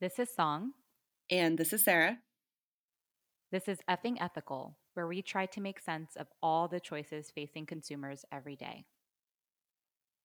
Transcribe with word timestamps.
This 0.00 0.20
is 0.20 0.32
Song. 0.32 0.74
And 1.28 1.58
this 1.58 1.72
is 1.72 1.82
Sarah. 1.82 2.18
This 3.50 3.66
is 3.66 3.78
Effing 3.90 4.16
Ethical, 4.20 4.78
where 4.94 5.08
we 5.08 5.22
try 5.22 5.46
to 5.46 5.60
make 5.60 5.80
sense 5.80 6.12
of 6.14 6.28
all 6.40 6.68
the 6.68 6.78
choices 6.78 7.32
facing 7.34 7.66
consumers 7.66 8.24
every 8.30 8.54
day. 8.54 8.84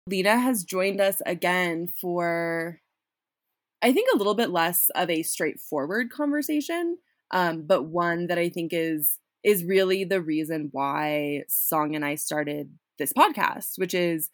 Lena 0.05 0.38
has 0.38 0.63
joined 0.63 1.01
us 1.01 1.23
again 1.25 1.88
for, 1.99 2.81
I 3.81 3.94
think, 3.94 4.09
a 4.13 4.17
little 4.17 4.36
bit 4.36 4.51
less 4.51 4.91
of 4.94 5.09
a 5.09 5.23
straightforward 5.23 6.12
conversation, 6.12 6.99
um, 7.31 7.63
but 7.65 7.85
one 7.85 8.28
that 8.28 8.37
I 8.37 8.49
think 8.49 8.74
is 8.74 9.17
is 9.44 9.63
really 9.63 10.03
the 10.03 10.21
reason 10.21 10.69
why 10.71 11.46
Song 11.49 11.96
and 11.96 12.05
I 12.05 12.13
started 12.13 12.78
this 12.99 13.12
podcast, 13.12 13.78
which 13.78 13.96
is 13.96 14.29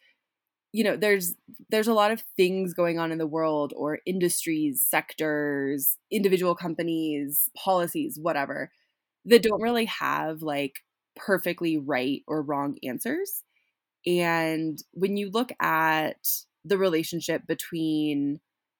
you 0.71 0.83
know 0.83 0.95
there's 0.95 1.35
there's 1.69 1.87
a 1.87 1.93
lot 1.93 2.11
of 2.11 2.21
things 2.37 2.73
going 2.73 2.99
on 2.99 3.11
in 3.11 3.17
the 3.17 3.27
world 3.27 3.73
or 3.75 3.99
industries 4.05 4.83
sectors 4.83 5.97
individual 6.11 6.55
companies 6.55 7.49
policies 7.57 8.19
whatever 8.21 8.71
that 9.25 9.43
don't 9.43 9.61
really 9.61 9.85
have 9.85 10.41
like 10.41 10.75
perfectly 11.15 11.77
right 11.77 12.23
or 12.27 12.41
wrong 12.41 12.77
answers. 12.83 13.43
And 14.07 14.81
when 14.93 15.17
you 15.17 15.29
look 15.31 15.51
at 15.61 16.27
the 16.65 16.77
relationship 16.77 17.47
between 17.47 18.39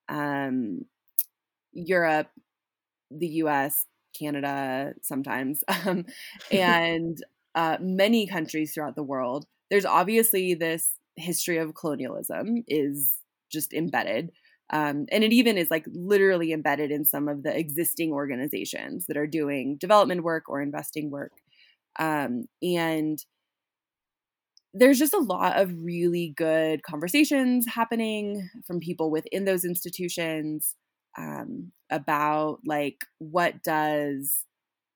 um, 0.09 0.85
europe 1.73 2.29
the 3.12 3.27
us 3.27 3.85
canada 4.17 4.93
sometimes 5.01 5.63
um, 5.85 6.05
and 6.51 7.23
uh, 7.55 7.77
many 7.81 8.27
countries 8.27 8.73
throughout 8.73 8.95
the 8.95 9.03
world 9.03 9.45
there's 9.71 9.85
obviously 9.85 10.53
this 10.53 10.98
history 11.19 11.57
of 11.57 11.75
colonialism 11.75 12.63
is 12.67 13.17
just 13.51 13.73
embedded. 13.73 14.31
Um, 14.71 15.07
and 15.11 15.23
it 15.23 15.33
even 15.33 15.57
is 15.57 15.71
like 15.71 15.85
literally 15.87 16.51
embedded 16.51 16.91
in 16.91 17.03
some 17.03 17.27
of 17.27 17.43
the 17.43 17.57
existing 17.57 18.11
organizations 18.11 19.07
that 19.07 19.17
are 19.17 19.27
doing 19.27 19.77
development 19.77 20.23
work 20.23 20.48
or 20.48 20.61
investing 20.61 21.09
work. 21.09 21.31
Um, 21.98 22.45
and 22.61 23.23
there's 24.73 24.99
just 24.99 25.13
a 25.13 25.20
lot 25.20 25.59
of 25.59 25.84
really 25.84 26.34
good 26.37 26.84
conversations 26.84 27.65
happening 27.67 28.49
from 28.67 28.79
people 28.79 29.09
within 29.09 29.45
those 29.45 29.65
institutions 29.65 30.76
um, 31.17 31.71
about 31.89 32.59
like 32.65 33.05
what 33.17 33.63
does 33.63 34.45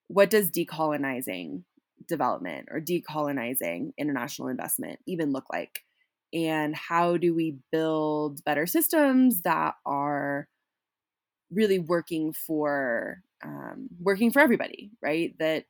what 0.07 0.29
does 0.29 0.51
decolonizing 0.51 1.63
development 2.07 2.67
or 2.69 2.79
decolonizing 2.79 3.93
international 3.97 4.49
investment 4.49 4.99
even 5.07 5.31
look 5.31 5.45
like 5.51 5.82
and 6.33 6.75
how 6.75 7.17
do 7.17 7.33
we 7.33 7.57
build 7.71 8.43
better 8.43 8.65
systems 8.65 9.41
that 9.41 9.75
are 9.85 10.47
really 11.51 11.79
working 11.79 12.33
for 12.33 13.21
um, 13.43 13.89
working 13.99 14.31
for 14.31 14.39
everybody 14.39 14.91
right? 15.01 15.35
That 15.39 15.65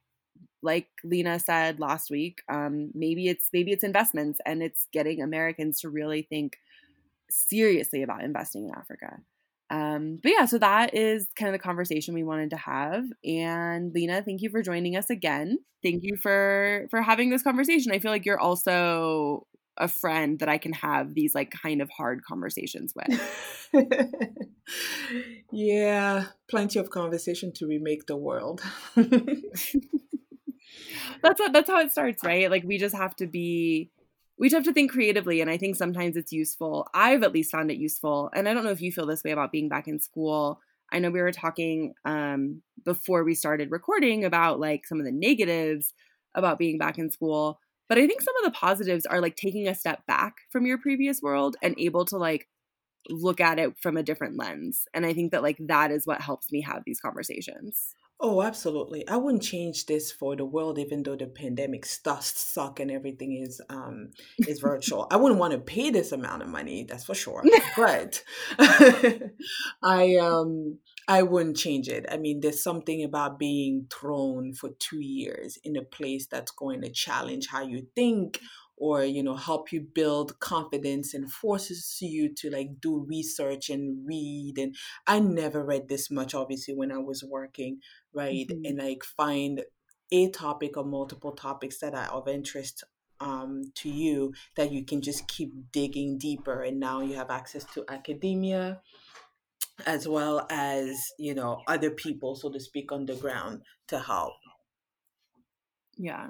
like 0.64 0.88
lena 1.04 1.40
said 1.40 1.80
last 1.80 2.10
week 2.10 2.42
um, 2.50 2.90
maybe 2.94 3.28
it's 3.28 3.50
maybe 3.54 3.72
it's 3.72 3.84
investments 3.84 4.40
and 4.46 4.64
it's 4.64 4.88
getting 4.94 5.22
americans 5.22 5.82
to 5.82 5.90
really 5.90 6.24
think 6.24 6.58
seriously 7.30 8.02
about 8.02 8.24
investing 8.24 8.66
in 8.66 8.76
africa. 8.76 9.18
Um, 9.70 10.20
but 10.22 10.32
yeah 10.32 10.46
so 10.46 10.58
that 10.60 10.94
is 10.94 11.28
kind 11.36 11.50
of 11.50 11.54
the 11.54 11.64
conversation 11.64 12.14
we 12.14 12.24
wanted 12.24 12.52
to 12.52 12.58
have. 12.58 13.06
And 13.26 13.94
lena 13.94 14.22
thank 14.22 14.42
you 14.42 14.50
for 14.50 14.62
joining 14.62 14.96
us 14.96 15.10
again. 15.10 15.60
Thank 15.82 16.04
you 16.04 16.16
for 16.16 16.88
for 16.90 17.02
having 17.02 17.30
this 17.30 17.44
conversation. 17.44 17.92
I 17.92 18.00
feel 18.00 18.12
like 18.12 18.26
you're 18.26 18.40
also 18.40 19.48
a 19.78 19.88
friend 19.88 20.40
that 20.40 20.50
I 20.50 20.58
can 20.58 20.74
have 20.74 21.14
these 21.14 21.34
like 21.34 21.52
kind 21.52 21.82
of 21.82 21.90
hard 21.90 22.24
conversations 22.24 22.94
with. 22.96 23.74
yeah, 25.52 26.26
plenty 26.50 26.80
of 26.80 26.90
conversation 26.90 27.52
to 27.54 27.68
remake 27.68 28.06
the 28.06 28.18
world. 28.18 28.62
that's 28.96 29.76
what 31.40 31.54
that's 31.54 31.70
how 31.70 31.80
it 31.80 31.92
starts, 31.92 32.24
right? 32.24 32.50
Like 32.50 32.64
we 32.64 32.78
just 32.78 32.96
have 32.96 33.16
to 33.18 33.28
be 33.28 33.92
we 34.38 34.50
just 34.50 34.56
have 34.56 34.66
to 34.66 34.74
think 34.74 34.92
creatively 34.92 35.42
and 35.42 35.50
I 35.50 35.58
think 35.58 35.76
sometimes 35.76 36.16
it's 36.16 36.32
useful. 36.32 36.88
I've 36.94 37.24
at 37.24 37.34
least 37.34 37.52
found 37.52 37.72
it 37.72 37.78
useful. 37.78 38.30
And 38.34 38.48
I 38.48 38.54
don't 38.54 38.64
know 38.64 38.72
if 38.72 38.82
you 38.82 38.92
feel 38.92 39.06
this 39.06 39.24
way 39.24 39.32
about 39.32 39.52
being 39.52 39.70
back 39.70 39.88
in 39.88 40.00
school. 40.00 40.60
I 40.92 41.00
know 41.00 41.10
we 41.10 41.22
were 41.22 41.32
talking 41.32 41.94
um 42.06 42.62
before 42.86 43.24
we 43.24 43.36
started 43.36 43.72
recording 43.72 44.26
about 44.26 44.60
like 44.60 44.86
some 44.86 45.00
of 45.00 45.06
the 45.06 45.12
negatives 45.12 45.94
about 46.36 46.60
being 46.60 46.78
back 46.78 46.98
in 46.98 47.12
school 47.12 47.60
but 47.90 47.98
I 47.98 48.08
think 48.08 48.22
some 48.22 48.36
of 48.38 48.44
the 48.44 48.58
positives 48.58 49.06
are 49.06 49.22
like 49.22 49.36
taking 49.36 49.68
a 49.68 49.76
step 49.76 50.06
back 50.06 50.36
from 50.52 50.66
your 50.66 50.78
previous 50.78 51.22
world 51.22 51.58
and 51.62 51.76
able 51.78 52.06
to 52.06 52.18
like 52.18 52.48
look 53.10 53.42
at 53.42 53.60
it 53.60 53.74
from 53.82 53.98
a 53.98 54.04
different 54.04 54.38
lens. 54.38 54.86
And 54.94 55.06
I 55.06 55.14
think 55.14 55.32
that 55.32 55.44
like 55.44 55.58
that 55.60 55.92
is 55.92 56.08
what 56.08 56.22
helps 56.22 56.52
me 56.52 56.62
have 56.62 56.84
these 56.86 57.00
conversations. 57.00 57.96
Oh, 58.20 58.42
absolutely. 58.42 59.06
I 59.08 59.18
wouldn't 59.18 59.44
change 59.44 59.86
this 59.86 60.10
for 60.10 60.36
the 60.36 60.46
world, 60.46 60.80
even 60.80 61.04
though 61.04 61.18
the 61.18 61.26
pandemic 61.26 61.86
stuff 61.86 62.24
suck 62.24 62.80
and 62.80 62.90
everything 62.90 63.36
is 63.36 63.60
um 63.70 64.12
is 64.48 64.60
virtual. 64.62 65.08
I 65.12 65.18
wouldn't 65.18 65.40
want 65.40 65.52
to 65.52 65.60
pay 65.60 65.90
this 65.90 66.14
amount 66.14 66.42
of 66.42 66.48
money, 66.48 66.86
that's 66.88 67.04
for 67.04 67.16
sure. 67.16 67.44
but 67.78 68.24
I 69.84 70.16
um 70.16 70.78
I 71.08 71.24
wouldn't 71.24 71.58
change 71.58 71.90
it. 71.90 72.06
I 72.10 72.18
mean, 72.18 72.40
there's 72.40 72.64
something 72.64 73.04
about 73.04 73.40
being 73.40 73.88
thrown 73.92 74.54
for 74.54 74.70
two 74.80 75.02
years 75.02 75.58
in 75.64 75.76
a 75.76 75.84
place 75.84 76.28
that's 76.28 76.52
going 76.52 76.82
to 76.82 76.90
challenge 76.90 77.48
how 77.48 77.64
you 77.64 77.88
think 77.96 78.40
or 78.78 79.04
you 79.04 79.24
know 79.24 79.36
help 79.36 79.72
you 79.72 79.82
build 79.82 80.40
confidence 80.40 81.14
and 81.14 81.32
forces 81.32 81.98
you 82.02 82.34
to 82.34 82.50
like 82.50 82.82
do 82.82 83.06
research 83.08 83.70
and 83.70 84.06
read 84.06 84.56
and 84.58 84.76
i 85.08 85.20
never 85.20 85.64
read 85.64 85.88
this 85.88 86.10
much 86.10 86.34
obviously 86.34 86.74
when 86.74 86.92
i 86.92 86.98
was 86.98 87.24
working 87.24 87.80
right 88.14 88.48
mm-hmm. 88.50 88.66
and 88.66 88.80
like 88.80 89.04
find 89.04 89.62
a 90.12 90.30
topic 90.32 90.76
or 90.76 90.84
multiple 90.84 91.32
topics 91.32 91.80
that 91.80 91.94
are 91.94 92.08
of 92.08 92.28
interest 92.28 92.84
um, 93.20 93.72
to 93.76 93.90
you 93.90 94.34
that 94.56 94.72
you 94.72 94.84
can 94.84 95.02
just 95.02 95.28
keep 95.28 95.54
digging 95.72 96.18
deeper 96.18 96.62
and 96.62 96.80
now 96.80 97.00
you 97.00 97.16
have 97.16 97.30
access 97.30 97.64
to 97.64 97.86
academia 97.88 98.82
as 99.86 100.08
well 100.08 100.46
as 100.50 101.00
you 101.20 101.34
know 101.34 101.62
other 101.68 101.90
people 101.90 102.36
so 102.36 102.50
to 102.50 102.60
speak 102.60 102.92
on 102.92 103.06
the 103.06 103.16
ground 103.16 103.62
to 103.88 104.00
help. 104.00 104.34
Yeah. 105.98 106.30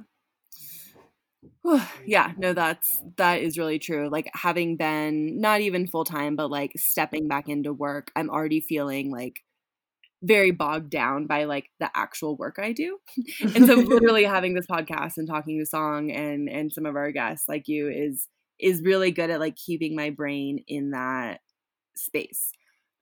Yeah 2.05 2.31
no 2.37 2.53
that's 2.53 3.01
that 3.17 3.41
is 3.41 3.57
really 3.57 3.79
true 3.79 4.09
like 4.09 4.29
having 4.33 4.77
been 4.77 5.39
not 5.39 5.61
even 5.61 5.87
full-time 5.87 6.35
but 6.35 6.49
like 6.49 6.71
stepping 6.77 7.27
back 7.27 7.49
into 7.49 7.73
work 7.73 8.11
i'm 8.15 8.29
already 8.29 8.61
feeling 8.61 9.11
like 9.11 9.39
very 10.21 10.51
bogged 10.51 10.89
down 10.89 11.27
by 11.27 11.43
like 11.43 11.69
the 11.79 11.89
actual 11.95 12.35
work 12.37 12.57
i 12.59 12.71
do. 12.71 12.97
And 13.41 13.65
so 13.65 13.75
literally 13.75 14.23
having 14.37 14.53
this 14.53 14.67
podcast 14.67 15.13
and 15.17 15.27
talking 15.27 15.59
to 15.59 15.65
song 15.65 16.11
and 16.11 16.49
and 16.49 16.71
some 16.71 16.85
of 16.85 16.95
our 16.95 17.11
guests 17.11 17.47
like 17.47 17.67
you 17.67 17.89
is 17.89 18.27
is 18.59 18.81
really 18.81 19.11
good 19.11 19.29
at 19.29 19.39
like 19.39 19.55
keeping 19.55 19.95
my 19.95 20.09
brain 20.09 20.63
in 20.67 20.91
that 20.91 21.41
space 21.95 22.51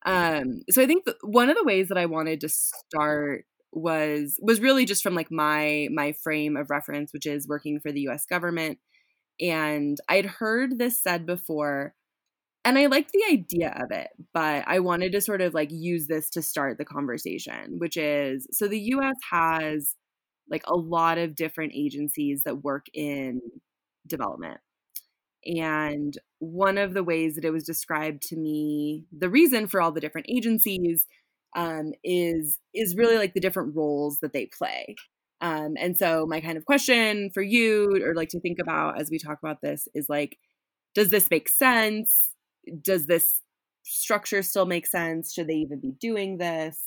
um, 0.06 0.62
so 0.70 0.82
I 0.82 0.88
think 0.88 1.06
one 1.22 1.50
of 1.50 1.58
the 1.58 1.64
ways 1.64 1.90
that 1.90 1.98
I 1.98 2.06
wanted 2.06 2.42
to 2.42 2.50
start 2.50 3.46
was 3.72 4.38
was 4.42 4.60
really 4.60 4.86
just 4.86 5.04
from 5.04 5.16
like 5.16 5.32
my 5.32 5.88
my 5.92 6.14
frame 6.24 6.58
of 6.58 6.70
reference, 6.70 7.14
which 7.14 7.26
is 7.26 7.48
working 7.48 7.80
for 7.80 7.92
the 7.92 8.02
U.S. 8.02 8.26
government, 8.26 8.80
and 9.40 9.98
I'd 10.10 10.26
heard 10.26 10.78
this 10.80 11.02
said 11.02 11.26
before, 11.26 11.94
and 12.66 12.78
I 12.78 12.88
liked 12.88 13.12
the 13.12 13.24
idea 13.32 13.76
of 13.82 13.92
it, 13.92 14.10
but 14.34 14.66
I 14.68 14.80
wanted 14.80 15.12
to 15.14 15.22
sort 15.22 15.42
of 15.42 15.54
like 15.54 15.70
use 15.72 16.08
this 16.08 16.30
to 16.32 16.42
start 16.42 16.78
the 16.78 16.86
conversation, 16.86 17.80
which 17.80 17.98
is 17.98 18.48
so 18.52 18.68
the 18.68 18.80
U.S. 18.80 19.16
has 19.32 19.96
like 20.50 20.64
a 20.68 20.76
lot 20.76 21.18
of 21.18 21.36
different 21.36 21.74
agencies 21.76 22.44
that 22.46 22.64
work 22.64 22.88
in 22.94 23.42
development 24.08 24.60
and 25.46 26.18
one 26.40 26.78
of 26.78 26.94
the 26.94 27.04
ways 27.04 27.36
that 27.36 27.46
it 27.46 27.52
was 27.52 27.64
described 27.64 28.22
to 28.24 28.36
me, 28.36 29.06
the 29.12 29.30
reason 29.30 29.68
for 29.68 29.82
all 29.82 29.92
the 29.92 30.02
different 30.02 30.28
agencies 30.30 31.08
um, 31.56 31.94
is 32.04 32.60
is 32.74 32.96
really 32.96 33.18
like 33.18 33.34
the 33.34 33.40
different 33.40 33.76
roles 33.76 34.20
that 34.20 34.34
they 34.34 34.46
play. 34.46 34.96
Um, 35.42 35.74
and 35.80 35.98
so 35.98 36.26
my 36.28 36.40
kind 36.40 36.58
of 36.58 36.66
question 36.66 37.32
for 37.34 37.42
you, 37.42 37.90
or 38.04 38.14
like 38.14 38.30
to 38.30 38.40
think 38.40 38.60
about 38.60 39.00
as 39.02 39.10
we 39.10 39.18
talk 39.18 39.40
about 39.42 39.62
this, 39.62 39.88
is 39.94 40.08
like, 40.08 40.38
does 40.94 41.10
this 41.10 41.30
make 41.32 41.50
sense? 41.50 42.32
Does 42.82 43.08
this 43.08 43.42
structure 43.84 44.44
still 44.44 44.66
make 44.66 44.86
sense? 44.86 45.34
Should 45.34 45.48
they 45.48 45.56
even 45.56 45.80
be 45.80 45.92
doing 46.00 46.38
this? 46.38 46.80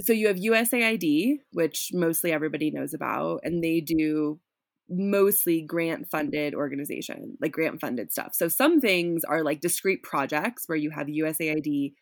So 0.00 0.12
you 0.12 0.28
have 0.28 0.36
USAID, 0.36 1.40
which 1.52 1.90
mostly 1.92 2.32
everybody 2.32 2.70
knows 2.70 2.94
about, 2.94 3.40
and 3.44 3.62
they 3.62 3.80
do 3.80 4.40
mostly 4.88 5.62
grant 5.62 6.08
funded 6.10 6.54
organization, 6.54 7.36
like 7.40 7.52
grant 7.52 7.80
funded 7.80 8.12
stuff. 8.12 8.34
So 8.34 8.48
some 8.48 8.80
things 8.80 9.24
are 9.24 9.42
like 9.42 9.60
discrete 9.60 10.02
projects 10.02 10.64
where 10.66 10.78
you 10.78 10.90
have 10.90 11.06
USAID 11.06 11.94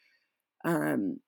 um, 0.64 1.18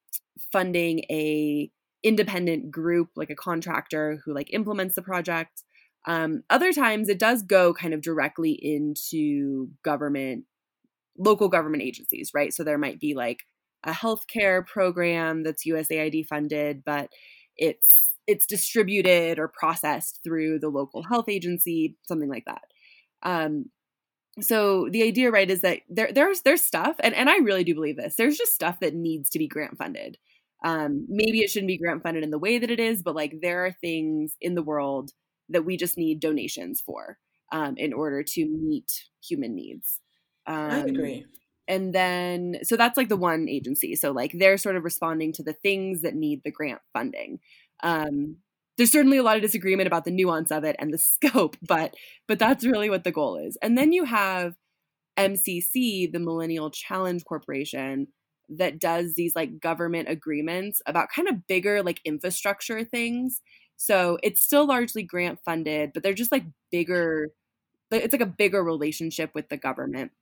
funding 0.52 1.00
a 1.10 1.70
independent 2.02 2.70
group, 2.70 3.10
like 3.16 3.30
a 3.30 3.36
contractor 3.36 4.20
who 4.24 4.34
like 4.34 4.52
implements 4.52 4.94
the 4.94 5.02
project. 5.02 5.62
Um, 6.04 6.42
other 6.50 6.72
times 6.72 7.08
it 7.08 7.18
does 7.18 7.42
go 7.42 7.72
kind 7.72 7.94
of 7.94 8.02
directly 8.02 8.58
into 8.60 9.68
government, 9.84 10.44
local 11.16 11.48
government 11.48 11.82
agencies, 11.82 12.32
right? 12.34 12.52
So 12.52 12.64
there 12.64 12.78
might 12.78 12.98
be 12.98 13.14
like 13.14 13.38
a 13.84 13.92
healthcare 13.92 14.66
program 14.66 15.44
that's 15.44 15.66
USAID 15.66 16.26
funded, 16.26 16.82
but 16.84 17.08
it's 17.56 18.11
it's 18.26 18.46
distributed 18.46 19.38
or 19.38 19.48
processed 19.48 20.20
through 20.22 20.58
the 20.58 20.68
local 20.68 21.02
health 21.02 21.28
agency, 21.28 21.96
something 22.06 22.28
like 22.28 22.44
that. 22.46 22.62
Um, 23.22 23.66
so 24.40 24.88
the 24.90 25.02
idea, 25.02 25.30
right, 25.30 25.50
is 25.50 25.60
that 25.60 25.80
there 25.90 26.10
there's 26.12 26.40
there's 26.42 26.62
stuff, 26.62 26.96
and, 27.00 27.14
and 27.14 27.28
I 27.28 27.38
really 27.38 27.64
do 27.64 27.74
believe 27.74 27.96
this. 27.96 28.16
There's 28.16 28.38
just 28.38 28.54
stuff 28.54 28.80
that 28.80 28.94
needs 28.94 29.28
to 29.30 29.38
be 29.38 29.48
grant 29.48 29.76
funded. 29.76 30.16
Um, 30.64 31.06
maybe 31.08 31.40
it 31.40 31.50
shouldn't 31.50 31.68
be 31.68 31.78
grant 31.78 32.02
funded 32.02 32.22
in 32.22 32.30
the 32.30 32.38
way 32.38 32.58
that 32.58 32.70
it 32.70 32.80
is, 32.80 33.02
but 33.02 33.14
like 33.14 33.40
there 33.42 33.66
are 33.66 33.72
things 33.72 34.34
in 34.40 34.54
the 34.54 34.62
world 34.62 35.10
that 35.48 35.64
we 35.64 35.76
just 35.76 35.98
need 35.98 36.20
donations 36.20 36.80
for 36.80 37.18
um, 37.50 37.74
in 37.76 37.92
order 37.92 38.22
to 38.22 38.46
meet 38.46 39.08
human 39.22 39.54
needs. 39.54 40.00
Um, 40.46 40.70
I 40.70 40.78
agree. 40.78 41.26
And 41.68 41.94
then, 41.94 42.58
so 42.64 42.76
that's 42.76 42.96
like 42.96 43.08
the 43.08 43.16
one 43.16 43.48
agency. 43.48 43.94
So 43.94 44.10
like 44.10 44.32
they're 44.34 44.58
sort 44.58 44.76
of 44.76 44.84
responding 44.84 45.32
to 45.34 45.42
the 45.42 45.52
things 45.52 46.02
that 46.02 46.14
need 46.14 46.42
the 46.44 46.50
grant 46.50 46.80
funding. 46.92 47.38
Um, 47.82 48.36
there's 48.76 48.90
certainly 48.92 49.18
a 49.18 49.22
lot 49.22 49.36
of 49.36 49.42
disagreement 49.42 49.86
about 49.86 50.04
the 50.04 50.10
nuance 50.10 50.50
of 50.50 50.64
it 50.64 50.76
and 50.78 50.92
the 50.92 50.98
scope, 50.98 51.56
but 51.62 51.94
but 52.28 52.38
that's 52.38 52.64
really 52.64 52.90
what 52.90 53.04
the 53.04 53.12
goal 53.12 53.36
is. 53.36 53.56
And 53.62 53.76
then 53.76 53.92
you 53.92 54.04
have 54.04 54.54
MCC, 55.16 56.06
the 56.10 56.18
Millennium 56.20 56.70
Challenge 56.72 57.24
Corporation, 57.24 58.08
that 58.48 58.78
does 58.78 59.14
these 59.14 59.34
like 59.36 59.60
government 59.60 60.08
agreements 60.08 60.82
about 60.86 61.08
kind 61.14 61.28
of 61.28 61.46
bigger 61.46 61.82
like 61.82 62.00
infrastructure 62.04 62.84
things. 62.84 63.40
So 63.76 64.18
it's 64.22 64.42
still 64.42 64.66
largely 64.66 65.02
grant 65.02 65.40
funded, 65.44 65.92
but 65.92 66.02
they're 66.02 66.14
just 66.14 66.32
like 66.32 66.44
bigger. 66.70 67.30
It's 67.90 68.12
like 68.12 68.22
a 68.22 68.26
bigger 68.26 68.64
relationship 68.64 69.34
with 69.34 69.48
the 69.50 69.56
government, 69.58 70.12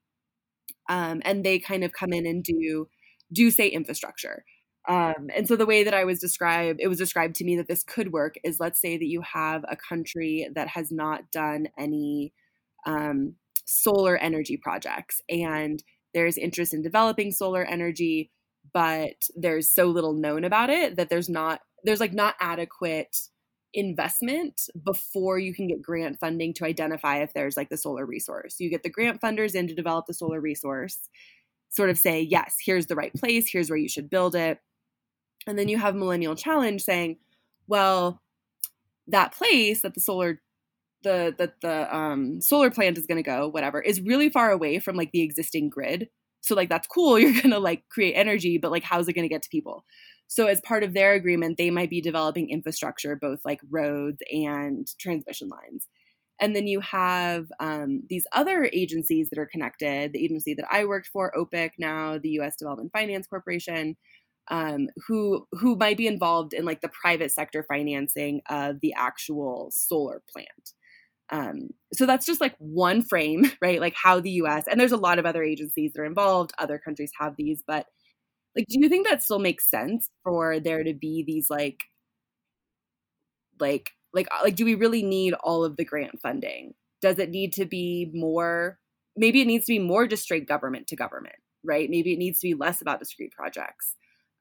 um, 0.89 1.23
and 1.25 1.45
they 1.45 1.59
kind 1.59 1.85
of 1.85 1.93
come 1.93 2.13
in 2.13 2.27
and 2.27 2.43
do 2.43 2.89
do 3.33 3.51
say 3.51 3.69
infrastructure. 3.69 4.45
Um, 4.91 5.31
and 5.37 5.47
so 5.47 5.55
the 5.55 5.67
way 5.67 5.85
that 5.85 5.95
I 5.95 6.03
was 6.03 6.19
described, 6.19 6.81
it 6.83 6.89
was 6.89 6.99
described 6.99 7.37
to 7.37 7.45
me 7.45 7.57
that 7.57 7.69
this 7.69 7.85
could 7.85 8.13
work 8.13 8.35
is 8.43 8.59
let's 8.59 8.81
say 8.81 8.97
that 8.97 9.07
you 9.07 9.23
have 9.23 9.65
a 9.69 9.77
country 9.77 10.49
that 10.57 10.67
has 10.67 10.91
not 10.91 11.31
done 11.31 11.69
any 11.79 12.33
um, 12.87 13.37
solar 13.67 14.17
energy 14.17 14.57
projects 14.57 15.23
and 15.31 15.81
there's 16.13 16.37
interest 16.37 16.75
in 16.75 16.83
developing 16.83 17.31
solar 17.31 17.63
energy, 17.63 18.33
but 18.75 19.15
there's 19.37 19.73
so 19.73 19.85
little 19.85 20.13
known 20.13 20.43
about 20.43 20.71
it 20.71 20.97
that 20.97 21.09
there's 21.09 21.29
not, 21.29 21.61
there's 21.85 22.01
like 22.01 22.13
not 22.13 22.35
adequate 22.41 23.17
investment 23.73 24.63
before 24.85 25.39
you 25.39 25.55
can 25.55 25.69
get 25.69 25.81
grant 25.81 26.19
funding 26.19 26.53
to 26.55 26.65
identify 26.65 27.19
if 27.19 27.33
there's 27.33 27.57
like 27.57 27.69
the 27.69 27.77
solar 27.77 28.05
resource. 28.05 28.57
You 28.59 28.69
get 28.69 28.83
the 28.83 28.91
grant 28.91 29.21
funders 29.21 29.55
in 29.55 29.69
to 29.69 29.75
develop 29.75 30.07
the 30.07 30.15
solar 30.15 30.41
resource, 30.41 30.99
sort 31.69 31.91
of 31.91 31.97
say, 31.97 32.21
yes, 32.21 32.57
here's 32.61 32.87
the 32.87 32.97
right 32.97 33.15
place, 33.15 33.49
here's 33.49 33.71
where 33.71 33.79
you 33.79 33.89
should 33.89 34.11
build 34.11 34.35
it 34.35 34.59
and 35.51 35.59
then 35.59 35.69
you 35.69 35.79
have 35.79 35.95
Millennium 35.97 36.37
Challenge 36.37 36.81
saying, 36.81 37.19
well, 37.67 38.23
that 39.09 39.35
place 39.35 39.83
that 39.83 39.95
the 39.95 40.01
solar 40.01 40.41
the 41.03 41.35
that 41.39 41.61
the 41.61 41.95
um, 41.95 42.41
solar 42.41 42.71
plant 42.71 42.99
is 42.99 43.07
going 43.07 43.23
to 43.23 43.29
go, 43.29 43.49
whatever, 43.49 43.81
is 43.81 44.01
really 44.01 44.29
far 44.29 44.51
away 44.51 44.79
from 44.79 44.97
like 44.97 45.11
the 45.13 45.23
existing 45.23 45.69
grid. 45.69 46.09
So 46.41 46.55
like 46.55 46.69
that's 46.69 46.87
cool, 46.87 47.19
you're 47.19 47.33
going 47.33 47.51
to 47.51 47.59
like 47.59 47.89
create 47.89 48.15
energy, 48.15 48.59
but 48.59 48.71
like 48.71 48.85
how's 48.85 49.09
it 49.09 49.15
going 49.15 49.25
to 49.25 49.35
get 49.35 49.43
to 49.43 49.49
people? 49.51 49.85
So 50.29 50.47
as 50.47 50.61
part 50.61 50.85
of 50.85 50.95
their 50.95 51.15
agreement, 51.15 51.59
they 51.59 51.71
might 51.71 51.91
be 51.91 52.01
developing 52.01 52.51
infrastructure, 52.51 53.17
both 53.17 53.41
like 53.45 53.61
roads 53.69 54.19
and 54.31 54.87
transmission 54.99 55.49
lines. 55.49 55.89
And 56.41 56.57
then 56.57 56.67
you 56.67 56.81
have 56.81 57.47
um, 57.61 58.05
these 58.09 58.27
other 58.33 58.71
agencies 58.73 59.29
that 59.29 59.39
are 59.39 59.47
connected. 59.47 60.13
The 60.13 60.25
agency 60.25 60.55
that 60.55 60.67
I 60.71 60.87
worked 60.87 61.09
for, 61.09 61.33
OPIC, 61.37 61.73
now 61.79 62.17
the 62.17 62.31
U.S. 62.31 62.57
Development 62.57 62.91
Finance 62.93 63.27
Corporation, 63.27 63.97
um, 64.49 64.89
who 65.07 65.47
who 65.53 65.77
might 65.77 65.97
be 65.97 66.07
involved 66.07 66.53
in 66.53 66.65
like 66.65 66.81
the 66.81 66.91
private 66.91 67.33
sector 67.33 67.65
financing 67.69 68.43
of 68.49 68.81
the 68.81 68.93
actual 68.97 69.71
solar 69.73 70.23
plant. 70.33 70.73
Um, 71.33 71.69
so 71.93 72.07
that's 72.07 72.27
just 72.27 72.41
like 72.41 72.57
one 72.59 73.03
frame, 73.03 73.51
right? 73.63 73.81
Like 73.81 73.95
how 73.95 74.21
the 74.21 74.31
U.S. 74.33 74.65
and 74.71 74.81
there's 74.81 74.93
a 74.93 74.97
lot 74.97 75.19
of 75.19 75.27
other 75.27 75.43
agencies 75.43 75.93
that 75.93 76.03
are 76.03 76.07
involved. 76.07 76.53
Other 76.59 76.79
countries 76.79 77.13
have 77.19 77.35
these, 77.37 77.63
but 77.67 77.87
like, 78.57 78.67
do 78.69 78.81
you 78.81 78.89
think 78.89 79.07
that 79.09 79.23
still 79.23 79.39
makes 79.39 79.71
sense 79.71 80.09
for 80.25 80.59
there 80.61 80.83
to 80.83 80.93
be 80.95 81.25
these 81.27 81.49
like, 81.51 81.85
like, 83.61 83.93
like, 84.13 84.27
uh, 84.33 84.41
like, 84.43 84.57
do 84.57 84.65
we 84.65 84.75
really 84.75 85.03
need 85.03 85.35
all 85.35 85.65
of 85.65 85.77
the 85.77 85.85
grant 85.85 86.21
funding? 86.21 86.75
Does 87.01 87.19
it 87.19 87.31
need 87.31 87.53
to 87.55 87.65
be 87.65 88.11
more? 88.13 88.79
Maybe 89.17 89.41
it 89.41 89.47
needs 89.47 89.67
to 89.67 89.73
be 89.73 89.79
more 89.79 90.07
just 90.07 90.23
straight 90.25 90.49
government 90.49 90.89
to 90.89 90.97
government, 90.97 91.37
right? 91.65 91.89
Maybe 91.89 92.13
it 92.13 92.19
needs 92.19 92.41
to 92.41 92.49
be 92.49 92.55
less 92.55 92.81
about 92.81 92.99
discrete 93.01 93.33
projects 93.33 93.95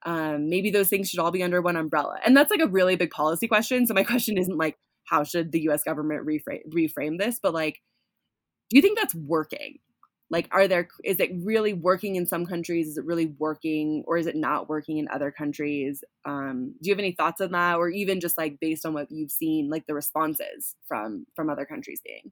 um, 0.04 0.48
maybe 0.48 0.70
those 0.70 0.88
things 0.88 1.10
should 1.10 1.20
all 1.20 1.30
be 1.30 1.42
under 1.42 1.60
one 1.60 1.76
umbrella. 1.76 2.18
And 2.24 2.36
that's 2.36 2.50
like 2.50 2.60
a 2.60 2.66
really 2.66 2.96
big 2.96 3.10
policy 3.10 3.48
question. 3.48 3.86
So 3.86 3.94
my 3.94 4.04
question 4.04 4.38
isn't 4.38 4.56
like, 4.56 4.78
how 5.04 5.24
should 5.24 5.52
the 5.52 5.60
US 5.68 5.82
government 5.82 6.26
reframe, 6.26 6.62
reframe 6.68 7.18
this? 7.18 7.38
But 7.42 7.54
like, 7.54 7.80
do 8.70 8.76
you 8.76 8.82
think 8.82 8.98
that's 8.98 9.14
working? 9.14 9.78
Like, 10.32 10.48
are 10.52 10.68
there, 10.68 10.86
is 11.02 11.18
it 11.18 11.32
really 11.42 11.72
working 11.72 12.14
in 12.14 12.24
some 12.24 12.46
countries? 12.46 12.86
Is 12.86 12.96
it 12.96 13.04
really 13.04 13.34
working 13.40 14.04
or 14.06 14.16
is 14.16 14.28
it 14.28 14.36
not 14.36 14.68
working 14.68 14.98
in 14.98 15.08
other 15.08 15.32
countries? 15.32 16.04
Um, 16.24 16.76
do 16.80 16.88
you 16.88 16.92
have 16.92 17.00
any 17.00 17.12
thoughts 17.12 17.40
on 17.40 17.50
that? 17.50 17.78
Or 17.78 17.88
even 17.88 18.20
just 18.20 18.38
like 18.38 18.58
based 18.60 18.86
on 18.86 18.94
what 18.94 19.08
you've 19.10 19.32
seen, 19.32 19.68
like 19.68 19.86
the 19.88 19.94
responses 19.94 20.76
from, 20.86 21.26
from 21.34 21.50
other 21.50 21.64
countries 21.64 22.00
being? 22.04 22.30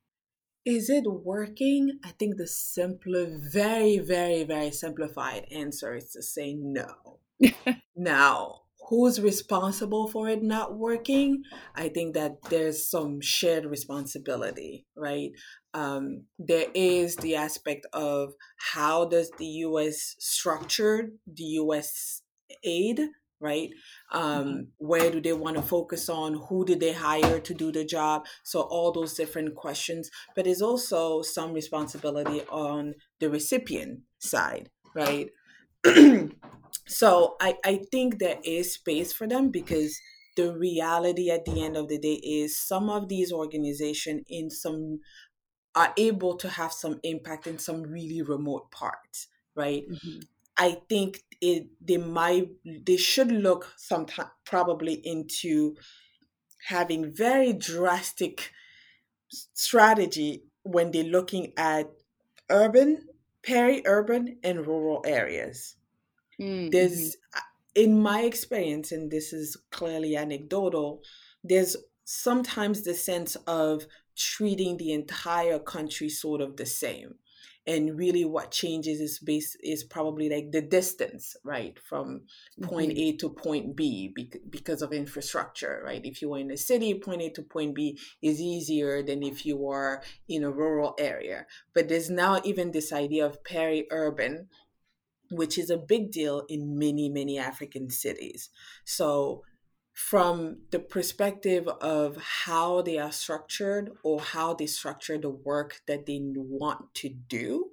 Is 0.65 0.89
it 0.89 1.05
working? 1.11 1.99
I 2.05 2.11
think 2.11 2.37
the 2.37 2.47
simpler, 2.47 3.27
very, 3.53 3.99
very, 3.99 4.45
very 4.45 4.71
simplified 4.71 5.47
answer 5.51 5.97
is 5.97 6.13
to 6.13 6.23
say 6.23 6.55
no 6.55 7.19
now, 7.97 8.61
who's 8.89 9.21
responsible 9.21 10.09
for 10.09 10.29
it 10.29 10.43
not 10.43 10.77
working? 10.77 11.43
I 11.75 11.89
think 11.89 12.15
that 12.15 12.43
there's 12.49 12.89
some 12.89 13.21
shared 13.21 13.67
responsibility, 13.67 14.87
right? 14.97 15.31
Um, 15.75 16.25
there 16.39 16.67
is 16.75 17.17
the 17.17 17.37
aspect 17.37 17.87
of 17.93 18.33
how 18.57 19.05
does 19.05 19.31
the 19.39 19.47
U.S. 19.69 20.17
structure 20.19 21.11
the 21.27 21.45
U.S. 21.45 22.23
aid, 22.65 23.01
right? 23.41 23.69
Um, 24.11 24.23
mm-hmm. 24.23 24.61
Where 24.79 25.11
do 25.11 25.21
they 25.21 25.35
want 25.35 25.57
to 25.57 25.63
focus 25.63 26.09
on? 26.09 26.41
Who 26.49 26.65
did 26.65 26.81
they 26.81 26.93
hire 26.93 27.41
to 27.41 27.55
do 27.55 27.71
the 27.71 27.85
job? 27.85 28.27
So 28.43 28.63
all 28.63 28.91
those 28.91 29.15
different 29.15 29.55
questions. 29.55 30.11
But 30.35 30.47
there's 30.47 30.63
also 30.63 31.23
some 31.23 31.53
responsibility 31.53 32.43
on 32.51 32.95
the 33.21 33.29
recipient 33.29 34.01
side, 34.19 34.71
right? 34.95 35.29
so 36.89 37.37
I, 37.41 37.57
I 37.65 37.81
think 37.91 38.19
there 38.19 38.39
is 38.43 38.75
space 38.75 39.13
for 39.13 39.27
them 39.27 39.51
because 39.51 40.01
the 40.37 40.57
reality 40.57 41.31
at 41.31 41.45
the 41.45 41.63
end 41.63 41.77
of 41.77 41.89
the 41.89 41.99
day 41.99 42.15
is 42.15 42.57
some 42.57 42.89
of 42.89 43.09
these 43.09 43.33
organizations 43.33 44.25
in 44.29 44.51
some 44.51 45.01
are 45.75 45.93
able 45.97 46.37
to 46.37 46.49
have 46.49 46.73
some 46.73 46.99
impact 47.03 47.47
in 47.47 47.59
some 47.59 47.83
really 47.83 48.23
remote 48.23 48.71
parts 48.71 49.29
right 49.55 49.85
mm-hmm. 49.91 50.21
i 50.57 50.79
think 50.89 51.25
it 51.41 51.67
they 51.81 51.97
might 51.97 52.49
they 52.87 52.97
should 52.97 53.31
look 53.31 53.73
sometime 53.77 54.31
probably 54.45 54.95
into 55.05 55.75
having 56.69 57.13
very 57.13 57.53
drastic 57.53 58.53
strategy 59.31 60.45
when 60.63 60.91
they're 60.91 61.05
looking 61.05 61.53
at 61.57 61.91
urban 62.51 63.05
peri-urban 63.43 64.39
and 64.43 64.67
rural 64.67 65.03
areas 65.07 65.77
Mm-hmm. 66.41 66.71
There's, 66.71 67.17
in 67.75 68.01
my 68.01 68.23
experience, 68.23 68.93
and 68.93 69.11
this 69.11 69.33
is 69.33 69.57
clearly 69.71 70.17
anecdotal, 70.17 71.03
there's 71.43 71.77
sometimes 72.05 72.83
the 72.83 72.95
sense 72.95 73.37
of 73.47 73.87
treating 74.17 74.77
the 74.77 74.93
entire 74.93 75.59
country 75.59 76.09
sort 76.09 76.41
of 76.41 76.57
the 76.57 76.67
same 76.67 77.15
and 77.69 77.99
really 77.99 78.25
what 78.25 78.51
changes 78.51 78.99
is 78.99 79.19
base 79.19 79.55
is 79.63 79.85
probably 79.85 80.31
like 80.31 80.51
the 80.51 80.63
distance 80.63 81.37
right 81.45 81.79
from 81.87 82.23
point 82.63 82.93
mm-hmm. 82.93 83.15
a 83.15 83.17
to 83.17 83.29
point 83.29 83.77
b 83.77 84.13
because 84.49 84.81
of 84.81 84.93
infrastructure 84.93 85.83
right 85.85 86.01
if 86.05 86.23
you 86.23 86.33
are 86.35 86.39
in 86.39 86.51
a 86.51 86.57
city 86.57 86.95
point 86.95 87.23
a 87.23 87.31
to 87.31 87.43
point 87.43 87.75
b 87.75 87.99
is 88.23 88.41
easier 88.41 89.03
than 89.03 89.23
if 89.23 89.45
you 89.45 89.69
are 89.69 90.03
in 90.29 90.43
a 90.43 90.51
rural 90.51 90.95
area 90.99 91.47
but 91.75 91.89
there's 91.89 92.11
now 92.11 92.41
even 92.43 92.73
this 92.73 92.93
idea 92.93 93.25
of 93.25 93.45
peri-urban 93.45 94.49
which 95.31 95.59
is 95.59 95.71
a 95.71 95.77
big 95.77 96.11
deal 96.11 96.45
in 96.49 96.79
many, 96.79 97.09
many 97.09 97.39
African 97.39 97.91
cities. 97.91 98.51
So, 98.85 99.43
from 99.93 100.59
the 100.71 100.79
perspective 100.79 101.67
of 101.67 102.17
how 102.17 102.83
they 102.83 102.99
are 102.99 103.11
structured 103.11 103.91
or 104.05 104.21
how 104.21 104.55
they 104.55 104.67
structure 104.67 105.19
the 105.19 105.31
work 105.31 105.81
that 105.89 106.07
they 106.07 106.21
want 106.23 106.95
to 106.95 107.09
do, 107.09 107.71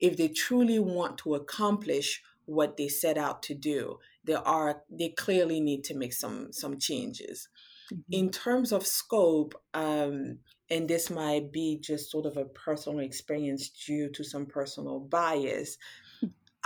if 0.00 0.16
they 0.16 0.28
truly 0.28 0.78
want 0.78 1.18
to 1.18 1.34
accomplish 1.34 2.22
what 2.46 2.76
they 2.76 2.88
set 2.88 3.18
out 3.18 3.42
to 3.42 3.54
do, 3.54 3.98
there 4.22 4.46
are 4.46 4.82
they 4.90 5.08
clearly 5.10 5.60
need 5.60 5.82
to 5.84 5.96
make 5.96 6.12
some 6.12 6.52
some 6.52 6.78
changes. 6.78 7.48
Mm-hmm. 7.92 8.12
In 8.12 8.30
terms 8.30 8.72
of 8.72 8.86
scope, 8.86 9.54
um, 9.74 10.38
and 10.70 10.88
this 10.88 11.10
might 11.10 11.52
be 11.52 11.78
just 11.80 12.10
sort 12.10 12.26
of 12.26 12.36
a 12.36 12.44
personal 12.44 13.00
experience 13.00 13.68
due 13.68 14.10
to 14.10 14.24
some 14.24 14.46
personal 14.46 15.00
bias, 15.00 15.76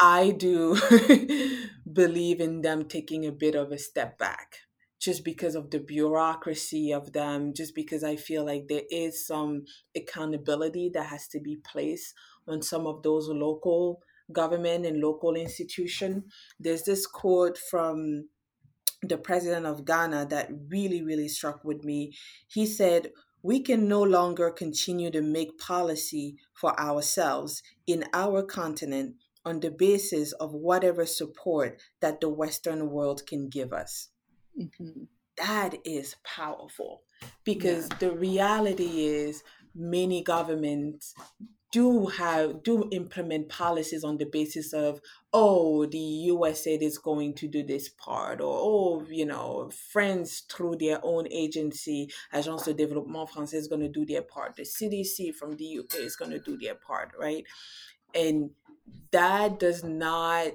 I 0.01 0.31
do 0.31 0.79
believe 1.93 2.41
in 2.41 2.63
them 2.63 2.85
taking 2.85 3.27
a 3.27 3.33
bit 3.33 3.55
of 3.55 3.73
a 3.73 3.79
step 3.79 4.19
back 4.19 4.59
just 5.01 5.25
because 5.25 5.55
of 5.55 5.71
the 5.71 5.79
bureaucracy 5.79 6.93
of 6.93 7.13
them, 7.13 7.53
just 7.55 7.75
because 7.75 8.03
I 8.03 8.17
feel 8.17 8.45
like 8.45 8.69
there 8.69 8.83
is 8.91 9.27
some 9.27 9.65
accountability 9.97 10.91
that 10.95 11.07
has 11.07 11.29
to 11.29 11.41
be 11.41 11.57
placed 11.57 12.15
on 12.49 12.63
some 12.63 12.87
of 12.87 13.03
those 13.03 13.29
local 13.29 14.03
government 14.33 14.85
and 14.87 15.01
local 15.01 15.35
institution. 15.35 16.25
There's 16.59 16.83
this 16.83 17.07
quote 17.07 17.59
from 17.59 18.29
the 19.03 19.19
president 19.19 19.67
of 19.67 19.85
Ghana 19.85 20.27
that 20.31 20.51
really, 20.69 21.03
really 21.03 21.29
struck 21.29 21.65
with 21.65 21.85
me. 21.85 22.13
He 22.49 22.67
said, 22.67 23.13
We 23.43 23.61
can 23.61 23.89
no 23.89 24.03
longer 24.03 24.51
continue 24.51 25.11
to 25.13 25.23
make 25.23 25.59
policy 25.59 26.37
for 26.53 26.79
ourselves 26.79 27.63
in 27.87 28.05
our 28.13 28.43
continent 28.43 29.15
on 29.49 29.61
the 29.61 29.71
basis 29.71 30.33
of 30.33 30.53
whatever 30.53 31.07
support 31.07 31.81
that 32.01 32.21
the 32.21 32.29
Western 32.29 32.91
world 32.91 33.27
can 33.27 33.49
give 33.49 33.73
us. 33.73 34.11
Mm-hmm. 34.59 35.05
That 35.39 35.77
is 35.85 36.17
powerful 36.25 37.03
because 37.45 37.89
yeah. 37.91 37.97
the 38.01 38.13
reality 38.13 39.05
is 39.07 39.43
many 39.75 40.23
governments 40.23 41.15
do 41.71 42.07
have 42.07 42.63
do 42.63 42.89
implement 42.93 43.49
policies 43.49 44.03
on 44.03 44.17
the 44.17 44.25
basis 44.25 44.73
of 44.73 45.01
oh 45.35 45.85
the 45.87 45.99
usa 45.99 46.77
is 46.77 46.97
going 46.97 47.35
to 47.35 47.47
do 47.47 47.63
this 47.63 47.91
part 47.91 48.41
or 48.41 48.59
oh 48.59 49.05
you 49.11 49.27
know 49.27 49.71
france 49.93 50.41
through 50.51 50.77
their 50.77 50.99
own 51.03 51.29
agency 51.31 52.11
agence 52.33 52.65
de 52.65 52.75
développement 52.75 53.29
français 53.29 53.55
is 53.55 53.69
going 53.69 53.83
to 53.83 53.89
do 53.89 54.07
their 54.07 54.23
part 54.23 54.57
the 54.57 54.63
cdc 54.63 55.35
from 55.35 55.57
the 55.57 55.79
uk 55.79 55.95
is 55.97 56.17
going 56.17 56.31
to 56.31 56.39
do 56.39 56.57
their 56.57 56.75
part 56.75 57.13
right 57.21 57.45
and 58.15 58.51
that 59.11 59.59
does 59.59 59.83
not 59.85 60.53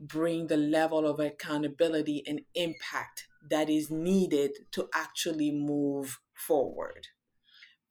bring 0.00 0.46
the 0.48 0.56
level 0.56 1.06
of 1.06 1.20
accountability 1.20 2.22
and 2.26 2.40
impact 2.54 3.28
that 3.48 3.70
is 3.70 3.90
needed 3.90 4.50
to 4.72 4.88
actually 4.94 5.50
move 5.50 6.20
forward 6.34 7.08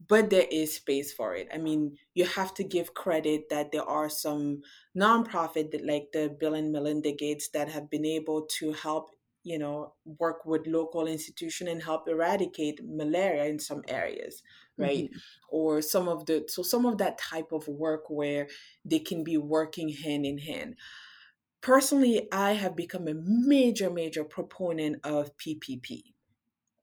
but 0.08 0.30
there 0.30 0.48
is 0.52 0.76
space 0.76 1.14
for 1.14 1.36
it. 1.36 1.48
I 1.54 1.58
mean, 1.58 1.98
you 2.14 2.26
have 2.26 2.54
to 2.56 2.64
give 2.64 2.94
credit 2.94 3.50
that 3.50 3.72
there 3.72 3.84
are 3.84 4.10
some 4.10 4.62
nonprofit 4.98 5.72
that 5.72 5.86
like 5.86 6.08
the 6.12 6.36
Bill 6.40 6.56
and 6.56 6.72
Melinda 6.72 7.12
Gates 7.12 7.50
that 7.50 7.70
have 7.70 7.90
been 7.90 8.06
able 8.06 8.48
to 8.60 8.74
help, 8.74 9.12
you 9.44 9.58
know, 9.58 9.94
work 10.06 10.46
with 10.46 10.68
local 10.68 11.08
institution 11.08 11.68
and 11.68 11.82
help 11.82 12.08
eradicate 12.08 12.80
malaria 12.84 13.46
in 13.46 13.60
some 13.60 13.82
areas, 13.88 14.44
right? 14.78 15.06
Mm-hmm. 15.06 15.18
Or 15.50 15.82
some 15.82 16.08
of 16.08 16.26
the 16.26 16.46
so 16.48 16.64
some 16.64 16.86
of 16.86 16.98
that 17.00 17.18
type 17.18 17.52
of 17.52 17.68
work 17.68 18.10
where 18.10 18.48
they 18.86 19.00
can 19.00 19.24
be 19.24 19.38
working 19.38 19.90
hand 19.90 20.26
in 20.26 20.38
hand. 20.38 20.76
Personally, 21.62 22.28
I 22.32 22.54
have 22.54 22.76
become 22.76 23.08
a 23.08 23.14
major, 23.14 23.90
major 23.90 24.24
proponent 24.24 24.98
of 25.04 25.38
PPP, 25.38 26.04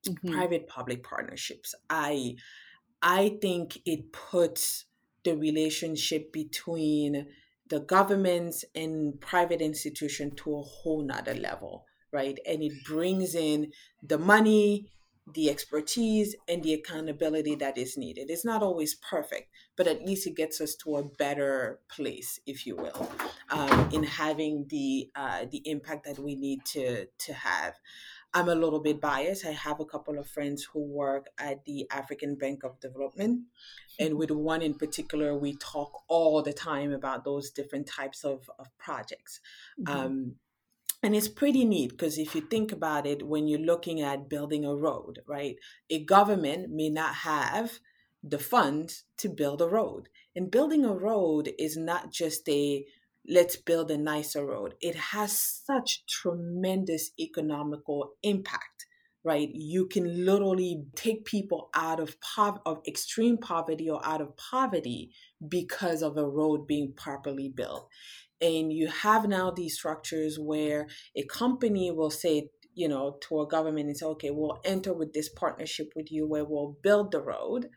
mm-hmm. 0.06 0.32
private 0.32 0.68
public 0.68 1.02
partnerships. 1.02 1.74
I 1.90 2.36
I 3.02 3.38
think 3.40 3.78
it 3.84 4.12
puts 4.12 4.86
the 5.24 5.36
relationship 5.36 6.32
between 6.32 7.26
the 7.68 7.80
governments 7.80 8.64
and 8.74 9.20
private 9.20 9.60
institution 9.60 10.34
to 10.36 10.56
a 10.56 10.62
whole 10.62 11.02
nother 11.02 11.34
level, 11.34 11.84
right? 12.12 12.38
And 12.46 12.62
it 12.62 12.84
brings 12.84 13.34
in 13.34 13.72
the 14.02 14.18
money, 14.18 14.90
the 15.34 15.50
expertise, 15.50 16.34
and 16.48 16.62
the 16.62 16.74
accountability 16.74 17.54
that 17.56 17.76
is 17.76 17.96
needed. 17.96 18.30
It's 18.30 18.44
not 18.44 18.62
always 18.62 18.94
perfect, 18.94 19.50
but 19.76 19.86
at 19.86 20.04
least 20.04 20.26
it 20.26 20.36
gets 20.36 20.60
us 20.60 20.74
to 20.84 20.96
a 20.96 21.04
better 21.04 21.80
place, 21.88 22.40
if 22.46 22.66
you 22.66 22.76
will, 22.76 23.10
um, 23.50 23.90
in 23.92 24.04
having 24.04 24.66
the 24.68 25.10
uh, 25.14 25.44
the 25.50 25.62
impact 25.64 26.06
that 26.06 26.18
we 26.18 26.34
need 26.34 26.64
to 26.66 27.06
to 27.06 27.32
have. 27.32 27.74
I'm 28.34 28.48
a 28.48 28.54
little 28.54 28.80
bit 28.80 29.00
biased. 29.00 29.46
I 29.46 29.52
have 29.52 29.80
a 29.80 29.86
couple 29.86 30.18
of 30.18 30.26
friends 30.26 30.62
who 30.62 30.80
work 30.80 31.28
at 31.38 31.64
the 31.64 31.86
African 31.90 32.34
Bank 32.34 32.62
of 32.62 32.78
Development. 32.78 33.44
And 33.98 34.14
with 34.18 34.30
one 34.30 34.60
in 34.60 34.74
particular, 34.74 35.36
we 35.36 35.56
talk 35.56 36.02
all 36.08 36.42
the 36.42 36.52
time 36.52 36.92
about 36.92 37.24
those 37.24 37.50
different 37.50 37.86
types 37.86 38.24
of, 38.24 38.48
of 38.58 38.66
projects. 38.78 39.40
Mm-hmm. 39.80 39.98
Um, 39.98 40.34
and 41.02 41.14
it's 41.14 41.28
pretty 41.28 41.64
neat 41.64 41.90
because 41.90 42.18
if 42.18 42.34
you 42.34 42.40
think 42.40 42.72
about 42.72 43.06
it, 43.06 43.26
when 43.26 43.46
you're 43.46 43.60
looking 43.60 44.00
at 44.00 44.28
building 44.28 44.64
a 44.64 44.74
road, 44.74 45.20
right, 45.26 45.56
a 45.90 46.04
government 46.04 46.70
may 46.70 46.88
not 46.90 47.14
have 47.16 47.78
the 48.22 48.38
funds 48.38 49.04
to 49.18 49.28
build 49.28 49.62
a 49.62 49.68
road. 49.68 50.08
And 50.34 50.50
building 50.50 50.84
a 50.84 50.92
road 50.92 51.50
is 51.58 51.76
not 51.76 52.12
just 52.12 52.48
a 52.48 52.84
let's 53.28 53.56
build 53.56 53.90
a 53.90 53.98
nicer 53.98 54.44
road. 54.44 54.74
It 54.80 54.96
has 54.96 55.38
such 55.38 56.04
tremendous 56.06 57.10
economical 57.20 58.14
impact, 58.22 58.86
right? 59.22 59.50
You 59.52 59.86
can 59.86 60.24
literally 60.24 60.84
take 60.96 61.24
people 61.26 61.68
out 61.74 62.00
of 62.00 62.16
pov- 62.20 62.60
of 62.66 62.80
extreme 62.88 63.36
poverty 63.38 63.88
or 63.88 64.04
out 64.04 64.20
of 64.20 64.36
poverty 64.36 65.12
because 65.46 66.02
of 66.02 66.16
a 66.16 66.26
road 66.26 66.66
being 66.66 66.92
properly 66.96 67.48
built. 67.48 67.88
And 68.40 68.72
you 68.72 68.88
have 68.88 69.28
now 69.28 69.50
these 69.50 69.74
structures 69.74 70.38
where 70.38 70.86
a 71.16 71.24
company 71.24 71.90
will 71.90 72.10
say, 72.10 72.50
you 72.74 72.88
know, 72.88 73.18
to 73.28 73.40
a 73.40 73.48
government 73.48 73.86
and 73.86 73.96
say, 73.96 74.06
okay, 74.06 74.30
we'll 74.30 74.60
enter 74.64 74.92
with 74.92 75.12
this 75.12 75.28
partnership 75.28 75.88
with 75.96 76.12
you 76.12 76.26
where 76.26 76.44
we'll 76.44 76.76
build 76.82 77.10
the 77.12 77.20
road, 77.20 77.68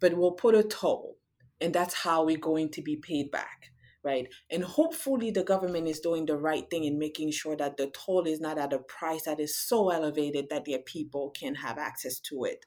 but 0.00 0.16
we'll 0.16 0.32
put 0.32 0.54
a 0.54 0.62
toll. 0.62 1.16
And 1.60 1.74
that's 1.74 1.94
how 1.94 2.24
we're 2.24 2.38
going 2.38 2.70
to 2.70 2.82
be 2.82 2.96
paid 2.96 3.30
back 3.32 3.70
right? 4.04 4.28
And 4.50 4.64
hopefully 4.64 5.30
the 5.30 5.44
government 5.44 5.88
is 5.88 6.00
doing 6.00 6.26
the 6.26 6.36
right 6.36 6.68
thing 6.70 6.84
in 6.84 6.98
making 6.98 7.32
sure 7.32 7.56
that 7.56 7.76
the 7.76 7.88
toll 7.88 8.26
is 8.26 8.40
not 8.40 8.58
at 8.58 8.72
a 8.72 8.78
price 8.78 9.24
that 9.24 9.40
is 9.40 9.56
so 9.56 9.90
elevated 9.90 10.46
that 10.50 10.64
their 10.64 10.78
people 10.78 11.30
can 11.38 11.54
have 11.56 11.78
access 11.78 12.18
to 12.20 12.44
it. 12.44 12.64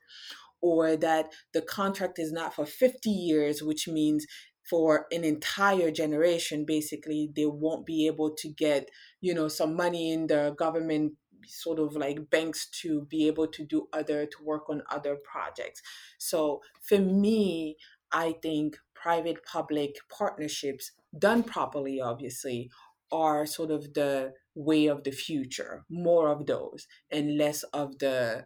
Or 0.61 0.95
that 0.97 1.33
the 1.53 1.63
contract 1.63 2.19
is 2.19 2.31
not 2.31 2.53
for 2.53 2.67
50 2.67 3.09
years, 3.09 3.63
which 3.63 3.87
means 3.87 4.27
for 4.69 5.07
an 5.11 5.23
entire 5.23 5.91
generation, 5.91 6.65
basically, 6.65 7.29
they 7.35 7.45
won't 7.45 7.85
be 7.85 8.07
able 8.07 8.31
to 8.35 8.49
get, 8.49 8.89
you 9.19 9.33
know, 9.33 9.47
some 9.47 9.75
money 9.75 10.11
in 10.11 10.27
the 10.27 10.53
government 10.57 11.13
sort 11.47 11.79
of 11.79 11.95
like 11.95 12.29
banks 12.29 12.67
to 12.69 13.01
be 13.09 13.27
able 13.27 13.47
to 13.47 13.65
do 13.65 13.87
other 13.91 14.25
to 14.27 14.43
work 14.43 14.69
on 14.69 14.83
other 14.91 15.15
projects. 15.15 15.81
So 16.19 16.61
for 16.81 16.99
me 16.99 17.77
i 18.11 18.33
think 18.43 18.77
private 18.93 19.43
public 19.45 19.95
partnerships 20.09 20.91
done 21.17 21.43
properly, 21.43 21.99
obviously, 21.99 22.69
are 23.11 23.45
sort 23.45 23.71
of 23.71 23.93
the 23.93 24.33
way 24.55 24.87
of 24.87 25.03
the 25.03 25.11
future, 25.11 25.83
more 25.89 26.29
of 26.29 26.45
those 26.45 26.87
and 27.09 27.37
less 27.37 27.63
of 27.73 27.99
the 27.99 28.45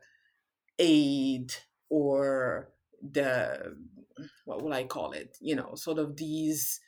aid 0.80 1.54
or 1.90 2.70
the 3.02 3.76
what 4.46 4.62
will 4.62 4.74
I 4.74 4.86
call 4.86 5.12
it? 5.12 5.38
You 5.42 5.56
know, 5.56 5.76
sort 5.76 6.00
of 6.00 6.18
these 6.18 6.80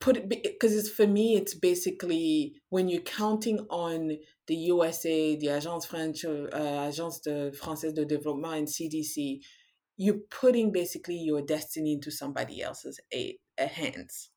put 0.00 0.16
it 0.16 0.28
because 0.28 0.74
it's 0.74 0.90
for 0.90 1.06
me 1.06 1.36
it's 1.36 1.54
basically 1.54 2.54
when 2.70 2.88
you're 2.88 3.00
counting 3.02 3.60
on 3.70 4.16
the 4.46 4.54
USA, 4.54 5.36
the 5.36 5.46
Agence 5.46 5.86
French, 5.86 6.24
uh, 6.24 6.48
Agence 6.88 7.22
de 7.22 7.50
Française 7.52 7.94
de 7.94 8.04
Développement 8.04 8.58
and 8.58 8.68
CDC, 8.68 9.40
you're 9.96 10.20
putting 10.30 10.72
basically 10.72 11.16
your 11.16 11.42
destiny 11.42 11.94
into 11.94 12.10
somebody 12.10 12.62
else's 12.62 13.00
aid, 13.12 13.36
uh, 13.58 13.66
hands 13.66 14.30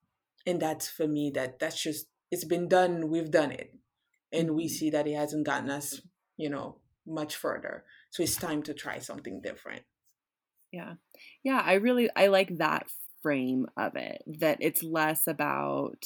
and 0.46 0.60
that's 0.62 0.88
for 0.90 1.08
me 1.08 1.32
that 1.34 1.60
that's 1.60 1.82
just 1.82 2.08
it's 2.32 2.46
been 2.46 2.68
done 2.68 3.10
we've 3.10 3.32
done 3.32 3.52
it 3.52 3.74
and 4.32 4.52
we 4.52 4.66
mm-hmm. 4.66 4.74
see 4.74 4.90
that 4.90 5.08
it 5.08 5.16
hasn't 5.16 5.46
gotten 5.46 5.70
us 5.70 6.02
you 6.38 6.50
know 6.50 6.78
much 7.06 7.36
further 7.36 7.84
so 8.10 8.24
it's 8.24 8.36
time 8.36 8.62
to 8.64 8.74
try 8.74 9.00
something 9.00 9.42
different 9.42 9.82
yeah. 10.72 10.94
Yeah 11.44 11.62
i 11.66 11.74
really 11.74 12.10
i 12.16 12.28
like 12.28 12.58
that 12.58 12.88
frame 13.22 13.68
of 13.78 13.96
it 13.96 14.24
that 14.40 14.58
it's 14.62 14.84
less 14.84 15.28
about 15.28 16.06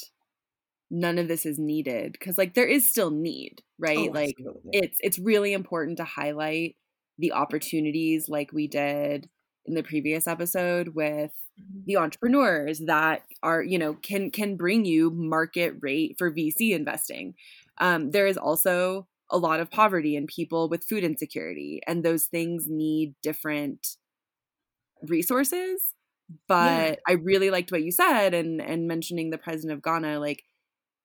none 0.90 1.18
of 1.18 1.28
this 1.28 1.46
is 1.46 1.58
needed 1.58 2.12
because 2.14 2.38
like 2.38 2.54
there 2.54 2.68
is 2.68 2.88
still 2.88 3.12
need 3.12 3.62
right? 3.84 4.10
Oh, 4.10 4.14
like 4.14 4.38
it's 4.72 4.98
it's 5.02 5.20
really 5.20 5.54
important 5.54 5.98
to 5.98 6.06
highlight 6.06 6.76
the 7.18 7.34
opportunities 7.34 8.30
like 8.30 8.52
we 8.54 8.68
did 8.68 9.30
in 9.66 9.76
the 9.76 9.84
previous 9.84 10.28
episode 10.28 10.90
with 10.90 11.32
mm-hmm. 11.60 11.82
the 11.86 11.98
entrepreneurs 11.98 12.80
that 12.86 13.24
are 13.42 13.62
you 13.62 13.78
know 13.78 13.94
can 13.96 14.32
can 14.32 14.56
bring 14.56 14.86
you 14.86 15.12
market 15.12 15.76
rate 15.82 16.16
for 16.18 16.32
vc 16.32 16.72
investing. 16.72 17.36
Um, 17.80 18.12
there 18.12 18.28
is 18.28 18.38
also 18.38 19.08
a 19.30 19.38
lot 19.38 19.60
of 19.60 19.72
poverty 19.72 20.16
and 20.16 20.28
people 20.28 20.70
with 20.70 20.86
food 20.88 21.04
insecurity 21.04 21.82
and 21.88 22.04
those 22.04 22.26
things 22.26 22.66
need 22.68 23.16
different 23.24 23.96
resources 25.08 25.94
but 26.48 26.90
yeah. 26.90 26.96
i 27.08 27.14
really 27.14 27.50
liked 27.50 27.72
what 27.72 27.84
you 27.84 27.92
said 27.92 28.34
and 28.34 28.62
and 28.62 28.88
mentioning 28.88 29.30
the 29.30 29.38
president 29.38 29.74
of 29.74 29.84
ghana 29.84 30.20
like 30.20 30.44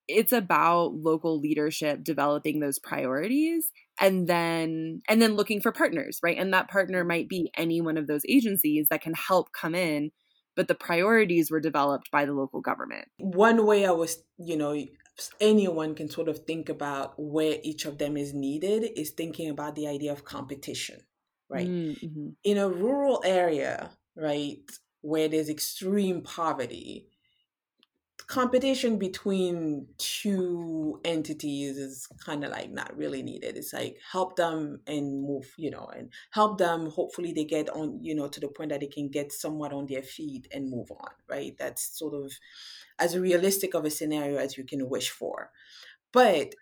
it's 0.06 0.32
about 0.32 0.94
local 0.94 1.38
leadership 1.38 2.02
developing 2.02 2.60
those 2.60 2.78
priorities 2.78 3.70
and 4.00 4.26
then 4.26 5.02
and 5.08 5.20
then 5.20 5.34
looking 5.34 5.60
for 5.60 5.72
partners 5.72 6.18
right 6.22 6.38
and 6.38 6.54
that 6.54 6.70
partner 6.70 7.04
might 7.04 7.28
be 7.28 7.50
any 7.56 7.80
one 7.80 7.96
of 7.96 8.06
those 8.06 8.22
agencies 8.28 8.86
that 8.90 9.02
can 9.02 9.14
help 9.14 9.52
come 9.52 9.74
in 9.74 10.10
but 10.58 10.66
the 10.66 10.74
priorities 10.74 11.52
were 11.52 11.60
developed 11.60 12.10
by 12.10 12.24
the 12.24 12.32
local 12.32 12.60
government. 12.60 13.06
One 13.18 13.64
way 13.64 13.86
I 13.86 13.92
was, 13.92 14.24
you 14.38 14.56
know, 14.56 14.76
anyone 15.40 15.94
can 15.94 16.10
sort 16.10 16.28
of 16.28 16.40
think 16.40 16.68
about 16.68 17.14
where 17.16 17.58
each 17.62 17.84
of 17.84 17.98
them 17.98 18.16
is 18.16 18.34
needed 18.34 18.90
is 18.96 19.10
thinking 19.10 19.50
about 19.50 19.76
the 19.76 19.86
idea 19.86 20.10
of 20.10 20.24
competition, 20.24 20.98
right? 21.48 21.68
Mm-hmm. 21.68 22.28
In 22.44 22.58
a 22.58 22.68
rural 22.68 23.22
area, 23.24 23.90
right, 24.16 24.62
where 25.00 25.28
there's 25.28 25.48
extreme 25.48 26.22
poverty, 26.22 27.06
competition 28.28 28.98
between 28.98 29.86
two 29.96 31.00
entities 31.02 31.78
is 31.78 32.06
kind 32.24 32.44
of 32.44 32.50
like 32.50 32.70
not 32.70 32.94
really 32.96 33.22
needed. 33.22 33.56
It's 33.56 33.72
like 33.72 33.96
help 34.12 34.36
them 34.36 34.80
and 34.86 35.22
move, 35.22 35.50
you 35.56 35.70
know, 35.70 35.88
and 35.96 36.12
help 36.30 36.58
them. 36.58 36.90
Hopefully, 36.90 37.32
they 37.32 37.44
get 37.44 37.70
on, 37.70 37.98
you 38.02 38.14
know, 38.14 38.28
to 38.28 38.38
the 38.40 38.48
point 38.48 38.70
that 38.70 38.80
they 38.80 38.86
can 38.86 39.08
get 39.08 39.32
somewhat 39.32 39.72
on 39.72 39.86
their 39.86 40.02
feet 40.02 40.46
and 40.52 40.70
move 40.70 40.90
on, 40.90 41.10
right? 41.28 41.56
That's 41.58 41.98
sort 41.98 42.14
of 42.14 42.32
as 42.98 43.16
realistic 43.16 43.74
of 43.74 43.86
a 43.86 43.90
scenario 43.90 44.38
as 44.38 44.58
you 44.58 44.64
can 44.64 44.88
wish 44.88 45.08
for. 45.08 45.50
But 46.12 46.54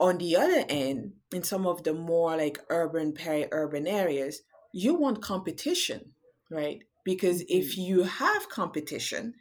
on 0.00 0.18
the 0.18 0.36
other 0.36 0.64
end, 0.68 1.12
in 1.32 1.42
some 1.42 1.66
of 1.66 1.84
the 1.84 1.94
more 1.94 2.36
like 2.36 2.58
urban, 2.70 3.12
peri 3.12 3.46
urban 3.52 3.86
areas, 3.86 4.42
you 4.72 4.94
want 4.94 5.22
competition, 5.22 6.12
right? 6.50 6.82
Because 7.04 7.42
if 7.48 7.72
mm-hmm. 7.72 7.82
you 7.82 8.02
have 8.04 8.48
competition, 8.48 9.34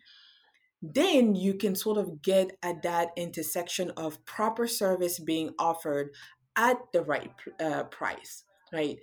then 0.81 1.35
you 1.35 1.55
can 1.55 1.75
sort 1.75 1.97
of 1.97 2.21
get 2.21 2.57
at 2.61 2.83
that 2.83 3.09
intersection 3.17 3.91
of 3.97 4.23
proper 4.25 4.67
service 4.67 5.19
being 5.19 5.53
offered 5.57 6.09
at 6.55 6.77
the 6.93 7.01
right 7.01 7.31
uh, 7.59 7.83
price, 7.83 8.43
right? 8.71 8.97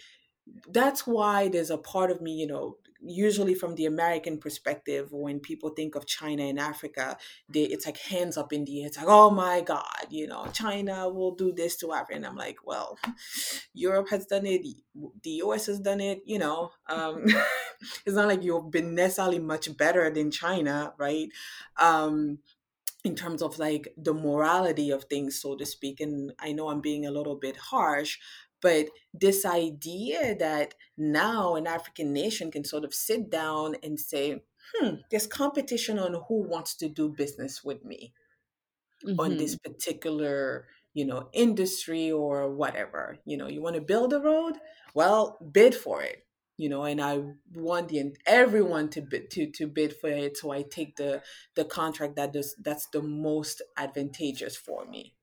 That's 0.71 1.07
why 1.07 1.49
there's 1.49 1.71
a 1.71 1.79
part 1.79 2.11
of 2.11 2.21
me, 2.21 2.33
you 2.33 2.47
know, 2.47 2.77
usually 3.09 3.55
from 3.55 3.75
the 3.75 3.87
American 3.87 4.39
perspective, 4.39 5.09
when 5.13 5.41
people 5.41 5.71
think 5.71 5.95
of 5.95 6.07
China 6.07 6.43
and 6.43 6.59
Africa, 6.59 7.17
they, 7.49 7.63
it's 7.63 7.87
like 7.87 7.99
hands 7.99 8.37
up 8.37 8.53
in 8.53 8.65
the 8.65 8.83
air. 8.83 8.89
It's 8.89 8.97
like, 8.97 9.07
oh 9.09 9.31
my 9.31 9.61
God, 9.61 10.07
you 10.11 10.27
know, 10.27 10.47
China 10.53 11.09
will 11.09 11.35
do 11.35 11.53
this 11.53 11.77
to 11.79 11.93
Africa. 11.93 12.17
And 12.17 12.27
I'm 12.27 12.37
like, 12.37 12.59
well, 12.65 12.99
Europe 13.75 14.09
has 14.11 14.27
done 14.27 14.47
it, 14.47 14.63
the 15.23 15.31
US 15.43 15.67
has 15.67 15.81
done 15.81 16.01
it, 16.01 16.23
you 16.25 16.39
know. 16.39 16.71
Um, 16.89 17.25
it's 18.07 18.17
not 18.17 18.29
like 18.29 18.43
you've 18.43 18.71
been 18.71 18.95
necessarily 18.95 19.39
much 19.39 19.75
better 19.77 20.11
than 20.11 20.31
China, 20.31 20.93
right? 20.99 21.29
Um, 21.79 22.39
in 23.05 23.15
terms 23.15 23.41
of 23.41 23.59
like 23.59 23.95
the 23.97 24.13
morality 24.13 24.91
of 24.91 25.05
things, 25.05 25.41
so 25.41 25.55
to 25.55 25.65
speak. 25.65 26.01
And 26.01 26.33
I 26.41 26.53
know 26.53 26.69
I'm 26.69 26.81
being 26.81 27.07
a 27.07 27.11
little 27.11 27.37
bit 27.37 27.57
harsh, 27.57 28.19
but 28.67 28.87
this 29.15 29.45
idea 29.45 30.35
that 30.35 30.75
now 30.99 31.55
an 31.55 31.69
African 31.69 32.13
nation 32.13 32.51
can 32.51 32.65
sort 32.65 32.83
of 32.83 32.93
sit 32.93 33.31
down 33.31 33.77
and 33.81 34.01
say, 34.01 34.43
hmm, 34.75 34.95
there's 35.09 35.29
competition 35.29 36.01
on 36.01 36.15
who 36.27 36.43
wants 36.43 36.75
to 36.79 36.89
do 36.89 37.09
business 37.09 37.63
with 37.63 37.85
me 37.85 38.13
mm-hmm. 39.07 39.21
on 39.21 39.37
this 39.37 39.55
mm-hmm. 39.55 39.71
particular 39.71 40.67
you 40.95 41.05
know 41.05 41.29
industry 41.33 42.11
or 42.11 42.51
whatever 42.51 43.19
you 43.25 43.37
know 43.37 43.47
you 43.47 43.63
want 43.63 43.77
to 43.77 43.83
build 43.83 44.15
a 44.15 44.19
road 44.19 44.55
well 44.95 45.39
bid 45.53 45.75
for 45.75 46.03
it 46.03 46.25
you 46.57 46.71
know 46.71 46.85
and 46.85 47.03
i 47.03 47.21
want 47.55 47.91
the 47.91 48.15
everyone 48.25 48.89
to 48.89 49.03
bid 49.03 49.31
to 49.31 49.51
to 49.51 49.67
bid 49.67 49.95
for 49.95 50.09
it 50.09 50.39
so 50.39 50.51
i 50.51 50.63
take 50.63 50.97
the 50.97 51.21
the 51.55 51.67
contract 51.67 52.17
that 52.17 52.33
does 52.33 52.57
that's 52.63 52.87
the 52.95 53.03
most 53.03 53.61
advantageous 53.77 54.57
for 54.57 54.87
me 54.87 55.16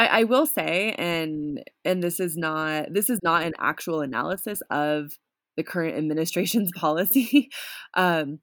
I, 0.00 0.20
I 0.20 0.24
will 0.24 0.46
say, 0.46 0.94
and 0.96 1.62
and 1.84 2.02
this 2.02 2.20
is 2.20 2.34
not 2.34 2.86
this 2.90 3.10
is 3.10 3.18
not 3.22 3.42
an 3.42 3.52
actual 3.58 4.00
analysis 4.00 4.62
of 4.70 5.12
the 5.58 5.62
current 5.62 5.98
administration's 5.98 6.70
policy 6.76 7.50
um, 7.94 8.38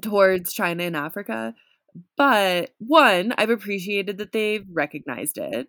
towards 0.00 0.54
China 0.54 0.84
and 0.84 0.96
Africa. 0.96 1.54
But 2.16 2.70
one, 2.78 3.34
I've 3.36 3.50
appreciated 3.50 4.16
that 4.16 4.32
they've 4.32 4.64
recognized 4.72 5.36
it. 5.36 5.68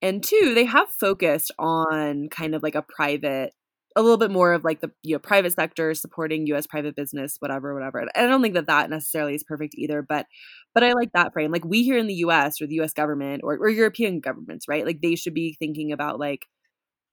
And 0.00 0.22
two, 0.22 0.54
they 0.54 0.66
have 0.66 0.88
focused 1.00 1.50
on 1.58 2.28
kind 2.28 2.54
of 2.54 2.62
like 2.62 2.76
a 2.76 2.82
private 2.88 3.54
a 3.96 4.02
little 4.02 4.18
bit 4.18 4.30
more 4.30 4.52
of 4.52 4.64
like 4.64 4.80
the 4.80 4.90
you 5.02 5.14
know 5.14 5.18
private 5.18 5.52
sector 5.52 5.94
supporting 5.94 6.46
U.S. 6.48 6.66
private 6.66 6.94
business, 6.96 7.36
whatever, 7.40 7.74
whatever. 7.74 7.98
And 8.00 8.10
I 8.14 8.26
don't 8.26 8.42
think 8.42 8.54
that 8.54 8.66
that 8.66 8.90
necessarily 8.90 9.34
is 9.34 9.44
perfect 9.44 9.74
either, 9.76 10.02
but 10.02 10.26
but 10.74 10.84
I 10.84 10.92
like 10.92 11.12
that 11.12 11.32
frame. 11.32 11.50
Like 11.50 11.64
we 11.64 11.82
here 11.82 11.98
in 11.98 12.06
the 12.06 12.14
U.S. 12.14 12.60
or 12.60 12.66
the 12.66 12.76
U.S. 12.76 12.92
government 12.92 13.42
or, 13.44 13.54
or 13.54 13.68
European 13.68 14.20
governments, 14.20 14.66
right? 14.68 14.86
Like 14.86 15.00
they 15.00 15.16
should 15.16 15.34
be 15.34 15.56
thinking 15.58 15.92
about 15.92 16.18
like 16.18 16.46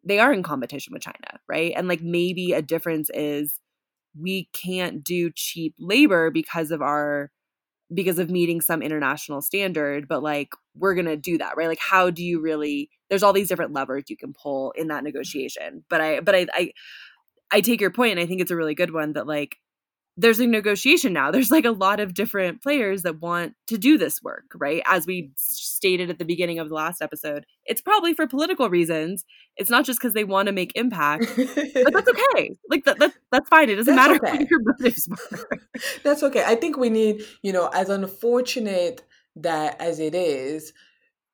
they 0.04 0.20
are 0.20 0.34
in 0.34 0.44
competition 0.44 0.94
with 0.94 1.02
China, 1.02 1.40
right? 1.50 1.74
And 1.76 1.88
like 1.88 2.02
maybe 2.02 2.54
a 2.54 2.62
difference 2.62 3.10
is 3.14 3.60
we 4.20 4.50
can't 4.54 5.04
do 5.04 5.32
cheap 5.36 5.76
labor 5.80 6.32
because 6.32 6.72
of 6.72 6.82
our 6.82 7.32
because 7.94 8.20
of 8.20 8.30
meeting 8.30 8.62
some 8.62 8.82
international 8.82 9.42
standard 9.42 10.08
but 10.08 10.24
like 10.24 10.50
we're 10.76 10.96
going 10.96 11.06
to 11.06 11.18
do 11.18 11.38
that 11.38 11.56
right? 11.56 11.68
Like 11.68 11.80
how 11.80 12.10
do 12.10 12.24
you 12.24 12.42
really 12.42 12.90
there's 13.10 13.24
all 13.24 13.34
these 13.34 13.48
different 13.48 13.74
levers 13.74 14.06
you 14.08 14.18
can 14.18 14.34
pull 14.34 14.72
in 14.72 14.88
that 14.88 15.04
negotiation 15.04 15.84
but 15.90 16.02
i 16.02 16.20
but 16.20 16.36
i 16.36 16.48
i, 16.54 16.72
I 17.52 17.62
take 17.62 17.82
your 17.82 17.92
point 17.92 18.12
and 18.12 18.20
i 18.20 18.26
think 18.26 18.42
it's 18.42 18.52
a 18.52 18.56
really 18.56 18.76
good 18.76 18.94
one 18.94 19.14
that 19.14 19.28
like 19.28 19.58
there's 20.18 20.40
a 20.40 20.48
negotiation 20.48 21.14
now. 21.14 21.32
There's 21.36 21.52
like 21.52 21.66
a 21.66 21.72
lot 21.72 22.00
of 22.00 22.14
different 22.14 22.62
players 22.62 23.04
that 23.04 23.22
want 23.22 23.54
to 23.68 23.78
do 23.78 23.98
this 23.98 24.22
work, 24.22 24.46
right? 24.56 24.82
As 24.86 25.06
we 25.06 25.24
mm. 25.24 25.32
stated 25.38 26.10
at 26.10 26.20
the 26.20 26.26
beginning 26.26 26.60
of 26.60 26.70
the 26.70 26.76
last 26.76 27.02
episode, 27.02 27.46
it's 27.66 27.82
probably 27.82 28.14
for 28.14 28.28
political 28.28 28.70
reasons. 28.70 29.26
It's 29.58 29.70
not 29.70 29.86
just 29.86 30.00
because 30.00 30.14
they 30.14 30.24
want 30.24 30.48
to 30.48 30.52
make 30.52 30.72
impact, 30.76 31.26
but 31.36 31.94
that's 31.94 32.10
okay. 32.10 32.56
Like 32.70 32.86
that, 32.86 33.00
that 33.00 33.14
that's 33.32 33.50
fine. 33.50 33.70
It 33.70 33.76
doesn't 33.76 33.96
that's 33.96 34.10
matter 34.10 34.28
okay. 34.28 34.38
what 34.38 34.50
your 34.50 34.62
motives 34.64 35.08
were. 35.10 35.60
that's 36.04 36.24
okay. 36.24 36.44
I 36.46 36.56
think 36.56 36.78
we 36.78 36.90
need, 36.90 37.24
you 37.42 37.52
know, 37.52 37.68
as 37.74 37.90
unfortunate 37.90 39.04
that 39.38 39.80
as 39.82 40.00
it 40.00 40.16
is, 40.16 40.72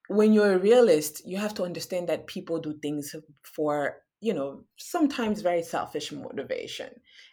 when 0.07 0.33
you're 0.33 0.53
a 0.53 0.57
realist, 0.57 1.21
you 1.25 1.37
have 1.37 1.53
to 1.53 1.63
understand 1.63 2.09
that 2.09 2.27
people 2.27 2.59
do 2.59 2.73
things 2.81 3.15
for 3.43 3.97
you 4.21 4.35
know, 4.35 4.61
sometimes 4.77 5.41
very 5.41 5.63
selfish 5.63 6.11
motivation. 6.11 6.89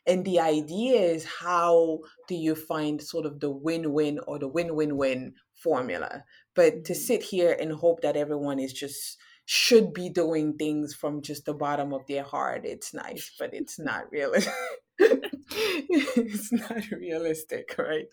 And 0.08 0.24
the 0.24 0.40
idea 0.40 1.00
is 1.00 1.26
how 1.26 2.00
do 2.26 2.34
you 2.34 2.54
find 2.54 3.00
sort 3.00 3.26
of 3.26 3.40
the 3.40 3.50
win 3.50 3.92
win 3.92 4.18
or 4.26 4.38
the 4.38 4.48
win 4.48 4.74
win 4.74 4.96
win 4.96 5.34
formula? 5.54 6.24
But 6.54 6.86
to 6.86 6.94
mm-hmm. 6.94 7.00
sit 7.00 7.22
here 7.22 7.56
and 7.60 7.72
hope 7.72 8.00
that 8.00 8.16
everyone 8.16 8.58
is 8.58 8.72
just 8.72 9.18
should 9.44 9.92
be 9.92 10.10
doing 10.10 10.54
things 10.54 10.94
from 10.94 11.22
just 11.22 11.44
the 11.44 11.54
bottom 11.54 11.92
of 11.92 12.06
their 12.06 12.22
heart, 12.22 12.62
it's 12.64 12.92
nice, 12.92 13.32
but 13.38 13.54
it's 13.54 13.78
not 13.78 14.10
realistic. 14.10 14.52
it's 14.98 16.52
not 16.52 16.90
realistic, 16.90 17.74
right? 17.78 18.06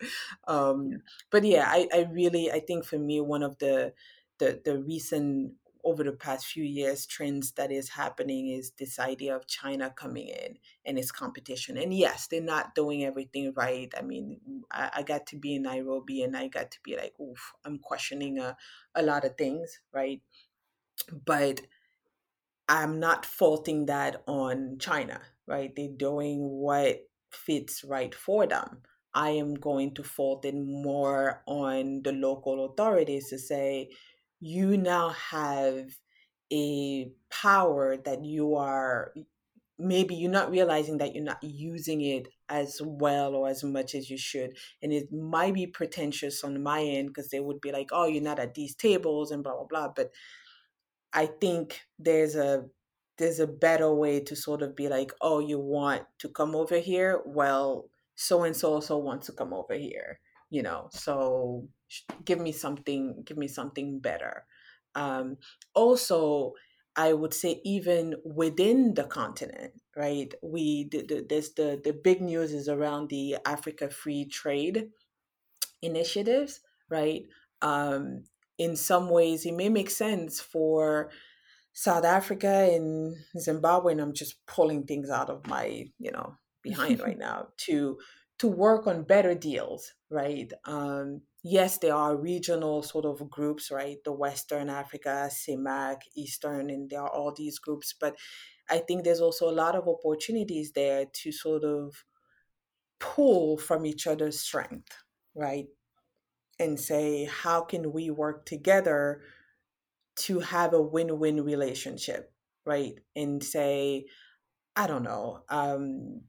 Um, 0.48 1.02
but 1.32 1.44
yeah, 1.44 1.66
I, 1.68 1.88
I 1.94 2.08
really 2.12 2.52
I 2.52 2.60
think 2.60 2.86
for 2.86 3.00
me 3.00 3.22
one 3.22 3.44
of 3.44 3.58
the 3.60 3.94
the 4.40 4.62
the 4.64 4.80
recent 4.80 5.54
over 5.86 6.04
the 6.04 6.12
past 6.12 6.48
few 6.48 6.64
years 6.64 7.06
trends 7.06 7.52
that 7.52 7.72
is 7.72 7.90
happening 7.90 8.50
is 8.50 8.72
this 8.72 8.98
idea 8.98 9.36
of 9.36 9.48
China 9.48 9.94
coming 9.96 10.28
in 10.28 10.58
and 10.84 10.98
its 10.98 11.12
competition. 11.12 11.78
And 11.78 11.94
yes, 11.94 12.26
they're 12.28 12.42
not 12.42 12.74
doing 12.74 13.06
everything 13.06 13.54
right. 13.56 13.94
I 13.96 14.02
mean, 14.02 14.40
I, 14.72 14.90
I 14.96 15.04
got 15.04 15.28
to 15.28 15.38
be 15.38 15.56
in 15.56 15.62
Nairobi 15.62 16.24
and 16.24 16.36
I 16.36 16.48
got 16.48 16.72
to 16.72 16.80
be 16.84 16.98
like, 16.98 17.14
oof, 17.22 17.54
I'm 17.64 17.78
questioning 17.78 18.40
a, 18.40 18.58
a 18.96 19.04
lot 19.04 19.26
of 19.26 19.38
things, 19.38 19.80
right? 19.94 20.22
But 21.24 21.62
I'm 22.68 23.00
not 23.00 23.24
faulting 23.24 23.86
that 23.86 24.24
on 24.28 24.78
China, 24.80 25.22
right? 25.46 25.72
They're 25.76 25.88
doing 25.96 26.40
what 26.50 27.08
fits 27.30 27.84
right 27.84 28.14
for 28.14 28.48
them. 28.48 28.82
I 29.14 29.30
am 29.30 29.54
going 29.54 29.94
to 29.96 30.04
fault 30.04 30.46
it 30.46 30.56
more 30.56 31.44
on 31.46 32.02
the 32.04 32.12
local 32.12 32.66
authorities 32.66 33.30
to 33.30 33.38
say, 33.38 33.92
you 34.46 34.78
now 34.78 35.10
have 35.10 35.90
a 36.54 37.10
power 37.32 37.98
that 37.98 38.24
you 38.24 38.54
are 38.54 39.12
maybe 39.80 40.14
you're 40.14 40.30
not 40.30 40.52
realizing 40.52 41.00
that 41.00 41.16
you're 41.16 41.24
not 41.24 41.44
using 41.44 42.02
it 42.02 42.28
as 42.48 42.80
well 42.84 43.34
or 43.34 43.50
as 43.50 43.64
much 43.64 43.96
as 43.96 44.08
you 44.08 44.20
should 44.20 44.56
and 44.84 44.94
it 44.94 45.12
might 45.12 45.56
be 45.56 45.66
pretentious 45.66 46.44
on 46.44 46.62
my 46.62 46.80
end 46.84 47.08
because 47.08 47.30
they 47.30 47.40
would 47.40 47.60
be 47.60 47.72
like 47.72 47.90
oh 47.92 48.06
you're 48.06 48.22
not 48.22 48.38
at 48.38 48.54
these 48.54 48.76
tables 48.76 49.32
and 49.32 49.44
blah 49.44 49.54
blah 49.54 49.66
blah 49.68 49.90
but 49.96 50.12
i 51.12 51.26
think 51.26 51.82
there's 51.98 52.36
a 52.36 52.64
there's 53.18 53.40
a 53.40 53.48
better 53.48 53.92
way 53.92 54.20
to 54.20 54.36
sort 54.36 54.62
of 54.62 54.76
be 54.76 54.88
like 54.88 55.12
oh 55.22 55.40
you 55.40 55.58
want 55.60 56.04
to 56.20 56.30
come 56.30 56.54
over 56.56 56.78
here? 56.78 57.22
Well 57.26 57.90
so 58.14 58.44
and 58.44 58.56
so 58.56 58.74
also 58.74 58.98
wants 58.98 59.26
to 59.26 59.34
come 59.34 59.54
over 59.54 59.74
here 59.74 60.20
you 60.52 60.62
know? 60.64 60.88
So 60.92 61.68
give 62.24 62.40
me 62.40 62.52
something 62.52 63.24
give 63.26 63.38
me 63.38 63.48
something 63.48 64.00
better 64.00 64.46
um, 64.96 65.38
also 65.74 66.54
i 66.96 67.14
would 67.14 67.34
say 67.34 67.62
even 67.64 68.16
within 68.24 68.94
the 68.94 69.04
continent 69.04 69.74
right 69.96 70.34
we 70.42 70.88
the, 70.92 71.04
the, 71.04 71.26
there's 71.30 71.54
the 71.54 71.80
the 71.84 71.94
big 71.94 72.22
news 72.22 72.54
is 72.54 72.68
around 72.68 73.10
the 73.10 73.38
africa 73.46 73.90
free 73.90 74.26
trade 74.26 74.90
initiatives 75.82 76.62
right 76.90 77.24
um, 77.62 78.24
in 78.58 78.76
some 78.76 79.10
ways 79.10 79.46
it 79.46 79.54
may 79.54 79.70
make 79.70 79.90
sense 79.90 80.40
for 80.40 81.10
south 81.74 82.06
africa 82.06 82.70
and 82.72 83.16
zimbabwe 83.38 83.92
and 83.92 84.02
i'm 84.02 84.14
just 84.14 84.46
pulling 84.46 84.84
things 84.84 85.10
out 85.10 85.30
of 85.30 85.46
my 85.48 85.86
you 86.00 86.12
know 86.12 86.36
behind 86.62 87.00
right 87.06 87.18
now 87.18 87.48
to 87.58 87.98
to 88.40 88.48
work 88.48 88.88
on 88.88 89.04
better 89.04 89.34
deals, 89.34 89.94
right? 90.10 90.52
Um, 90.66 91.22
yes, 91.46 91.78
there 91.78 91.94
are 91.94 92.18
regional 92.18 92.82
sort 92.82 93.06
of 93.06 93.30
groups, 93.30 93.70
right? 93.70 93.98
The 94.04 94.12
Western 94.12 94.68
Africa, 94.68 95.30
CEMAC, 95.32 95.98
Eastern, 96.16 96.72
and 96.72 96.90
there 96.90 97.02
are 97.02 97.10
all 97.10 97.32
these 97.32 97.60
groups. 97.60 97.94
But 98.00 98.18
I 98.68 98.80
think 98.80 99.04
there's 99.04 99.22
also 99.22 99.48
a 99.48 99.54
lot 99.54 99.76
of 99.76 99.88
opportunities 99.88 100.72
there 100.72 101.06
to 101.06 101.32
sort 101.32 101.64
of 101.64 102.04
pull 103.00 103.58
from 103.60 103.86
each 103.86 104.08
other's 104.08 104.40
strength, 104.40 104.92
right? 105.36 105.68
And 106.60 106.80
say, 106.80 107.26
how 107.26 107.62
can 107.62 107.94
we 107.94 108.10
work 108.10 108.46
together 108.48 109.22
to 110.16 110.40
have 110.40 110.74
a 110.74 110.82
win 110.82 111.20
win 111.20 111.44
relationship, 111.44 112.34
right? 112.66 112.96
And 113.16 113.44
say, 113.44 114.06
I 114.76 114.88
don't 114.88 115.04
know, 115.04 115.44
um, 115.50 116.22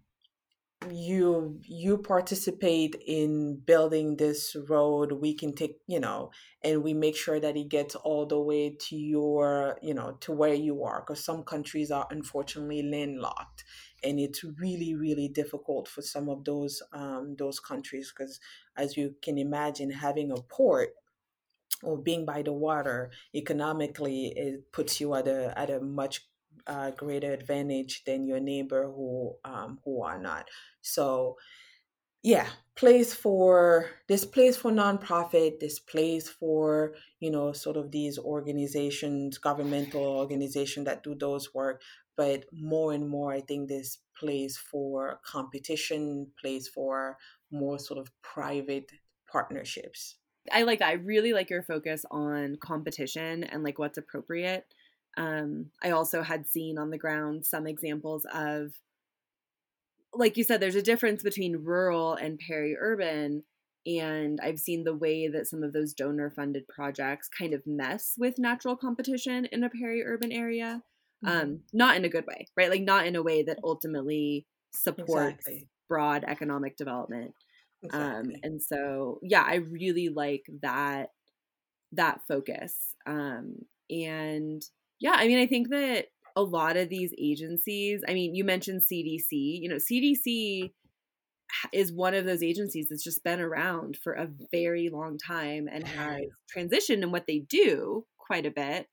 you 0.93 1.59
you 1.63 1.99
participate 1.99 2.95
in 3.07 3.61
building 3.65 4.17
this 4.17 4.57
road 4.69 5.13
we 5.13 5.35
can 5.35 5.55
take 5.55 5.79
you 5.87 6.01
know 6.01 6.31
and 6.63 6.83
we 6.83 6.95
make 6.95 7.17
sure 7.17 7.39
that 7.39 7.57
it 7.57 7.69
gets 7.69 7.95
all 7.95 8.27
the 8.27 8.41
way 8.41 8.77
to 8.79 8.97
your 8.97 9.79
you 9.83 9.95
know 9.95 10.17
to 10.21 10.33
where 10.33 10.55
you 10.55 10.83
are 10.83 11.01
because 11.01 11.23
some 11.25 11.43
countries 11.43 11.91
are 11.91 12.07
unfortunately 12.11 12.83
landlocked 12.83 13.65
and 14.03 14.19
it's 14.19 14.45
really 14.59 14.95
really 14.95 15.29
difficult 15.29 15.89
for 15.89 16.03
some 16.03 16.29
of 16.29 16.45
those 16.45 16.83
um, 16.93 17.35
those 17.39 17.61
countries 17.61 18.13
because 18.17 18.41
as 18.77 18.97
you 18.97 19.15
can 19.23 19.39
imagine 19.39 19.91
having 19.91 20.31
a 20.31 20.41
port 20.43 20.91
or 21.83 21.99
being 21.99 22.25
by 22.25 22.43
the 22.43 22.53
water 22.53 23.11
economically 23.35 24.33
it 24.37 24.73
puts 24.73 25.01
you 25.01 25.15
at 25.15 25.29
a 25.29 25.57
at 25.59 25.71
a 25.71 25.81
much 25.81 26.27
uh, 26.67 26.91
greater 26.93 27.33
advantage 27.33 28.05
than 28.05 28.27
your 28.27 28.41
neighbor 28.41 28.85
who 28.85 29.35
um, 29.45 29.79
who 29.85 30.03
are 30.03 30.19
not. 30.19 30.49
So, 30.83 31.37
yeah, 32.23 32.49
place 32.75 33.15
for 33.15 33.91
this 34.09 34.25
place 34.25 34.57
for 34.57 34.71
nonprofit, 34.71 35.61
this 35.61 35.79
place 35.79 36.29
for 36.29 36.95
you 37.21 37.31
know 37.31 37.53
sort 37.53 37.77
of 37.77 37.91
these 37.91 38.19
organizations, 38.19 39.39
governmental 39.39 40.05
organizations 40.05 40.87
that 40.87 41.03
do 41.03 41.15
those 41.15 41.55
work. 41.55 41.83
But 42.17 42.45
more 42.53 42.93
and 42.93 43.09
more, 43.09 43.33
I 43.33 43.43
think 43.43 43.69
this 43.69 43.99
place 44.19 44.57
for 44.57 45.21
competition, 45.25 46.29
place 46.41 46.67
for 46.67 47.19
more 47.51 47.79
sort 47.79 47.99
of 47.99 48.11
private 48.23 48.91
partnerships. 49.31 50.17
I 50.53 50.63
like 50.63 50.79
that. 50.79 50.89
I 50.89 50.93
really 50.93 51.33
like 51.33 51.51
your 51.51 51.63
focus 51.63 52.05
on 52.11 52.57
competition 52.57 53.45
and 53.45 53.63
like 53.63 53.79
what's 53.79 53.99
appropriate 53.99 54.65
um, 55.17 55.71
I 55.83 55.91
also 55.91 56.23
had 56.23 56.49
seen 56.49 56.79
on 56.79 56.91
the 56.91 56.99
ground 56.99 57.47
some 57.47 57.67
examples 57.67 58.27
of, 58.33 58.73
like 60.13 60.37
you 60.37 60.45
said, 60.45 60.61
there's 60.61 60.75
a 60.75 60.83
difference 60.83 61.23
between 61.23 61.65
rural 61.65 62.15
and 62.15 62.39
peri 62.39 62.77
urban. 62.79 63.45
And 63.87 64.41
I've 64.43 64.59
seen 64.59 64.85
the 64.85 64.97
way 64.97 65.29
that 65.29 65.47
some 65.47 65.63
of 65.63 65.73
those 65.73 65.95
donor 65.95 66.31
funded 66.31 66.67
projects 66.69 67.29
kind 67.29 67.55
of 67.55 67.63
mess 67.67 68.15
with 68.19 68.39
natural 68.39 68.77
competition 68.77 69.45
in 69.47 69.63
a 69.63 69.71
peri 69.71 70.03
urban 70.05 70.33
area. 70.33 70.83
Mm-hmm. 71.25 71.39
Um, 71.39 71.61
not 71.73 71.97
in 71.97 72.05
a 72.05 72.09
good 72.09 72.27
way, 72.27 72.47
right? 72.57 72.69
Like, 72.69 72.83
not 72.83 73.07
in 73.07 73.17
a 73.17 73.23
way 73.23 73.43
that 73.45 73.61
ultimately 73.63 74.47
supports 74.73 75.39
exactly. 75.39 75.69
broad 75.89 76.25
economic 76.25 76.77
development. 76.77 77.33
Um, 77.93 78.01
exactly. 78.01 78.35
Um, 78.35 78.41
and 78.43 78.63
so, 78.63 79.19
yeah, 79.23 79.45
I 79.47 79.57
really 79.57 80.09
like 80.09 80.45
that 80.63 81.11
that 81.93 82.21
focus. 82.27 82.75
Um, 83.07 83.59
and 83.89 84.63
yeah, 85.01 85.15
I 85.17 85.27
mean, 85.27 85.39
I 85.39 85.47
think 85.47 85.71
that 85.71 86.07
a 86.37 86.43
lot 86.43 86.77
of 86.77 86.89
these 86.89 87.13
agencies, 87.19 88.03
I 88.09 88.15
mean, 88.15 88.35
you 88.35 88.45
mentioned 88.45 88.83
CDC, 88.83 89.31
you 89.31 89.69
know, 89.69 89.77
CDC 89.77 90.73
is 91.73 91.93
one 91.93 92.15
of 92.15 92.27
those 92.27 92.43
agencies 92.43 92.89
that's 92.91 93.05
just 93.05 93.25
been 93.25 93.41
around 93.41 93.97
for 94.03 94.13
a 94.13 94.29
very 94.53 94.91
long 94.93 95.17
time 95.19 95.69
and 95.71 95.87
has 95.87 96.23
transitioned 96.55 97.03
in 97.03 97.13
what 97.13 97.27
they 97.27 97.39
do 97.39 98.05
quite 98.19 98.47
a 98.47 98.51
bit. 98.51 98.87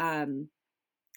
Um, 0.00 0.48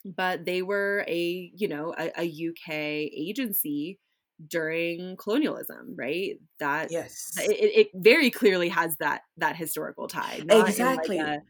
but 0.03 0.45
they 0.45 0.61
were 0.61 1.05
a, 1.07 1.51
you 1.55 1.67
know, 1.67 1.93
a, 1.97 2.11
a 2.19 2.23
UK 2.23 2.73
agency 2.73 3.99
during 4.47 5.15
colonialism, 5.17 5.95
right? 5.97 6.37
That 6.59 6.91
yes, 6.91 7.31
it, 7.37 7.87
it, 7.87 7.87
very 7.93 8.31
clearly 8.31 8.69
has 8.69 8.97
that 8.99 9.21
that 9.37 9.55
historical 9.55 10.07
tie. 10.07 10.41
exactly. 10.49 11.19
Like 11.19 11.27
a, 11.27 11.41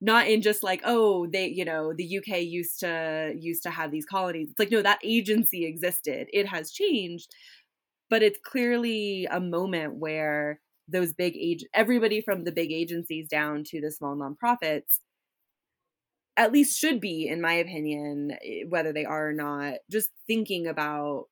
not 0.00 0.28
in 0.28 0.42
just 0.42 0.62
like 0.62 0.80
oh 0.84 1.26
they 1.26 1.46
you 1.48 1.64
know 1.64 1.92
the 1.94 2.18
uk 2.18 2.28
used 2.28 2.80
to 2.80 3.34
used 3.38 3.62
to 3.64 3.70
have 3.70 3.90
these 3.90 4.06
colonies. 4.06 4.48
It's 4.50 4.58
like 4.58 4.70
no 4.70 4.82
that 4.82 5.00
agency 5.04 5.66
existed. 5.66 6.28
It 6.32 6.46
has 6.48 6.70
changed 6.72 7.30
but 8.10 8.22
it's 8.22 8.38
clearly 8.44 9.26
a 9.30 9.40
moment 9.40 9.96
where 9.96 10.60
those 10.88 11.12
big 11.14 11.36
age 11.36 11.64
everybody 11.74 12.20
from 12.20 12.44
the 12.44 12.52
big 12.52 12.72
agencies 12.72 13.28
down 13.28 13.64
to 13.64 13.80
the 13.80 13.90
small 13.90 14.16
nonprofits 14.16 15.00
at 16.36 16.52
least 16.52 16.78
should 16.78 17.00
be 17.00 17.26
in 17.26 17.40
my 17.40 17.54
opinion 17.54 18.32
eh, 18.44 18.62
whether 18.68 18.92
they 18.92 19.04
are 19.04 19.28
or 19.28 19.32
not 19.32 19.74
just 19.90 20.10
thinking 20.26 20.66
about 20.66 21.26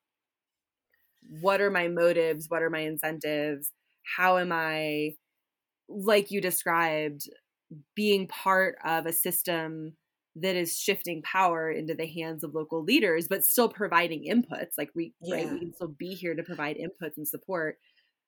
what 1.41 1.61
are 1.61 1.71
my 1.71 1.89
motives? 1.89 2.47
What 2.49 2.63
are 2.63 2.71
my 2.71 2.81
incentives? 2.81 3.73
How 4.17 4.39
am 4.39 4.53
i 4.53 5.15
like 5.89 6.31
you 6.31 6.41
described 6.41 7.29
being 7.95 8.29
part 8.29 8.77
of 8.85 9.07
a 9.07 9.13
system 9.13 9.95
that 10.37 10.55
is 10.55 10.79
shifting 10.79 11.23
power 11.23 11.71
into 11.71 11.95
the 11.95 12.07
hands 12.07 12.45
of 12.45 12.55
local 12.55 12.83
leaders 12.83 13.27
but 13.29 13.45
still 13.45 13.69
providing 13.69 14.25
inputs 14.25 14.73
like 14.77 14.91
we 14.95 15.13
yeah. 15.23 15.37
right 15.37 15.51
we 15.51 15.59
can 15.59 15.75
still 15.75 15.89
be 15.99 16.15
here 16.15 16.35
to 16.35 16.43
provide 16.43 16.77
inputs 16.77 17.17
and 17.17 17.27
support 17.27 17.79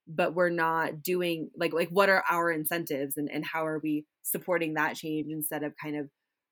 but 0.06 0.34
we're 0.34 0.48
not 0.48 1.02
doing 1.02 1.50
like 1.56 1.72
like 1.72 1.90
what 1.90 2.08
are 2.08 2.24
our 2.30 2.50
incentives 2.50 3.16
and, 3.16 3.30
and 3.30 3.44
how 3.44 3.66
are 3.66 3.78
we 3.82 4.06
supporting 4.22 4.74
that 4.74 4.96
change 4.96 5.26
instead 5.30 5.62
of 5.62 5.74
kind 5.80 5.96
of 5.96 6.08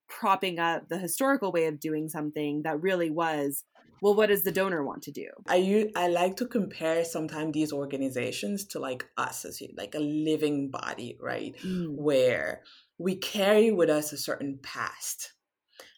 propping 0.08 0.58
up 0.58 0.88
the 0.88 0.98
historical 0.98 1.52
way 1.52 1.66
of 1.66 1.80
doing 1.80 2.08
something 2.08 2.62
that 2.62 2.80
really 2.80 3.10
was 3.10 3.64
well 4.02 4.14
what 4.14 4.28
does 4.28 4.42
the 4.42 4.52
donor 4.52 4.84
want 4.84 5.02
to 5.02 5.10
do 5.10 5.26
i 5.48 5.88
i 5.96 6.06
like 6.08 6.36
to 6.36 6.46
compare 6.46 7.04
sometimes 7.04 7.52
these 7.52 7.72
organizations 7.72 8.64
to 8.64 8.78
like 8.78 9.06
us 9.16 9.44
as 9.44 9.62
like 9.76 9.94
a 9.94 10.00
living 10.00 10.70
body 10.70 11.16
right 11.20 11.56
mm. 11.64 11.88
where 11.90 12.62
we 12.98 13.16
carry 13.16 13.70
with 13.70 13.90
us 13.90 14.12
a 14.12 14.18
certain 14.18 14.58
past 14.62 15.32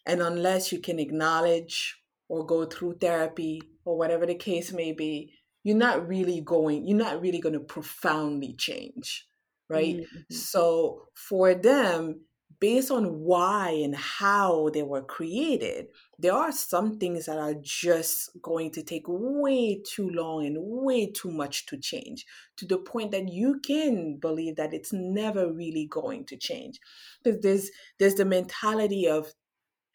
and 0.05 0.21
unless 0.21 0.71
you 0.71 0.79
can 0.79 0.99
acknowledge 0.99 1.97
or 2.27 2.45
go 2.45 2.65
through 2.65 2.97
therapy 2.99 3.61
or 3.85 3.97
whatever 3.97 4.25
the 4.25 4.35
case 4.35 4.71
may 4.71 4.91
be 4.91 5.33
you're 5.63 5.77
not 5.77 6.07
really 6.07 6.41
going 6.41 6.87
you're 6.87 6.97
not 6.97 7.21
really 7.21 7.39
going 7.39 7.53
to 7.53 7.59
profoundly 7.59 8.55
change 8.57 9.27
right 9.69 9.97
mm-hmm. 9.97 10.33
so 10.33 11.03
for 11.15 11.53
them 11.53 12.21
based 12.59 12.91
on 12.91 13.19
why 13.21 13.69
and 13.69 13.95
how 13.95 14.69
they 14.73 14.83
were 14.83 15.01
created, 15.01 15.87
there 16.17 16.33
are 16.33 16.51
some 16.51 16.97
things 16.97 17.25
that 17.25 17.37
are 17.37 17.55
just 17.61 18.31
going 18.41 18.71
to 18.71 18.83
take 18.83 19.05
way 19.07 19.81
too 19.85 20.09
long 20.09 20.45
and 20.45 20.57
way 20.59 21.09
too 21.09 21.31
much 21.31 21.65
to 21.67 21.77
change 21.77 22.25
to 22.57 22.65
the 22.65 22.77
point 22.77 23.11
that 23.11 23.31
you 23.31 23.59
can 23.59 24.17
believe 24.17 24.57
that 24.57 24.73
it's 24.73 24.91
never 24.91 25.51
really 25.51 25.87
going 25.89 26.25
to 26.25 26.35
change. 26.35 26.79
Because 27.23 27.41
there's 27.41 27.71
there's 27.97 28.15
the 28.15 28.25
mentality 28.25 29.07
of 29.07 29.33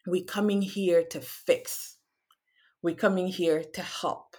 we 0.07 0.23
coming 0.23 0.61
here 0.61 1.03
to 1.11 1.21
fix. 1.21 1.97
We're 2.81 2.95
coming 2.95 3.27
here 3.27 3.63
to 3.63 3.81
help, 3.81 4.35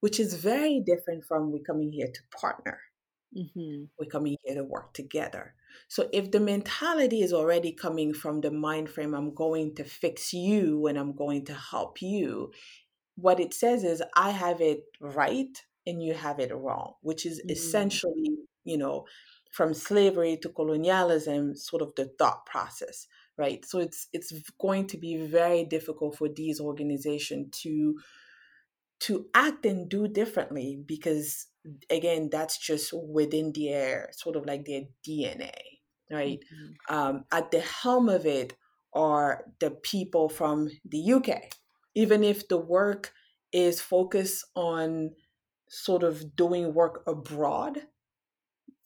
which 0.00 0.20
is 0.20 0.34
very 0.34 0.82
different 0.84 1.24
from 1.24 1.52
we're 1.52 1.62
coming 1.62 1.92
here 1.92 2.08
to 2.12 2.38
partner. 2.38 2.80
Mm-hmm. 3.36 3.84
We're 3.98 4.10
coming 4.10 4.36
here 4.44 4.56
to 4.56 4.64
work 4.64 4.94
together. 4.94 5.54
So 5.88 6.08
if 6.12 6.30
the 6.30 6.40
mentality 6.40 7.22
is 7.22 7.32
already 7.32 7.72
coming 7.72 8.14
from 8.14 8.40
the 8.40 8.50
mind 8.50 8.88
frame, 8.88 9.14
I'm 9.14 9.34
going 9.34 9.74
to 9.76 9.84
fix 9.84 10.32
you 10.32 10.86
and 10.86 10.98
I'm 10.98 11.14
going 11.14 11.44
to 11.46 11.54
help 11.54 12.00
you, 12.00 12.52
what 13.16 13.40
it 13.40 13.52
says 13.52 13.84
is 13.84 14.02
I 14.16 14.30
have 14.30 14.60
it 14.60 14.84
right 15.00 15.56
and 15.86 16.02
you 16.02 16.14
have 16.14 16.40
it 16.40 16.54
wrong, 16.54 16.94
which 17.02 17.26
is 17.26 17.40
mm-hmm. 17.40 17.50
essentially, 17.50 18.36
you 18.64 18.78
know, 18.78 19.04
from 19.52 19.74
slavery 19.74 20.38
to 20.42 20.48
colonialism, 20.48 21.56
sort 21.56 21.82
of 21.82 21.94
the 21.96 22.10
thought 22.18 22.44
process, 22.46 23.06
right? 23.38 23.64
So 23.64 23.78
it's 23.78 24.08
it's 24.12 24.32
going 24.60 24.86
to 24.88 24.98
be 24.98 25.26
very 25.26 25.64
difficult 25.64 26.16
for 26.16 26.28
these 26.28 26.60
organizations 26.60 27.58
to 27.62 27.94
to 29.00 29.26
act 29.34 29.66
and 29.66 29.88
do 29.88 30.08
differently 30.08 30.82
because 30.86 31.46
again 31.90 32.28
that's 32.30 32.58
just 32.58 32.92
within 32.92 33.52
their 33.54 34.08
sort 34.12 34.36
of 34.36 34.46
like 34.46 34.64
their 34.64 34.82
dna 35.06 35.52
right 36.10 36.40
mm-hmm. 36.40 36.94
um, 36.94 37.24
at 37.32 37.50
the 37.50 37.60
helm 37.60 38.08
of 38.08 38.24
it 38.24 38.54
are 38.94 39.44
the 39.60 39.70
people 39.70 40.28
from 40.28 40.70
the 40.88 41.12
uk 41.12 41.28
even 41.94 42.22
if 42.22 42.48
the 42.48 42.58
work 42.58 43.12
is 43.52 43.80
focused 43.80 44.44
on 44.54 45.10
sort 45.68 46.02
of 46.02 46.36
doing 46.36 46.72
work 46.72 47.02
abroad 47.06 47.82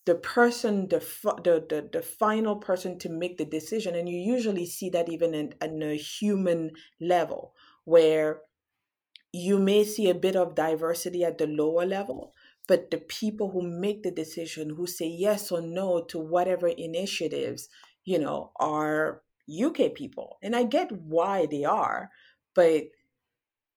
the 0.07 0.15
person 0.15 0.89
the, 0.89 0.99
the 1.45 1.65
the 1.69 1.89
the 1.93 2.03
final 2.03 2.57
person 2.57 2.99
to 2.99 3.09
make 3.09 3.37
the 3.37 3.45
decision 3.45 3.95
and 3.95 4.09
you 4.09 4.17
usually 4.17 4.67
see 4.67 4.89
that 4.89 5.09
even 5.09 5.35
in, 5.35 5.55
in 5.63 5.83
a 5.83 5.95
human 5.95 6.71
level 7.01 7.53
where 7.85 8.41
you 9.33 9.59
may 9.59 9.85
see 9.85 10.09
a 10.11 10.15
bit 10.15 10.37
of 10.37 10.55
diversity 10.55 11.25
at 11.25 11.39
the 11.39 11.47
lower 11.47 11.87
level, 11.87 12.35
but 12.67 12.91
the 12.91 12.99
people 12.99 13.51
who 13.51 13.63
make 13.63 14.03
the 14.03 14.11
decision, 14.11 14.71
who 14.71 14.87
say 14.87 15.07
yes 15.07 15.51
or 15.53 15.61
no 15.61 16.03
to 16.05 16.19
whatever 16.19 16.69
initiatives, 16.69 17.69
you 18.05 18.19
know, 18.19 18.53
are 18.57 19.23
UK 19.47 19.89
people. 19.91 20.39
And 20.43 20.55
I 20.57 20.65
get 20.65 20.93
why 20.93 21.47
they 21.47 21.65
are, 21.65 22.11
but 22.55 22.85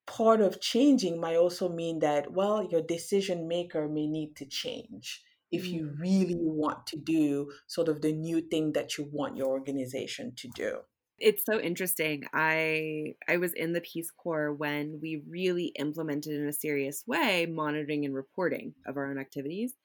part 0.06 0.42
of 0.42 0.62
changing 0.62 1.20
might 1.20 1.36
also 1.36 1.68
mean 1.70 2.00
that, 2.00 2.32
well, 2.32 2.64
your 2.64 2.82
decision 2.82 3.48
maker 3.48 3.88
may 3.90 4.08
need 4.08 4.36
to 4.38 4.46
change 4.46 5.24
if 5.52 5.72
you 5.74 5.86
Mm. 5.86 6.00
really 6.00 6.36
want 6.40 6.88
to 6.88 6.98
do 6.98 7.52
sort 7.68 7.88
of 7.90 8.02
the 8.02 8.14
new 8.14 8.42
thing 8.42 8.74
that 8.74 8.98
you 8.98 9.04
want 9.06 9.36
your 9.38 9.48
organization 9.50 10.34
to 10.36 10.48
do. 10.48 10.82
It's 11.24 11.46
so 11.46 11.60
interesting. 11.60 12.26
I 12.34 13.16
I 13.30 13.38
was 13.38 13.54
in 13.54 13.72
the 13.74 13.82
Peace 13.82 14.12
Corps 14.12 14.54
when 14.54 15.00
we 15.02 15.24
really 15.28 15.68
implemented 15.80 16.34
in 16.34 16.48
a 16.48 16.54
serious 16.54 17.06
way 17.08 17.46
monitoring 17.46 18.04
and 18.06 18.14
reporting 18.14 18.76
of 18.86 18.98
our 18.98 19.10
own 19.10 19.18
activities. 19.18 19.76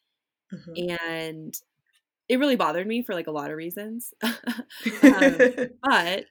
Mhm. 0.52 0.80
And 1.00 1.54
it 2.28 2.38
really 2.40 2.56
bothered 2.56 2.86
me 2.86 3.02
for 3.02 3.14
like 3.14 3.28
a 3.28 3.32
lot 3.32 3.50
of 3.50 3.56
reasons. 3.58 4.14
um, 4.22 5.42
but 5.82 6.26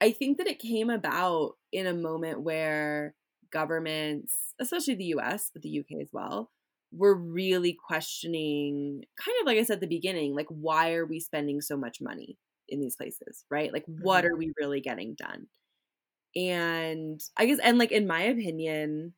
I 0.00 0.12
think 0.12 0.38
that 0.38 0.48
it 0.48 0.58
came 0.60 0.90
about 0.90 1.56
in 1.72 1.86
a 1.86 1.94
moment 1.94 2.42
where 2.42 3.14
governments, 3.52 4.54
especially 4.60 4.94
the 4.96 5.06
US, 5.06 5.50
but 5.52 5.62
the 5.62 5.70
UK 5.70 6.00
as 6.02 6.10
well, 6.12 6.50
were 6.92 7.14
really 7.16 7.74
questioning, 7.86 9.04
kind 9.16 9.36
of 9.40 9.46
like 9.46 9.58
I 9.58 9.64
said 9.64 9.76
at 9.76 9.80
the 9.82 9.86
beginning, 9.88 10.34
like, 10.34 10.48
why 10.48 10.94
are 10.94 11.06
we 11.06 11.20
spending 11.20 11.60
so 11.62 11.76
much 11.76 12.00
money 12.00 12.38
in 12.72 12.80
these 12.80 12.96
places, 12.96 13.44
right? 13.50 13.72
Like, 13.72 13.86
what 13.98 14.24
Mhm. 14.24 14.26
are 14.26 14.36
we 14.36 14.52
really 14.60 14.80
getting 14.82 15.14
done? 15.16 15.48
And 16.36 17.20
I 17.36 17.46
guess, 17.46 17.58
and 17.60 17.78
like, 17.78 17.92
in 17.92 18.06
my 18.06 18.22
opinion, 18.22 19.14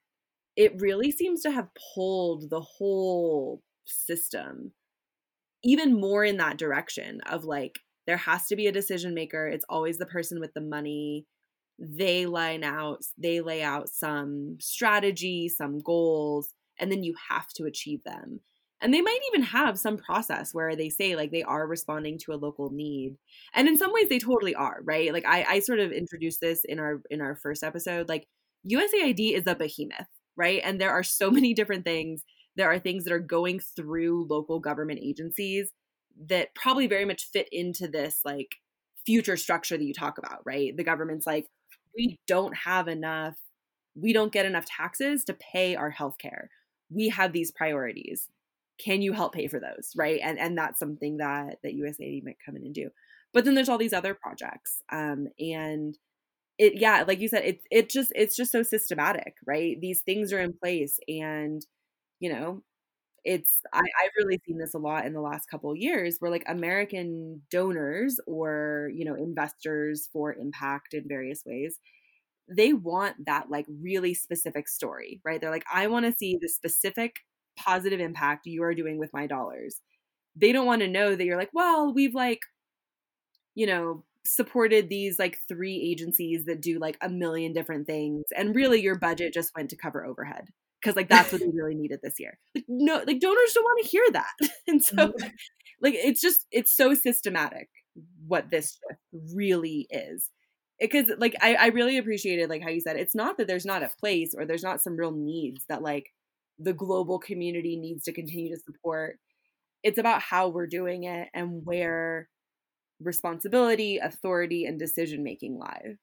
it 0.56 0.80
really 0.80 1.12
seems 1.12 1.42
to 1.42 1.52
have 1.52 1.70
pulled 1.94 2.50
the 2.50 2.60
whole 2.62 3.62
system 3.86 4.72
even 5.62 5.98
more 6.00 6.24
in 6.24 6.36
that 6.36 6.58
direction 6.58 7.20
of 7.22 7.44
like 7.44 7.80
there 8.06 8.16
has 8.16 8.46
to 8.46 8.56
be 8.56 8.66
a 8.66 8.72
decision 8.72 9.14
maker 9.14 9.46
it's 9.46 9.64
always 9.68 9.98
the 9.98 10.06
person 10.06 10.40
with 10.40 10.52
the 10.54 10.60
money 10.60 11.26
they 11.78 12.26
line 12.26 12.62
out 12.64 13.02
they 13.18 13.40
lay 13.40 13.62
out 13.62 13.88
some 13.88 14.56
strategy 14.60 15.48
some 15.48 15.78
goals 15.78 16.54
and 16.78 16.90
then 16.92 17.02
you 17.02 17.14
have 17.30 17.48
to 17.48 17.64
achieve 17.64 18.02
them 18.04 18.40
and 18.80 18.92
they 18.92 19.00
might 19.00 19.20
even 19.28 19.42
have 19.42 19.78
some 19.78 19.96
process 19.96 20.52
where 20.52 20.76
they 20.76 20.88
say 20.90 21.16
like 21.16 21.30
they 21.30 21.42
are 21.42 21.66
responding 21.66 22.18
to 22.18 22.32
a 22.32 22.36
local 22.36 22.70
need 22.70 23.16
and 23.54 23.68
in 23.68 23.78
some 23.78 23.92
ways 23.92 24.08
they 24.08 24.18
totally 24.18 24.54
are 24.54 24.80
right 24.84 25.12
like 25.12 25.24
i 25.26 25.44
i 25.48 25.58
sort 25.58 25.80
of 25.80 25.92
introduced 25.92 26.40
this 26.40 26.64
in 26.64 26.78
our 26.78 27.00
in 27.10 27.20
our 27.20 27.36
first 27.36 27.62
episode 27.62 28.08
like 28.08 28.26
usaid 28.68 29.34
is 29.34 29.46
a 29.46 29.54
behemoth 29.54 30.08
right 30.36 30.60
and 30.64 30.80
there 30.80 30.90
are 30.90 31.02
so 31.02 31.30
many 31.30 31.54
different 31.54 31.84
things 31.84 32.22
there 32.56 32.70
are 32.70 32.78
things 32.78 33.04
that 33.04 33.12
are 33.12 33.18
going 33.18 33.58
through 33.58 34.26
local 34.28 34.60
government 34.60 35.00
agencies 35.02 35.70
that 36.28 36.54
probably 36.54 36.86
very 36.86 37.04
much 37.04 37.28
fit 37.32 37.48
into 37.50 37.88
this 37.88 38.20
like 38.24 38.56
future 39.04 39.36
structure 39.36 39.76
that 39.76 39.84
you 39.84 39.94
talk 39.94 40.18
about, 40.18 40.40
right? 40.44 40.76
The 40.76 40.84
government's 40.84 41.26
like, 41.26 41.46
we 41.96 42.18
don't 42.26 42.56
have 42.56 42.88
enough, 42.88 43.34
we 43.94 44.12
don't 44.12 44.32
get 44.32 44.46
enough 44.46 44.64
taxes 44.66 45.24
to 45.24 45.34
pay 45.34 45.76
our 45.76 45.92
healthcare. 45.92 46.46
We 46.90 47.08
have 47.10 47.32
these 47.32 47.50
priorities. 47.50 48.28
Can 48.78 49.02
you 49.02 49.12
help 49.12 49.34
pay 49.34 49.46
for 49.48 49.60
those, 49.60 49.92
right? 49.96 50.20
And 50.22 50.38
and 50.38 50.58
that's 50.58 50.78
something 50.80 51.18
that 51.18 51.58
that 51.62 51.74
USAID 51.76 52.24
might 52.24 52.38
come 52.44 52.56
in 52.56 52.64
and 52.64 52.74
do. 52.74 52.90
But 53.32 53.44
then 53.44 53.54
there's 53.54 53.68
all 53.68 53.78
these 53.78 53.92
other 53.92 54.14
projects, 54.14 54.82
um, 54.92 55.28
and 55.38 55.96
it 56.58 56.74
yeah, 56.76 57.04
like 57.06 57.20
you 57.20 57.28
said, 57.28 57.44
it 57.44 57.60
it 57.70 57.90
just 57.90 58.12
it's 58.16 58.36
just 58.36 58.52
so 58.52 58.62
systematic, 58.62 59.34
right? 59.46 59.80
These 59.80 60.02
things 60.02 60.32
are 60.32 60.40
in 60.40 60.54
place, 60.54 60.98
and 61.08 61.62
you 62.20 62.32
know, 62.32 62.62
it's 63.24 63.62
I, 63.72 63.80
I've 63.80 64.12
really 64.18 64.40
seen 64.46 64.58
this 64.58 64.74
a 64.74 64.78
lot 64.78 65.06
in 65.06 65.14
the 65.14 65.20
last 65.22 65.50
couple 65.50 65.74
years 65.76 66.16
where 66.20 66.30
like 66.30 66.44
American 66.48 67.42
donors 67.50 68.20
or 68.26 68.90
you 68.94 69.04
know 69.04 69.14
investors 69.16 70.08
for 70.12 70.34
impact 70.34 70.94
in 70.94 71.08
various 71.08 71.42
ways, 71.46 71.78
they 72.48 72.72
want 72.72 73.16
that 73.26 73.50
like 73.50 73.66
really 73.82 74.14
specific 74.14 74.68
story, 74.68 75.20
right? 75.24 75.40
They're 75.40 75.50
like, 75.50 75.64
I 75.72 75.86
want 75.88 76.06
to 76.06 76.12
see 76.12 76.38
the 76.40 76.48
specific 76.48 77.16
positive 77.56 78.00
impact 78.00 78.46
you 78.46 78.62
are 78.62 78.74
doing 78.74 78.98
with 78.98 79.12
my 79.12 79.26
dollars. 79.26 79.80
They 80.36 80.52
don't 80.52 80.66
want 80.66 80.82
to 80.82 80.88
know 80.88 81.16
that 81.16 81.24
you're 81.24 81.38
like, 81.38 81.50
well, 81.54 81.92
we've 81.94 82.14
like, 82.14 82.40
you 83.54 83.66
know, 83.66 84.04
supported 84.26 84.88
these 84.88 85.18
like 85.18 85.38
three 85.48 85.76
agencies 85.92 86.46
that 86.46 86.62
do 86.62 86.78
like 86.78 86.96
a 87.02 87.10
million 87.10 87.52
different 87.52 87.86
things 87.86 88.24
and 88.36 88.56
really 88.56 88.80
your 88.80 88.98
budget 88.98 89.34
just 89.34 89.50
went 89.54 89.68
to 89.68 89.76
cover 89.76 90.02
overhead 90.06 90.46
because 90.80 90.96
like 90.96 91.10
that's 91.10 91.30
what 91.30 91.42
they 91.42 91.50
really 91.54 91.74
needed 91.74 92.00
this 92.02 92.14
year. 92.18 92.38
Like 92.54 92.64
no, 92.66 92.96
like 93.06 93.20
donors 93.20 93.52
don't 93.52 93.64
want 93.64 93.84
to 93.84 93.90
hear 93.90 94.04
that, 94.12 94.32
and 94.66 94.82
so 94.82 94.92
Mhm. 94.92 95.38
like 95.80 95.94
it's 95.94 96.20
just 96.22 96.46
it's 96.52 96.74
so 96.76 96.94
systematic 96.94 97.68
what 98.26 98.50
this 98.50 98.78
really 99.34 99.86
is. 99.90 100.30
Because 100.80 101.06
like 101.18 101.34
I, 101.42 101.54
I 101.54 101.66
really 101.68 101.98
appreciated 101.98 102.50
like 102.50 102.62
how 102.62 102.70
you 102.70 102.80
said 102.80 102.96
it's 102.96 103.14
not 103.14 103.36
that 103.38 103.46
there's 103.46 103.66
not 103.66 103.82
a 103.82 103.90
place 104.00 104.34
or 104.36 104.46
there's 104.46 104.62
not 104.64 104.80
some 104.80 104.96
real 104.96 105.12
needs 105.12 105.64
that 105.68 105.82
like 105.82 106.10
the 106.58 106.72
global 106.72 107.18
community 107.18 107.76
needs 107.76 108.04
to 108.04 108.12
continue 108.12 108.54
to 108.54 108.62
support. 108.62 109.18
It's 109.82 109.98
about 109.98 110.22
how 110.22 110.48
we're 110.48 110.66
doing 110.66 111.04
it 111.04 111.28
and 111.34 111.64
where 111.64 112.28
responsibility, 113.00 113.98
authority, 113.98 114.64
and 114.64 114.78
decision 114.78 115.22
making 115.22 115.58
lie. 115.58 115.96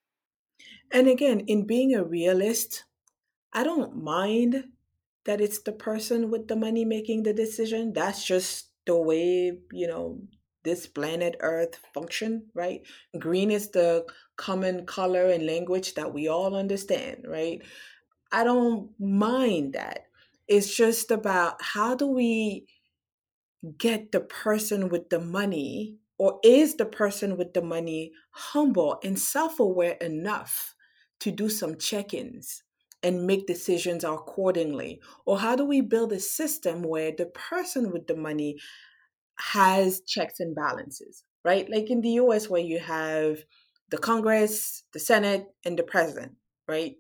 And 0.91 1.07
again, 1.07 1.41
in 1.41 1.65
being 1.65 1.95
a 1.95 2.03
realist, 2.03 2.83
I 3.53 3.63
don't 3.63 4.03
mind 4.03 4.65
that 5.25 5.41
it's 5.41 5.61
the 5.61 5.71
person 5.71 6.29
with 6.31 6.47
the 6.47 6.55
money 6.55 6.85
making 6.85 7.23
the 7.23 7.33
decision. 7.33 7.93
That's 7.93 8.25
just 8.25 8.69
the 8.85 8.97
way, 8.97 9.59
you 9.71 9.87
know, 9.87 10.21
this 10.63 10.85
planet 10.87 11.35
Earth 11.39 11.79
function, 11.93 12.47
right? 12.53 12.81
Green 13.17 13.51
is 13.51 13.69
the 13.69 14.05
common 14.37 14.85
color 14.85 15.25
and 15.25 15.45
language 15.45 15.95
that 15.95 16.13
we 16.13 16.27
all 16.27 16.55
understand, 16.55 17.25
right? 17.27 17.61
I 18.31 18.43
don't 18.43 18.91
mind 18.99 19.73
that. 19.73 20.05
It's 20.47 20.75
just 20.75 21.11
about 21.11 21.61
how 21.61 21.95
do 21.95 22.07
we 22.07 22.67
get 23.77 24.11
the 24.11 24.19
person 24.19 24.89
with 24.89 25.09
the 25.09 25.19
money 25.19 25.97
or 26.17 26.39
is 26.43 26.75
the 26.75 26.85
person 26.85 27.37
with 27.37 27.53
the 27.53 27.61
money 27.61 28.11
humble 28.31 28.99
and 29.03 29.17
self-aware 29.19 29.93
enough 29.93 30.75
to 31.19 31.31
do 31.31 31.49
some 31.49 31.77
check-ins 31.77 32.63
and 33.03 33.25
make 33.25 33.47
decisions 33.47 34.03
accordingly? 34.03 35.01
Or 35.25 35.39
how 35.39 35.55
do 35.55 35.65
we 35.65 35.81
build 35.81 36.13
a 36.13 36.19
system 36.19 36.83
where 36.83 37.11
the 37.15 37.25
person 37.27 37.91
with 37.91 38.07
the 38.07 38.15
money 38.15 38.57
has 39.39 40.01
checks 40.01 40.39
and 40.39 40.55
balances 40.55 41.23
right? 41.45 41.69
Like 41.69 41.89
in 41.89 42.01
the 42.01 42.11
US 42.11 42.49
where 42.49 42.61
you 42.61 42.79
have 42.79 43.39
the 43.89 43.97
Congress 43.97 44.83
the 44.93 44.99
Senate 44.99 45.47
and 45.65 45.77
the 45.79 45.83
president 45.83 46.33
right? 46.67 46.95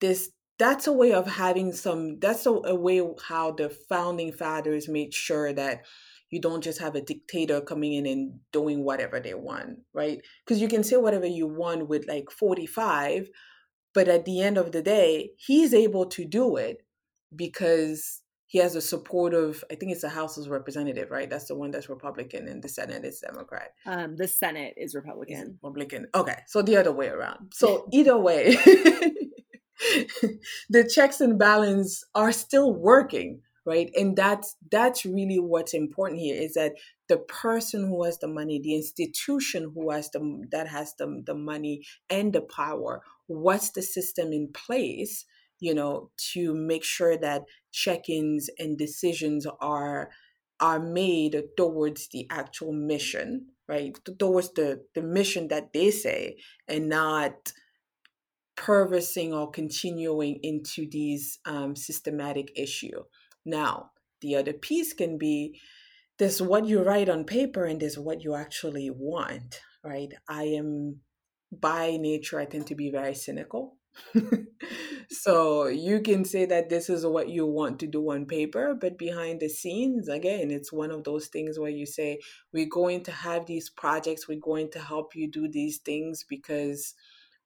This 0.00 0.30
that's 0.58 0.86
a 0.86 0.92
way 0.92 1.12
of 1.12 1.26
having 1.26 1.72
some 1.72 2.18
that's 2.20 2.46
a, 2.46 2.50
a 2.50 2.74
way 2.74 3.02
how 3.28 3.50
the 3.52 3.68
founding 3.88 4.32
fathers 4.32 4.88
made 4.88 5.12
sure 5.12 5.52
that 5.52 5.82
you 6.30 6.40
don't 6.40 6.64
just 6.64 6.80
have 6.80 6.94
a 6.94 7.00
dictator 7.00 7.60
coming 7.60 7.92
in 7.92 8.06
and 8.06 8.40
doing 8.52 8.84
whatever 8.84 9.20
they 9.20 9.34
want 9.34 9.78
right 9.92 10.20
because 10.44 10.60
you 10.60 10.68
can 10.68 10.82
say 10.84 10.96
whatever 10.96 11.26
you 11.26 11.46
want 11.46 11.88
with 11.88 12.06
like 12.08 12.30
45 12.30 13.28
but 13.94 14.08
at 14.08 14.24
the 14.24 14.40
end 14.40 14.58
of 14.58 14.72
the 14.72 14.82
day 14.82 15.30
he's 15.36 15.74
able 15.74 16.06
to 16.06 16.24
do 16.24 16.56
it 16.56 16.78
because 17.34 18.20
he 18.46 18.58
has 18.58 18.74
a 18.76 18.80
support 18.80 19.34
of 19.34 19.64
i 19.70 19.74
think 19.74 19.90
it's 19.92 20.02
the 20.02 20.08
house 20.08 20.36
of 20.36 20.48
representative 20.48 21.10
right 21.10 21.30
that's 21.30 21.46
the 21.46 21.54
one 21.56 21.70
that's 21.70 21.88
republican 21.88 22.46
and 22.48 22.62
the 22.62 22.68
senate 22.68 23.04
is 23.04 23.20
democrat 23.20 23.70
Um, 23.86 24.16
the 24.16 24.28
Senate 24.28 24.74
is 24.76 24.90
is 24.90 24.94
Republican. 24.94 25.58
Republican. 25.62 26.06
Okay, 26.14 26.38
so 26.46 26.62
the 26.62 26.76
other 26.76 26.92
way 26.92 27.08
around. 27.08 27.52
So 27.54 27.88
either 27.92 28.16
way, 28.18 28.56
the 30.70 30.88
checks 30.88 31.20
and 31.20 31.38
balance 31.38 32.04
are 32.14 32.32
still 32.32 32.72
working, 32.72 33.40
right? 33.66 33.90
And 33.96 34.16
that's 34.16 34.56
that's 34.70 35.04
really 35.04 35.38
what's 35.38 35.74
important 35.74 36.20
here 36.20 36.40
is 36.40 36.54
that 36.54 36.74
the 37.08 37.18
person 37.18 37.86
who 37.88 38.04
has 38.04 38.18
the 38.18 38.28
money, 38.28 38.60
the 38.60 38.74
institution 38.74 39.72
who 39.74 39.90
has 39.90 40.10
the 40.10 40.46
that 40.50 40.68
has 40.68 40.94
the 40.98 41.22
the 41.26 41.34
money 41.34 41.84
and 42.08 42.32
the 42.32 42.42
power, 42.42 43.02
what's 43.26 43.70
the 43.70 43.82
system 43.82 44.32
in 44.32 44.52
place, 44.52 45.24
you 45.60 45.74
know, 45.74 46.10
to 46.32 46.54
make 46.54 46.84
sure 46.84 47.16
that 47.16 47.42
check-ins 47.72 48.48
and 48.58 48.78
decisions 48.78 49.46
are 49.60 50.10
are 50.60 50.78
made 50.78 51.42
towards 51.56 52.08
the 52.08 52.26
actual 52.30 52.72
mission 52.72 53.46
right 53.68 53.98
towards 54.18 54.52
the 54.54 54.84
the 54.94 55.02
mission 55.02 55.48
that 55.48 55.72
they 55.72 55.90
say 55.90 56.36
and 56.68 56.88
not 56.88 57.52
purposing 58.56 59.32
or 59.32 59.50
continuing 59.50 60.38
into 60.42 60.88
these 60.88 61.38
um, 61.44 61.74
systematic 61.76 62.52
issue. 62.56 63.02
Now 63.44 63.90
the 64.20 64.36
other 64.36 64.52
piece 64.52 64.92
can 64.92 65.18
be 65.18 65.60
there's 66.18 66.40
what 66.40 66.66
you 66.66 66.82
write 66.82 67.08
on 67.08 67.24
paper 67.24 67.64
and 67.64 67.80
there's 67.80 67.98
what 67.98 68.22
you 68.22 68.34
actually 68.34 68.88
want 68.90 69.60
right? 69.84 70.12
I 70.28 70.44
am 70.44 71.00
by 71.52 71.96
nature 71.98 72.40
i 72.40 72.46
tend 72.46 72.66
to 72.66 72.74
be 72.74 72.90
very 72.90 73.14
cynical. 73.14 73.76
So 75.10 75.66
you 75.66 76.00
can 76.00 76.24
say 76.24 76.46
that 76.46 76.70
this 76.70 76.88
is 76.88 77.04
what 77.04 77.28
you 77.28 77.46
want 77.46 77.78
to 77.80 77.86
do 77.86 78.10
on 78.10 78.24
paper, 78.24 78.74
but 78.74 78.98
behind 78.98 79.40
the 79.40 79.50
scenes, 79.50 80.08
again, 80.08 80.50
it's 80.50 80.72
one 80.72 80.90
of 80.90 81.04
those 81.04 81.26
things 81.26 81.58
where 81.58 81.70
you 81.70 81.84
say, 81.84 82.20
we're 82.52 82.68
going 82.68 83.04
to 83.04 83.12
have 83.12 83.44
these 83.44 83.68
projects, 83.68 84.26
we're 84.26 84.40
going 84.40 84.70
to 84.70 84.78
help 84.78 85.14
you 85.14 85.30
do 85.30 85.46
these 85.46 85.78
things 85.78 86.24
because, 86.26 86.94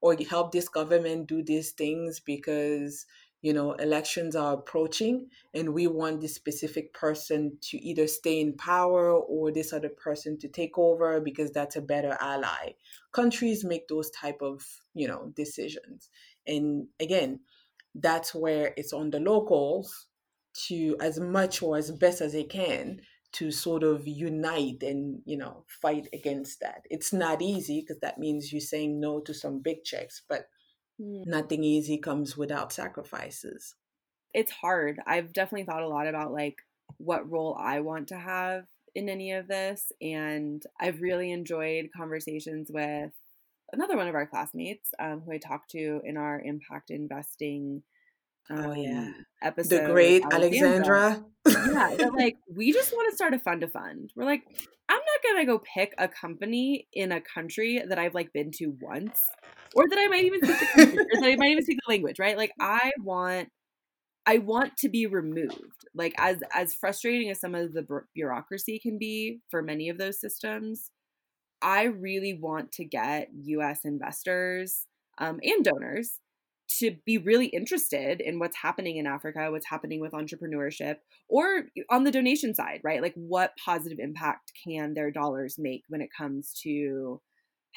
or 0.01 0.17
help 0.29 0.53
this 0.53 0.69
government 0.69 1.27
do 1.27 1.43
these 1.43 1.73
things 1.73 2.21
because 2.21 3.07
you 3.41 3.53
know 3.53 3.73
elections 3.75 4.35
are 4.35 4.55
approaching 4.55 5.29
and 5.55 5.73
we 5.73 5.87
want 5.87 6.21
this 6.21 6.35
specific 6.35 6.93
person 6.93 7.57
to 7.61 7.79
either 7.79 8.07
stay 8.07 8.41
in 8.41 8.53
power 8.55 9.13
or 9.13 9.53
this 9.53 9.73
other 9.73 9.89
person 9.89 10.39
to 10.39 10.49
take 10.49 10.77
over 10.77 11.21
because 11.21 11.51
that's 11.53 11.77
a 11.77 11.81
better 11.81 12.17
ally. 12.21 12.73
Countries 13.13 13.65
make 13.65 13.87
those 13.89 14.11
type 14.11 14.39
of 14.43 14.65
you 14.95 15.07
know 15.07 15.33
decisions. 15.37 16.09
And 16.47 16.89
again 17.01 17.41
that's 17.95 18.35
where 18.35 18.75
it's 18.77 18.93
on 18.93 19.11
the 19.11 19.21
locals 19.21 20.07
to 20.67 20.97
as 21.01 21.19
much 21.19 21.63
or 21.63 21.77
as 21.77 21.91
best 21.91 22.21
as 22.21 22.33
they 22.33 22.45
can 22.45 23.01
to 23.33 23.51
sort 23.51 23.83
of 23.83 24.07
unite 24.09 24.83
and 24.83 25.23
you 25.27 25.37
know 25.37 25.65
fight 25.69 26.09
against 26.13 26.61
that 26.61 26.87
it's 26.91 27.13
not 27.13 27.43
easy 27.43 27.81
because 27.81 28.01
that 28.01 28.19
means 28.19 28.53
you're 28.53 28.61
saying 28.61 29.01
no 29.01 29.21
to 29.21 29.35
some 29.35 29.61
big 29.61 29.85
checks 29.85 30.23
but 30.29 30.49
Mm. 31.01 31.25
nothing 31.25 31.65
easy 31.65 31.99
comes 31.99 32.37
without 32.37 32.73
sacrifices. 32.73 33.77
It's 34.35 34.53
hard. 34.53 35.01
I've 35.07 35.33
definitely 35.33 35.65
thought 35.65 35.83
a 35.83 35.89
lot 35.89 36.07
about 36.07 36.33
like 36.33 36.59
what 36.99 37.31
role 37.31 37.55
I 37.59 37.81
want 37.81 38.09
to 38.09 38.19
have 38.19 38.67
in 38.95 39.09
any 39.09 39.33
of 39.33 39.49
this. 39.49 39.93
And 40.01 40.63
I've 40.81 41.01
really 41.01 41.33
enjoyed 41.33 41.91
conversations 41.97 42.71
with 42.71 43.13
another 43.73 43.97
one 43.97 44.09
of 44.09 44.15
our 44.15 44.27
classmates 44.27 44.93
um, 44.99 45.21
who 45.23 45.33
I 45.33 45.39
talked 45.39 45.71
to 45.73 46.01
in 46.05 46.17
our 46.17 46.41
impact 46.41 46.91
investing 46.91 47.83
um, 48.51 48.67
oh 48.67 48.73
yeah, 48.75 49.11
episode. 49.43 49.87
the 49.87 49.93
great 49.93 50.23
Alexandra. 50.31 51.25
yeah, 51.49 52.09
like 52.15 52.37
we 52.55 52.73
just 52.73 52.93
want 52.93 53.11
to 53.11 53.17
start 53.17 53.35
a 53.35 53.39
fund 53.39 53.61
to 53.63 53.69
fund. 53.69 54.13
We're 54.17 54.25
like, 54.25 54.43
I'm 54.89 54.99
not 54.99 55.31
gonna 55.31 55.47
go 55.47 55.59
pick 55.59 55.95
a 55.99 56.09
company 56.09 56.89
in 56.93 57.13
a 57.13 57.21
country 57.21 57.83
that 57.87 57.99
I've 57.99 58.15
like 58.15 58.33
been 58.33 58.51
to 58.59 58.75
once 58.81 59.21
or 59.75 59.89
that 59.89 59.99
I 59.99 60.07
might 60.09 60.25
even 60.25 60.41
speak 60.43 60.59
the 60.59 60.67
country, 60.67 60.99
or 60.99 61.21
that 61.21 61.29
I 61.29 61.37
might 61.37 61.51
even 61.51 61.65
speak 61.65 61.79
the 61.87 61.93
language, 61.93 62.19
right? 62.19 62.37
Like 62.37 62.53
I 62.61 62.93
want 63.03 63.49
I 64.27 64.39
want 64.39 64.77
to 64.79 64.89
be 64.89 65.07
removed. 65.07 65.87
Like 65.95 66.15
as 66.19 66.39
as 66.55 66.75
frustrating 66.75 67.31
as 67.31 67.41
some 67.41 67.55
of 67.55 67.73
the 67.73 67.87
bureaucracy 68.15 68.79
can 68.79 68.99
be 68.99 69.41
for 69.51 69.63
many 69.63 69.89
of 69.89 69.99
those 69.99 70.21
systems, 70.21 70.91
I 71.63 71.85
really 71.85 72.35
want 72.35 72.73
to 72.73 72.85
get 72.85 73.29
US 73.33 73.81
investors 73.85 74.87
um, 75.19 75.41
and 75.43 75.65
donors 75.65 76.19
to 76.69 76.97
be 77.07 77.19
really 77.19 77.47
interested 77.47 78.21
in 78.21 78.39
what's 78.39 78.57
happening 78.57 78.97
in 78.97 79.07
Africa, 79.07 79.51
what's 79.51 79.69
happening 79.69 80.01
with 80.01 80.13
entrepreneurship, 80.13 80.97
or 81.29 81.65
on 81.91 82.05
the 82.05 82.11
donation 82.11 82.55
side, 82.55 82.81
right? 82.85 83.03
Like 83.03 83.15
what 83.15 83.53
positive 83.65 83.99
impact 83.99 84.53
can 84.65 84.95
their 84.95 85.11
dollars 85.11 85.57
make 85.59 85.83
when 85.89 86.03
it 86.03 86.11
comes 86.17 86.53
to 86.63 87.21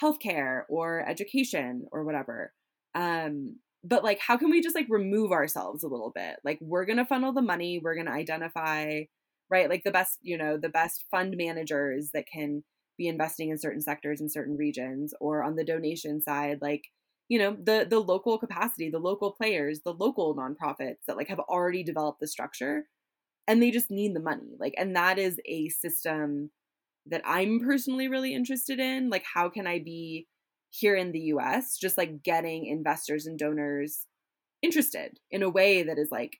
healthcare 0.01 0.63
or 0.69 1.07
education 1.07 1.85
or 1.91 2.03
whatever. 2.03 2.53
Um, 2.95 3.59
but 3.83 4.03
like, 4.03 4.19
how 4.19 4.37
can 4.37 4.49
we 4.49 4.61
just 4.61 4.75
like 4.75 4.87
remove 4.89 5.31
ourselves 5.31 5.83
a 5.83 5.87
little 5.87 6.11
bit? 6.13 6.37
Like, 6.43 6.59
we're 6.61 6.85
to 6.97 7.05
funnel 7.05 7.33
the 7.33 7.41
money, 7.41 7.79
we're 7.81 7.95
to 8.07 8.11
identify, 8.11 9.03
right? 9.49 9.69
Like, 9.69 9.83
the 9.83 9.91
best, 9.91 10.19
you 10.21 10.37
know, 10.37 10.57
the 10.57 10.69
best 10.69 11.05
fund 11.09 11.35
managers 11.37 12.11
that 12.13 12.25
can 12.31 12.63
be 12.97 13.07
investing 13.07 13.49
in 13.49 13.57
certain 13.57 13.81
sectors 13.81 14.21
in 14.21 14.29
certain 14.29 14.57
regions, 14.57 15.13
or 15.19 15.43
on 15.43 15.55
the 15.55 15.63
donation 15.63 16.21
side, 16.21 16.59
like, 16.61 16.83
you 17.31 17.39
know 17.39 17.55
the 17.63 17.87
the 17.89 17.99
local 17.99 18.37
capacity 18.37 18.89
the 18.89 18.99
local 18.99 19.31
players 19.31 19.79
the 19.85 19.93
local 19.93 20.35
nonprofits 20.35 21.05
that 21.07 21.17
like 21.17 21.29
have 21.29 21.39
already 21.39 21.81
developed 21.81 22.19
the 22.19 22.27
structure 22.27 22.85
and 23.47 23.61
they 23.61 23.71
just 23.71 23.91
need 23.91 24.15
the 24.15 24.19
money. 24.21 24.55
Like 24.59 24.73
and 24.77 24.95
that 24.95 25.19
is 25.19 25.39
a 25.45 25.69
system 25.69 26.51
that 27.07 27.21
I'm 27.25 27.59
personally 27.59 28.07
really 28.07 28.33
interested 28.33 28.79
in. 28.79 29.09
Like, 29.09 29.25
how 29.33 29.49
can 29.49 29.67
I 29.67 29.79
be 29.79 30.27
here 30.69 30.95
in 30.95 31.11
the 31.11 31.19
US, 31.35 31.77
just 31.77 31.97
like 31.97 32.23
getting 32.23 32.65
investors 32.65 33.25
and 33.25 33.37
donors 33.37 34.07
interested 34.61 35.19
in 35.31 35.43
a 35.43 35.49
way 35.49 35.83
that 35.83 35.97
is 35.97 36.09
like 36.11 36.37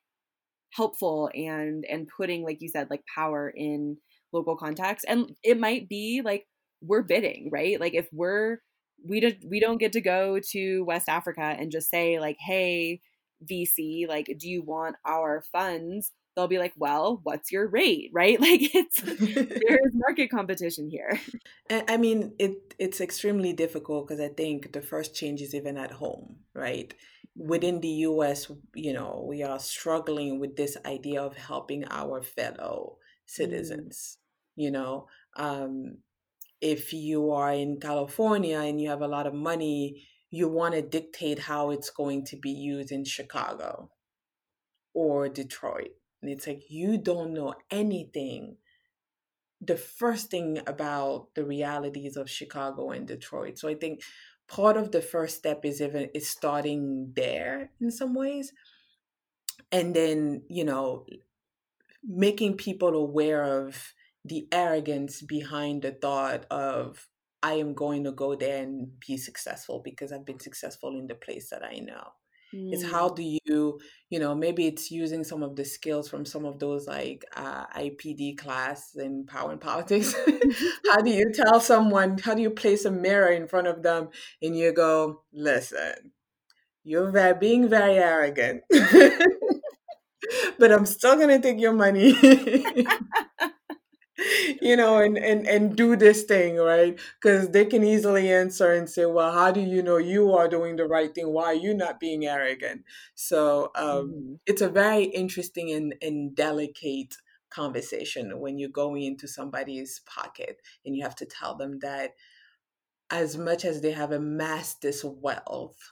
helpful 0.74 1.30
and 1.36 1.84
and 1.90 2.08
putting 2.16 2.44
like 2.44 2.62
you 2.62 2.70
said 2.70 2.90
like 2.90 3.04
power 3.14 3.52
in 3.56 3.98
local 4.32 4.56
context? 4.56 5.06
And 5.08 5.36
it 5.44 5.60
might 5.60 5.90
be 5.90 6.22
like 6.24 6.46
we're 6.82 7.04
bidding 7.04 7.50
right? 7.52 7.80
Like 7.80 7.94
if 7.94 8.08
we're 8.14 8.60
we 9.08 9.20
don't 9.20 9.38
we 9.50 9.60
don't 9.60 9.78
get 9.78 9.94
to 9.94 10.02
go 10.02 10.40
to 10.40 10.84
west 10.86 11.10
africa 11.10 11.56
and 11.58 11.72
just 11.72 11.90
say 11.90 12.20
like 12.20 12.38
hey 12.40 13.02
vc 13.50 14.08
like 14.08 14.28
do 14.38 14.50
you 14.50 14.62
want 14.62 14.96
our 15.06 15.44
funds 15.52 16.12
they'll 16.36 16.48
be 16.48 16.58
like, 16.58 16.74
well, 16.78 17.20
what's 17.24 17.52
your 17.52 17.68
rate? 17.68 18.12
Right? 18.22 18.40
Like 18.40 18.76
it's 18.76 19.02
there 19.02 19.80
is 19.86 19.94
market 19.96 20.30
competition 20.30 20.90
here. 20.90 21.20
I 21.70 21.98
mean, 21.98 22.34
it 22.40 22.76
it's 22.78 23.02
extremely 23.02 23.54
difficult 23.54 24.08
because 24.08 24.22
I 24.22 24.30
think 24.30 24.74
the 24.74 24.82
first 24.82 25.16
change 25.16 25.42
is 25.42 25.56
even 25.56 25.78
at 25.78 25.92
home, 25.92 26.38
right? 26.54 26.94
Within 27.36 27.82
the 27.82 28.06
US, 28.10 28.52
you 28.76 28.94
know, 28.94 29.26
we 29.28 29.44
are 29.44 29.60
struggling 29.60 30.40
with 30.40 30.56
this 30.56 30.78
idea 30.86 31.22
of 31.22 31.36
helping 31.36 31.86
our 31.90 32.22
fellow 32.22 32.98
citizens. 33.26 34.18
Mm. 34.18 34.64
You 34.64 34.72
know, 34.72 35.08
um, 35.38 35.98
if 36.62 36.94
you 36.94 37.32
are 37.32 37.52
in 37.52 37.80
California 37.80 38.60
and 38.60 38.80
you 38.80 38.90
have 38.90 39.02
a 39.02 39.08
lot 39.08 39.28
of 39.28 39.34
money, 39.34 40.08
you 40.30 40.48
want 40.48 40.76
to 40.76 40.82
dictate 40.82 41.40
how 41.40 41.72
it's 41.72 41.90
going 41.90 42.24
to 42.26 42.38
be 42.38 42.52
used 42.52 42.92
in 42.92 43.04
Chicago 43.04 43.90
or 44.94 45.28
Detroit. 45.28 45.92
And 46.22 46.32
it's 46.32 46.48
like 46.48 46.64
you 46.70 46.98
don't 46.98 47.34
know 47.34 47.56
anything. 47.72 48.58
The 49.60 49.78
first 49.78 50.30
thing 50.30 50.60
about 50.68 51.30
the 51.36 51.44
realities 51.44 52.16
of 52.16 52.30
chicago 52.30 52.92
and 52.92 53.08
detroit. 53.08 53.58
So 53.58 53.68
i 53.68 53.76
think 53.76 54.02
part 54.48 54.78
of 54.78 54.92
the 54.92 55.02
first 55.02 55.38
step 55.38 55.66
is 55.66 55.82
even 55.82 56.10
is 56.14 56.30
starting 56.30 57.14
there 57.16 57.72
in 57.80 57.92
some 57.92 58.14
ways. 58.14 58.54
And 59.72 59.96
then 59.96 60.44
you 60.48 60.64
know 60.64 61.06
making 62.04 62.58
people 62.58 62.96
aware 62.96 63.44
of 63.44 63.94
the 64.26 64.48
arrogance 64.52 65.22
behind 65.22 65.82
the 65.82 65.92
thought 65.92 66.46
of 66.52 67.08
i 67.44 67.54
am 67.54 67.74
going 67.74 68.04
to 68.04 68.12
go 68.12 68.36
there 68.36 68.64
and 68.64 69.00
be 69.06 69.18
successful 69.18 69.82
because 69.84 70.12
i've 70.12 70.26
been 70.26 70.40
successful 70.40 71.00
in 71.00 71.08
the 71.08 71.16
place 71.16 71.50
that 71.50 71.64
i 71.64 71.78
know 71.80 72.08
Mm. 72.54 72.74
It's 72.74 72.84
how 72.84 73.10
do 73.10 73.24
you, 73.24 73.80
you 74.10 74.20
know, 74.20 74.36
maybe 74.36 74.68
it's 74.68 74.92
using 74.92 75.24
some 75.24 75.42
of 75.44 75.56
the 75.56 75.64
skills 75.64 76.10
from 76.10 76.26
some 76.26 76.46
of 76.46 76.60
those 76.60 76.88
like 76.88 77.24
uh, 77.36 77.66
IPD 77.68 78.38
class 78.38 78.96
in 78.96 79.26
power 79.26 79.52
and 79.52 79.62
politics. 79.62 80.14
how 80.92 81.02
do 81.02 81.12
you 81.12 81.32
tell 81.34 81.60
someone, 81.60 82.18
how 82.18 82.34
do 82.34 82.42
you 82.42 82.50
place 82.50 82.86
a 82.86 82.92
mirror 82.92 83.30
in 83.32 83.48
front 83.48 83.68
of 83.68 83.84
them 83.84 84.10
and 84.42 84.58
you 84.58 84.74
go, 84.74 85.24
listen, 85.34 86.12
you're 86.84 87.12
very, 87.12 87.38
being 87.38 87.70
very 87.70 87.98
arrogant, 87.98 88.64
but 90.58 90.72
I'm 90.72 90.86
still 90.86 91.16
going 91.16 91.30
to 91.30 91.40
take 91.40 91.60
your 91.60 91.74
money. 91.74 92.16
you 94.62 94.76
know, 94.76 94.98
and, 94.98 95.18
and, 95.18 95.48
and 95.48 95.76
do 95.76 95.96
this 95.96 96.24
thing, 96.24 96.58
right? 96.58 97.00
Because 97.22 97.50
they 97.50 97.66
can 97.66 97.84
easily 97.84 98.32
answer 98.32 98.72
and 98.72 98.90
say, 98.90 99.06
well, 99.06 99.32
how 99.32 99.52
do 99.52 99.62
you 99.62 99.82
know 99.82 99.98
you 99.98 100.34
are 100.34 100.48
doing 100.48 100.76
the 100.76 100.86
right 100.86 101.14
thing? 101.14 101.28
Why 101.28 101.46
are 101.46 101.54
you 101.54 101.74
not 101.74 102.00
being 102.00 102.26
arrogant? 102.26 102.84
So 103.16 103.72
um, 103.76 103.86
mm-hmm. 103.86 104.34
it's 104.46 104.62
a 104.62 104.70
very 104.70 105.06
interesting 105.06 105.72
and, 105.72 105.96
and 106.02 106.36
delicate 106.36 107.16
conversation 107.50 108.40
when 108.40 108.58
you're 108.58 108.70
going 108.70 109.04
into 109.04 109.28
somebody's 109.28 110.02
pocket 110.06 110.62
and 110.86 110.96
you 110.96 111.04
have 111.04 111.16
to 111.18 111.26
tell 111.26 111.56
them 111.56 111.80
that 111.80 112.12
as 113.10 113.38
much 113.38 113.66
as 113.66 113.82
they 113.82 113.92
have 113.92 114.12
amassed 114.12 114.82
this 114.82 115.04
wealth 115.04 115.92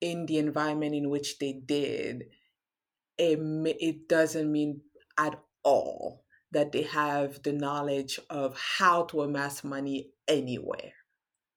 in 0.00 0.26
the 0.26 0.38
environment 0.38 0.94
in 0.94 1.08
which 1.08 1.38
they 1.38 1.52
did, 1.52 2.24
it, 3.18 3.38
it 3.80 4.08
doesn't 4.08 4.50
mean 4.50 4.80
at 5.16 5.38
all 5.62 6.24
that 6.52 6.72
they 6.72 6.82
have 6.82 7.42
the 7.42 7.52
knowledge 7.52 8.18
of 8.28 8.58
how 8.58 9.04
to 9.04 9.22
amass 9.22 9.62
money 9.62 10.10
anywhere, 10.26 10.92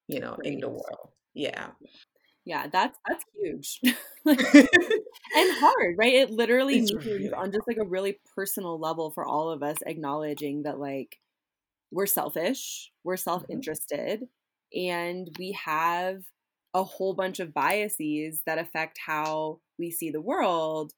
you 0.07 0.19
know, 0.19 0.35
Great. 0.35 0.53
in 0.53 0.59
the 0.59 0.69
world. 0.69 1.09
Yeah. 1.33 1.71
Yeah, 2.45 2.67
that's 2.71 2.99
that's 3.07 3.23
huge. 3.33 3.79
and 4.25 4.37
hard, 5.59 5.95
right? 5.97 6.13
It 6.13 6.31
literally 6.31 6.79
it's 6.79 6.91
means 6.91 7.05
really 7.05 7.31
on 7.31 7.51
just 7.51 7.67
like 7.67 7.77
a 7.77 7.85
really 7.87 8.19
personal 8.35 8.79
level 8.79 9.11
for 9.11 9.25
all 9.25 9.49
of 9.49 9.63
us 9.63 9.77
acknowledging 9.85 10.63
that 10.63 10.77
like 10.77 11.19
we're 11.91 12.05
selfish, 12.05 12.91
we're 13.03 13.15
mm-hmm. 13.15 13.21
self-interested, 13.21 14.21
mm-hmm. 14.75 14.79
and 14.89 15.29
we 15.39 15.53
have 15.53 16.23
a 16.73 16.83
whole 16.83 17.13
bunch 17.13 17.39
of 17.39 17.53
biases 17.53 18.41
that 18.45 18.57
affect 18.57 18.97
how 19.05 19.59
we 19.77 19.91
see 19.91 20.09
the 20.09 20.21
world. 20.21 20.91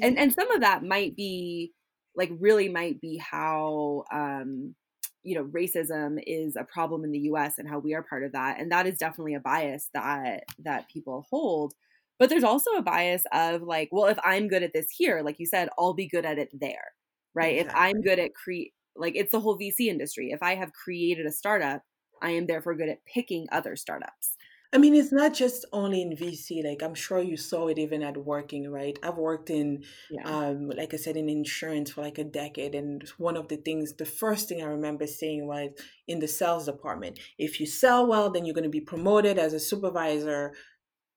And 0.00 0.18
and 0.18 0.32
some 0.32 0.50
of 0.52 0.60
that 0.60 0.84
might 0.84 1.16
be 1.16 1.72
like 2.18 2.32
really 2.40 2.68
might 2.70 3.00
be 3.00 3.18
how 3.18 4.04
um, 4.12 4.76
you 5.24 5.36
know 5.36 5.46
racism 5.46 6.18
is 6.26 6.56
a 6.56 6.64
problem 6.64 7.04
in 7.04 7.12
the 7.12 7.20
US 7.20 7.58
and 7.58 7.68
how 7.68 7.80
we 7.80 7.94
are 7.94 8.02
part 8.04 8.24
of 8.24 8.32
that 8.32 8.60
and 8.60 8.72
that 8.72 8.86
is 8.88 8.98
definitely 8.98 9.34
a 9.34 9.40
bias 9.40 9.90
that 9.94 10.44
that 10.60 10.88
people 10.90 11.26
hold 11.30 11.74
But 12.18 12.30
there's 12.30 12.44
also 12.44 12.72
a 12.72 12.82
bias 12.82 13.22
of 13.32 13.62
like, 13.62 13.90
well, 13.92 14.06
if 14.06 14.18
I'm 14.24 14.48
good 14.48 14.62
at 14.64 14.72
this 14.74 14.88
here, 14.96 15.22
like 15.22 15.38
you 15.38 15.46
said, 15.46 15.68
I'll 15.78 15.94
be 15.94 16.08
good 16.08 16.26
at 16.26 16.38
it 16.38 16.50
there, 16.52 16.92
right? 17.34 17.58
Exactly. 17.58 17.60
If 17.60 17.68
I'm 17.74 18.02
good 18.02 18.18
at 18.18 18.34
create, 18.34 18.72
like 18.96 19.14
it's 19.16 19.32
the 19.32 19.40
whole 19.40 19.56
VC 19.58 19.88
industry. 19.88 20.30
If 20.32 20.42
I 20.42 20.56
have 20.56 20.72
created 20.72 21.26
a 21.26 21.32
startup, 21.32 21.82
I 22.22 22.30
am 22.32 22.46
therefore 22.46 22.74
good 22.74 22.88
at 22.88 23.04
picking 23.06 23.46
other 23.52 23.76
startups. 23.76 24.36
I 24.70 24.76
mean, 24.76 24.94
it's 24.94 25.12
not 25.12 25.32
just 25.32 25.64
only 25.72 26.02
in 26.02 26.10
VC. 26.10 26.62
Like 26.62 26.82
I'm 26.82 26.94
sure 26.94 27.22
you 27.22 27.38
saw 27.38 27.68
it 27.68 27.78
even 27.78 28.02
at 28.02 28.18
working, 28.18 28.70
right? 28.70 28.98
I've 29.02 29.16
worked 29.16 29.48
in, 29.48 29.84
yeah. 30.10 30.28
um, 30.28 30.68
like 30.68 30.92
I 30.92 30.98
said, 30.98 31.16
in 31.16 31.30
insurance 31.30 31.92
for 31.92 32.02
like 32.02 32.18
a 32.18 32.24
decade, 32.24 32.74
and 32.74 33.02
one 33.16 33.38
of 33.38 33.48
the 33.48 33.56
things, 33.56 33.94
the 33.94 34.04
first 34.04 34.48
thing 34.48 34.62
I 34.62 34.66
remember 34.66 35.06
saying 35.06 35.46
was 35.46 35.70
in 36.06 36.18
the 36.18 36.28
sales 36.28 36.66
department: 36.66 37.18
if 37.38 37.60
you 37.60 37.66
sell 37.66 38.06
well, 38.06 38.30
then 38.30 38.44
you're 38.44 38.54
going 38.54 38.64
to 38.64 38.68
be 38.68 38.80
promoted 38.80 39.38
as 39.38 39.54
a 39.54 39.60
supervisor, 39.60 40.52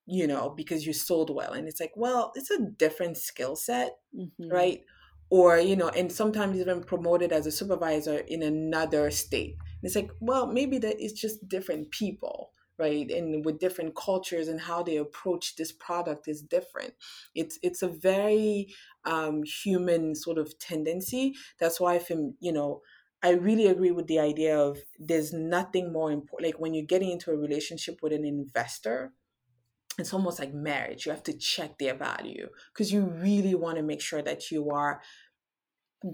you 0.06 0.28
know, 0.28 0.54
because 0.56 0.88
you 0.88 0.94
sold 0.94 1.34
well. 1.36 1.52
And 1.52 1.68
it's 1.68 1.82
like, 1.82 1.94
well, 1.98 2.32
it's 2.36 2.52
a 2.52 2.66
different 2.78 3.18
skill 3.18 3.58
set, 3.58 3.98
mm-hmm. 4.18 4.50
right? 4.50 4.80
Or 5.30 5.58
you 5.60 5.76
know, 5.76 5.90
and 5.90 6.10
sometimes 6.10 6.58
even 6.58 6.84
promoted 6.84 7.34
as 7.34 7.48
a 7.48 7.52
supervisor 7.52 8.20
in 8.20 8.44
another 8.44 9.12
state. 9.12 9.58
And 9.60 9.90
it's 9.90 9.96
like, 9.96 10.12
well, 10.22 10.48
maybe 10.48 10.78
that 10.78 11.04
it's 11.04 11.20
just 11.20 11.50
different 11.50 11.92
people 11.92 12.52
right 12.82 13.10
and 13.12 13.46
with 13.46 13.60
different 13.60 13.96
cultures 13.96 14.48
and 14.48 14.62
how 14.62 14.84
they 14.84 14.98
approach 14.98 15.56
this 15.56 15.72
product 15.72 16.28
is 16.28 16.42
different. 16.42 16.94
It's 17.36 17.60
it's 17.64 17.82
a 17.84 17.88
very 17.88 18.74
um, 19.06 19.44
human 19.44 20.16
sort 20.16 20.38
of 20.38 20.58
tendency. 20.60 21.36
That's 21.60 21.80
why 21.80 22.00
from 22.00 22.36
you 22.40 22.52
know 22.54 22.82
i 23.24 23.30
really 23.30 23.68
agree 23.68 23.92
with 23.92 24.08
the 24.08 24.18
idea 24.20 24.58
of 24.58 24.80
there's 24.98 25.32
nothing 25.32 25.94
more 25.94 26.12
important 26.12 26.48
like 26.48 26.60
when 26.60 26.74
you're 26.74 26.94
getting 26.94 27.12
into 27.12 27.30
a 27.32 27.38
relationship 27.38 28.00
with 28.02 28.12
an 28.14 28.26
investor 28.26 29.14
it's 30.00 30.14
almost 30.14 30.40
like 30.40 30.54
marriage. 30.54 31.06
You 31.06 31.12
have 31.12 31.24
to 31.24 31.38
check 31.38 31.78
their 31.78 31.96
value 31.96 32.48
because 32.74 32.92
you 32.94 33.02
really 33.04 33.56
want 33.56 33.78
to 33.78 33.84
make 33.84 34.02
sure 34.02 34.22
that 34.22 34.50
you 34.50 34.70
are 34.72 35.02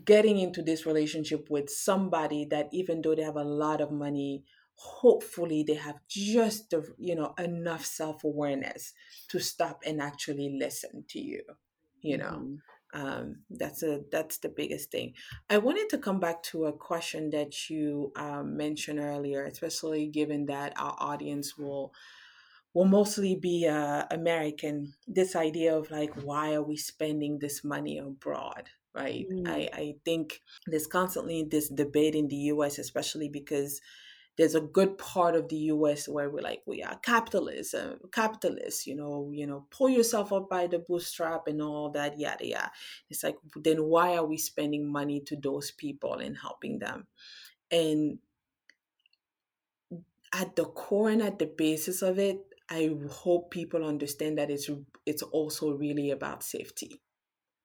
getting 0.04 0.38
into 0.40 0.62
this 0.62 0.86
relationship 0.86 1.50
with 1.50 1.70
somebody 1.70 2.46
that 2.46 2.68
even 2.74 3.02
though 3.02 3.16
they 3.16 3.22
have 3.22 3.38
a 3.38 3.44
lot 3.44 3.80
of 3.80 3.92
money 3.92 4.44
hopefully 4.78 5.64
they 5.68 5.74
have 5.74 6.00
just 6.08 6.70
the 6.70 6.84
you 7.00 7.16
know 7.16 7.34
enough 7.40 7.84
self-awareness 7.84 8.94
to 9.28 9.40
stop 9.40 9.82
and 9.86 10.00
actually 10.00 10.56
listen 10.58 11.04
to 11.10 11.20
you 11.20 11.42
you 12.02 12.16
know 12.16 12.44
mm-hmm. 12.94 13.02
um, 13.02 13.38
that's 13.50 13.82
a 13.82 14.02
that's 14.12 14.38
the 14.38 14.50
biggest 14.50 14.92
thing 14.92 15.14
i 15.50 15.58
wanted 15.58 15.90
to 15.90 15.98
come 15.98 16.20
back 16.20 16.44
to 16.44 16.66
a 16.66 16.74
question 16.74 17.32
that 17.32 17.70
you 17.72 18.12
um, 18.16 18.56
mentioned 18.56 19.00
earlier 19.00 19.46
especially 19.46 20.08
given 20.08 20.46
that 20.46 20.74
our 20.78 20.96
audience 21.00 21.58
will 21.58 21.92
will 22.76 22.86
mostly 22.86 23.36
be 23.36 23.68
uh, 23.68 24.04
american 24.12 24.94
this 25.08 25.36
idea 25.36 25.76
of 25.76 25.90
like 25.90 26.14
why 26.22 26.54
are 26.54 26.64
we 26.64 26.78
spending 26.78 27.40
this 27.40 27.64
money 27.64 27.98
abroad 27.98 28.70
right 28.94 29.26
mm. 29.32 29.48
I, 29.48 29.70
I 29.74 29.96
think 30.06 30.42
there's 30.68 30.86
constantly 30.86 31.48
this 31.50 31.68
debate 31.68 32.14
in 32.14 32.28
the 32.28 32.38
us 32.38 32.78
especially 32.78 33.28
because 33.28 33.82
there's 34.38 34.56
a 34.56 34.62
good 34.62 34.98
part 34.98 35.36
of 35.36 35.50
the 35.50 35.56
US 35.56 36.08
where 36.08 36.30
we're 36.30 36.42
like, 36.42 36.62
we 36.66 36.84
are 36.84 36.98
capitalists, 37.00 37.72
capitalism, 37.74 38.10
capitalists, 38.12 38.88
you 38.88 38.96
know, 38.96 39.32
you 39.34 39.48
know, 39.48 39.66
pull 39.72 39.90
yourself 39.90 40.32
up 40.32 40.50
by 40.50 40.68
the 40.68 40.80
bootstrap 40.80 41.48
and 41.48 41.62
all 41.62 41.90
that, 41.92 42.20
yada 42.20 42.46
yada. 42.46 42.72
It's 43.10 43.24
like, 43.24 43.38
then 43.56 43.84
why 43.84 44.16
are 44.16 44.26
we 44.26 44.38
spending 44.38 44.92
money 44.92 45.22
to 45.22 45.36
those 45.36 45.72
people 45.72 46.14
and 46.14 46.38
helping 46.38 46.80
them? 46.80 47.08
And 47.72 48.20
at 50.34 50.56
the 50.56 50.66
core 50.66 51.10
and 51.10 51.22
at 51.22 51.40
the 51.40 51.48
basis 51.48 52.02
of 52.02 52.20
it, 52.20 52.40
I 52.70 52.96
hope 53.10 53.52
people 53.52 53.86
understand 53.86 54.38
that 54.38 54.52
it's 54.52 54.70
it's 55.06 55.24
also 55.24 55.72
really 55.72 56.12
about 56.12 56.44
safety. 56.44 57.02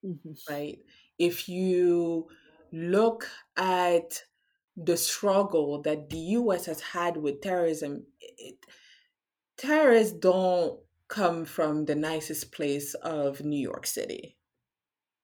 Mm-hmm. 0.04 0.32
Right? 0.48 0.78
If 1.18 1.48
you 1.48 2.28
look 2.72 3.28
at 3.56 4.22
the 4.76 4.96
struggle 4.96 5.82
that 5.82 6.10
the 6.10 6.18
US 6.18 6.66
has 6.66 6.80
had 6.80 7.16
with 7.16 7.40
terrorism, 7.40 8.06
it, 8.20 8.56
terrorists 9.56 10.14
don't 10.18 10.80
come 11.08 11.44
from 11.44 11.84
the 11.84 11.94
nicest 11.94 12.52
place 12.52 12.94
of 12.94 13.44
New 13.44 13.60
York 13.60 13.86
City, 13.86 14.36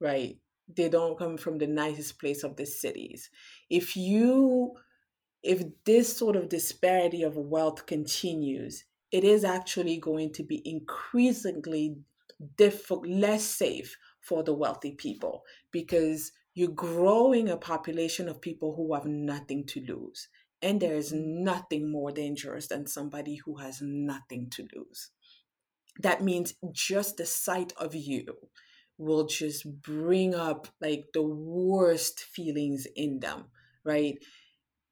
right? 0.01 0.37
They 0.77 0.89
don't 0.91 1.19
come 1.19 1.39
from 1.39 1.59
the 1.59 1.67
nicest 1.67 2.21
place 2.21 2.45
of 2.45 2.57
the 2.57 2.67
cities. 2.67 3.31
If 3.71 3.97
you, 3.97 4.75
if 5.43 5.63
this 5.85 6.15
sort 6.15 6.37
of 6.37 6.51
disparity 6.51 7.23
of 7.23 7.37
wealth 7.37 7.87
continues, 7.87 8.85
it 9.11 9.25
is 9.25 9.45
actually 9.45 9.97
going 9.97 10.33
to 10.35 10.43
be 10.43 10.61
increasingly 10.69 11.97
diff- 12.57 12.91
less 12.91 13.45
safe 13.45 13.97
for 14.21 14.43
the 14.43 14.53
wealthy 14.53 14.93
people 14.93 15.45
because 15.73 16.33
you're 16.59 16.69
growing 16.73 17.49
a 17.49 17.57
population 17.57 18.29
of 18.29 18.41
people 18.41 18.75
who 18.75 18.93
have 18.93 19.05
nothing 19.05 19.65
to 19.65 19.81
lose. 19.81 20.27
And 20.61 20.81
there 20.81 20.97
is 20.97 21.13
mm-hmm. 21.13 21.45
nothing 21.45 21.93
more 21.93 22.11
dangerous 22.11 22.67
than 22.67 22.89
somebody 22.89 23.37
who 23.37 23.59
has 23.59 23.81
nothing 23.81 24.51
to 24.51 24.67
lose. 24.75 25.13
That 26.01 26.25
means 26.25 26.55
just 26.73 27.17
the 27.17 27.27
sight 27.27 27.73
of 27.77 27.95
you 27.95 28.25
will 28.99 29.27
just 29.27 29.83
bring 29.83 30.35
up 30.35 30.67
like 30.81 31.05
the 31.15 31.23
worst 31.23 32.19
feelings 32.19 32.89
in 32.97 33.21
them, 33.21 33.45
right? 33.85 34.19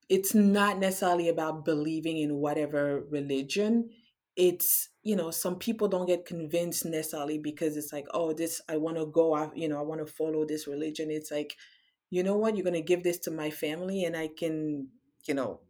It's 0.09 0.37
not 0.37 0.79
necessarily 0.79 1.29
about 1.29 1.65
believing 1.65 2.19
in 2.19 2.37
whatever 2.37 3.03
religion 3.11 3.91
it's 4.37 4.91
you 5.03 5.17
know 5.17 5.31
some 5.31 5.57
people 5.57 5.89
don't 5.89 6.07
get 6.07 6.27
convinced 6.27 6.85
necessarily 6.85 7.39
because 7.39 7.77
it's 7.77 7.93
like 7.93 8.07
oh 8.13 8.33
this 8.33 8.61
i 8.69 8.77
want 8.77 8.97
to 8.97 9.07
go 9.07 9.35
out 9.35 9.57
you 9.57 9.69
know 9.69 9.79
i 9.79 9.83
want 9.83 10.05
to 10.05 10.13
follow 10.13 10.45
this 10.45 10.67
religion. 10.67 11.11
It's 11.11 11.31
like 11.31 11.57
you 12.09 12.23
know 12.23 12.37
what? 12.37 12.57
You're 12.57 12.63
going 12.63 12.75
to 12.75 12.81
give 12.83 13.03
this 13.03 13.19
to 13.21 13.33
my 13.33 13.51
family 13.51 14.05
and 14.05 14.17
i 14.17 14.29
can 14.29 14.89
you 15.27 15.35
know 15.35 15.61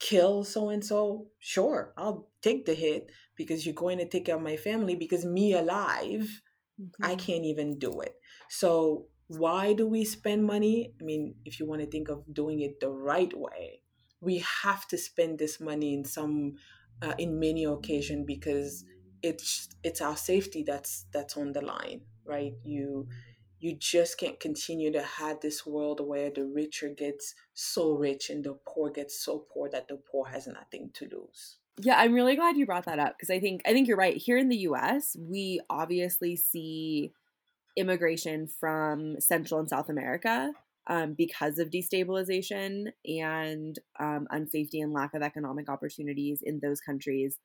kill 0.00 0.44
so 0.44 0.68
and 0.68 0.84
so? 0.84 1.28
Sure 1.38 1.92
i'll 1.96 2.28
take 2.42 2.66
the 2.66 2.74
hit 2.74 3.10
because 3.36 3.64
you're 3.64 3.74
going 3.74 3.98
to 3.98 4.08
take 4.08 4.26
care 4.26 4.36
of 4.36 4.42
my 4.42 4.56
family 4.56 4.96
because 4.96 5.24
me 5.24 5.54
alive 5.54 6.42
mm-hmm. 6.80 7.04
i 7.04 7.14
can't 7.14 7.44
even 7.44 7.78
do 7.78 8.00
it. 8.00 8.14
So 8.48 9.06
why 9.28 9.74
do 9.74 9.86
we 9.86 10.04
spend 10.04 10.44
money? 10.44 10.92
I 11.00 11.04
mean 11.04 11.36
if 11.44 11.60
you 11.60 11.66
want 11.66 11.82
to 11.82 11.86
think 11.86 12.08
of 12.08 12.22
doing 12.32 12.60
it 12.60 12.80
the 12.80 12.90
right 12.90 13.32
way 13.36 13.82
we 14.20 14.44
have 14.62 14.86
to 14.88 14.98
spend 14.98 15.38
this 15.38 15.60
money 15.60 15.94
in 15.94 16.04
some 16.04 16.54
uh, 17.02 17.14
in 17.18 17.38
many 17.38 17.64
occasions 17.64 18.24
because 18.26 18.84
it's 19.22 19.68
it's 19.82 20.00
our 20.00 20.16
safety 20.16 20.62
that's 20.62 21.06
that's 21.12 21.36
on 21.36 21.52
the 21.52 21.60
line 21.60 22.00
right? 22.28 22.52
You 22.62 23.08
you 23.60 23.76
just 23.76 24.18
can't 24.18 24.38
continue 24.38 24.92
to 24.92 25.02
have 25.02 25.40
this 25.40 25.66
world 25.66 26.00
where 26.00 26.30
the 26.30 26.44
richer 26.44 26.90
gets 26.90 27.34
so 27.54 27.90
rich 27.90 28.30
and 28.30 28.44
the 28.44 28.56
poor 28.68 28.88
gets 28.90 29.18
so 29.20 29.46
poor 29.52 29.68
that 29.70 29.88
the 29.88 29.96
poor 29.96 30.28
has 30.28 30.46
nothing 30.46 30.90
to 30.94 31.08
lose. 31.10 31.56
Yeah 31.80 31.98
i'm 31.98 32.12
really 32.12 32.36
glad 32.36 32.56
you 32.56 32.66
brought 32.66 32.86
that 32.86 32.98
up 32.98 33.16
because 33.16 33.30
i 33.30 33.40
think 33.40 33.62
i 33.66 33.72
think 33.72 33.88
you're 33.88 33.96
right. 33.96 34.16
Here 34.16 34.36
in 34.36 34.48
the 34.48 34.56
us 34.56 35.16
we 35.18 35.60
obviously 35.70 36.36
see 36.36 37.12
immigration 37.76 38.48
from 38.48 39.20
central 39.20 39.60
and 39.60 39.68
south 39.68 39.88
america 39.88 40.52
um, 40.88 41.14
because 41.16 41.58
of 41.58 41.70
destabilization 41.70 42.86
and 43.04 43.78
um, 44.00 44.26
unsafety 44.32 44.82
and 44.82 44.92
lack 44.92 45.14
of 45.14 45.22
economic 45.22 45.68
opportunities 45.68 46.40
in 46.42 46.60
those 46.60 46.80
countries. 46.80 47.38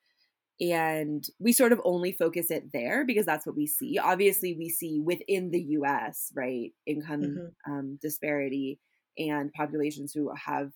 And 0.62 1.26
we 1.40 1.52
sort 1.52 1.74
of 1.74 1.82
only 1.84 2.14
focus 2.14 2.52
it 2.52 2.72
there 2.72 3.06
because 3.06 3.26
that's 3.26 3.46
what 3.46 3.56
we 3.56 3.68
see. 3.68 3.98
Obviously, 3.98 4.56
we 4.58 4.70
see 4.70 5.02
within 5.04 5.52
the 5.52 5.62
US, 5.80 6.32
right, 6.36 6.72
income 6.86 7.22
mm-hmm. 7.22 7.72
um, 7.72 8.00
disparity 8.02 8.80
and 9.18 9.52
populations 9.52 10.14
who 10.14 10.32
have, 10.46 10.72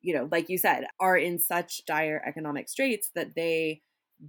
you 0.00 0.14
know, 0.14 0.28
like 0.30 0.48
you 0.48 0.58
said, 0.58 0.84
are 1.00 1.16
in 1.16 1.38
such 1.40 1.84
dire 1.86 2.22
economic 2.24 2.68
straits 2.68 3.10
that 3.14 3.34
they 3.34 3.80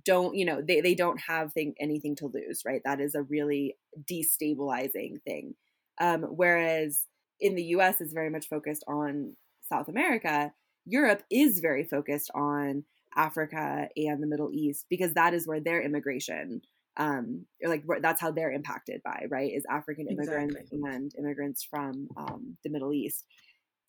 don't 0.06 0.36
you 0.36 0.44
know 0.44 0.60
they, 0.60 0.82
they 0.82 0.96
don't 0.96 1.20
have 1.28 1.54
thing, 1.54 1.76
anything 1.80 2.16
to 2.16 2.26
lose 2.26 2.64
right 2.66 2.82
that 2.84 3.00
is 3.00 3.14
a 3.14 3.22
really 3.22 3.76
destabilizing 4.12 5.22
thing 5.24 5.54
um, 6.02 6.24
whereas 6.24 7.06
in 7.40 7.56
the 7.56 7.64
US 7.76 8.02
is 8.02 8.14
very 8.14 8.30
much 8.30 8.48
focused 8.48 8.84
on 8.88 9.36
South 9.62 9.88
America, 9.88 10.52
Europe 10.86 11.24
is 11.32 11.60
very 11.60 11.84
focused 11.84 12.30
on 12.36 12.84
Africa 13.16 13.88
and 13.96 14.22
the 14.22 14.28
Middle 14.28 14.52
East 14.52 14.86
because 14.90 15.14
that 15.14 15.34
is 15.34 15.48
where 15.48 15.60
their 15.60 15.82
immigration 15.82 16.62
um 16.98 17.46
like 17.66 17.84
that's 18.02 18.22
how 18.22 18.32
they're 18.32 18.52
impacted 18.52 19.02
by 19.04 19.26
right 19.30 19.52
is 19.52 19.66
african 19.70 20.08
immigrants 20.08 20.56
exactly. 20.56 20.80
and 20.84 21.12
immigrants 21.18 21.64
from 21.64 22.08
um, 22.18 22.56
the 22.64 22.70
middle 22.70 22.94
east 22.94 23.26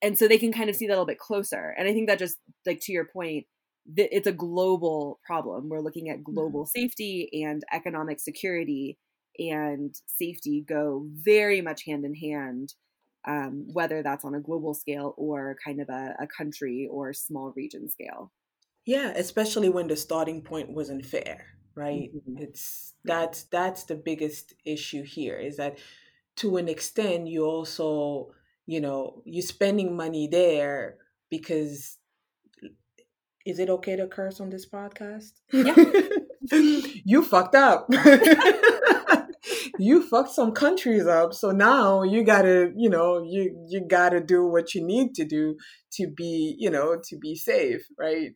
and 0.01 0.19
so 0.19 0.27
they 0.27 0.39
can 0.39 0.53
kind 0.53 0.71
of 0.71 0.77
see 0.77 0.87
that 0.87 0.93
a 0.93 0.97
little 0.97 1.05
bit 1.05 1.19
closer 1.19 1.75
and 1.77 1.87
i 1.87 1.93
think 1.93 2.09
that 2.09 2.19
just 2.19 2.39
like 2.65 2.81
to 2.81 2.93
your 2.93 3.05
point 3.05 3.45
that 3.95 4.15
it's 4.15 4.27
a 4.27 4.33
global 4.33 5.21
problem 5.27 5.69
we're 5.69 5.83
looking 5.83 6.09
at 6.09 6.25
global 6.25 6.63
mm-hmm. 6.63 6.81
safety 6.81 7.29
and 7.45 7.63
economic 7.73 8.19
security 8.19 8.97
and 9.39 9.95
safety 10.07 10.65
go 10.67 11.07
very 11.13 11.61
much 11.61 11.85
hand 11.85 12.07
in 12.07 12.15
hand 12.15 12.73
um, 13.27 13.67
whether 13.73 14.03
that's 14.03 14.25
on 14.25 14.35
a 14.35 14.41
global 14.41 14.75
scale 14.75 15.15
or 15.17 15.57
kind 15.65 15.81
of 15.81 15.89
a, 15.89 16.15
a 16.21 16.27
country 16.27 16.89
or 16.91 17.13
small 17.13 17.53
region 17.57 17.89
scale. 17.89 18.33
Yeah, 18.87 19.13
especially 19.17 19.69
when 19.71 19.89
the 19.89 19.97
starting 19.97 20.43
point 20.43 20.71
wasn't 20.71 21.07
fair, 21.07 21.47
right 21.75 22.11
Mhm. 22.15 22.41
it's 22.41 22.95
that's 23.05 23.45
that's 23.45 23.85
the 23.85 23.97
biggest 23.97 24.55
issue 24.65 25.03
here 25.03 25.37
is 25.37 25.57
that 25.57 25.79
to 26.37 26.57
an 26.57 26.69
extent 26.69 27.27
you 27.29 27.45
also 27.45 28.33
you 28.67 28.81
know 28.81 29.23
you're 29.25 29.43
spending 29.43 29.97
money 29.97 30.27
there 30.29 30.99
because 31.31 31.99
is 33.45 33.59
it 33.59 33.69
okay 33.71 33.97
to 33.97 34.07
curse 34.07 34.41
on 34.41 34.51
this 34.51 34.67
podcast 34.69 35.33
Yeah. 35.53 35.75
you 37.05 37.23
fucked 37.25 37.55
up 37.55 37.89
you 39.79 40.03
fucked 40.03 40.31
some 40.31 40.53
countries 40.53 41.07
up 41.07 41.35
so 41.35 41.51
now 41.51 42.03
you 42.03 42.23
gotta 42.23 42.73
you 42.77 42.89
know 42.89 43.23
you 43.23 43.67
you 43.69 43.81
gotta 43.87 44.21
do 44.21 44.47
what 44.47 44.75
you 44.75 44.85
need 44.85 45.15
to 45.15 45.25
do 45.25 45.57
to 45.93 46.07
be 46.07 46.55
you 46.59 46.71
know 46.71 46.97
to 47.03 47.19
be 47.19 47.35
safe 47.35 47.83
right? 47.99 48.33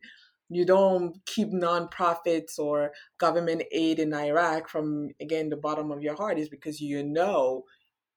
You 0.51 0.65
don't 0.65 1.15
keep 1.27 1.49
nonprofits 1.49 2.57
or 2.57 2.91
government 3.19 3.63
aid 3.71 3.99
in 3.99 4.13
iraq 4.13 4.67
from 4.67 5.09
again 5.21 5.49
the 5.49 5.57
bottom 5.57 5.91
of 5.91 6.01
your 6.01 6.15
heart 6.15 6.39
is 6.39 6.49
because 6.49 6.81
you 6.81 7.03
know 7.03 7.65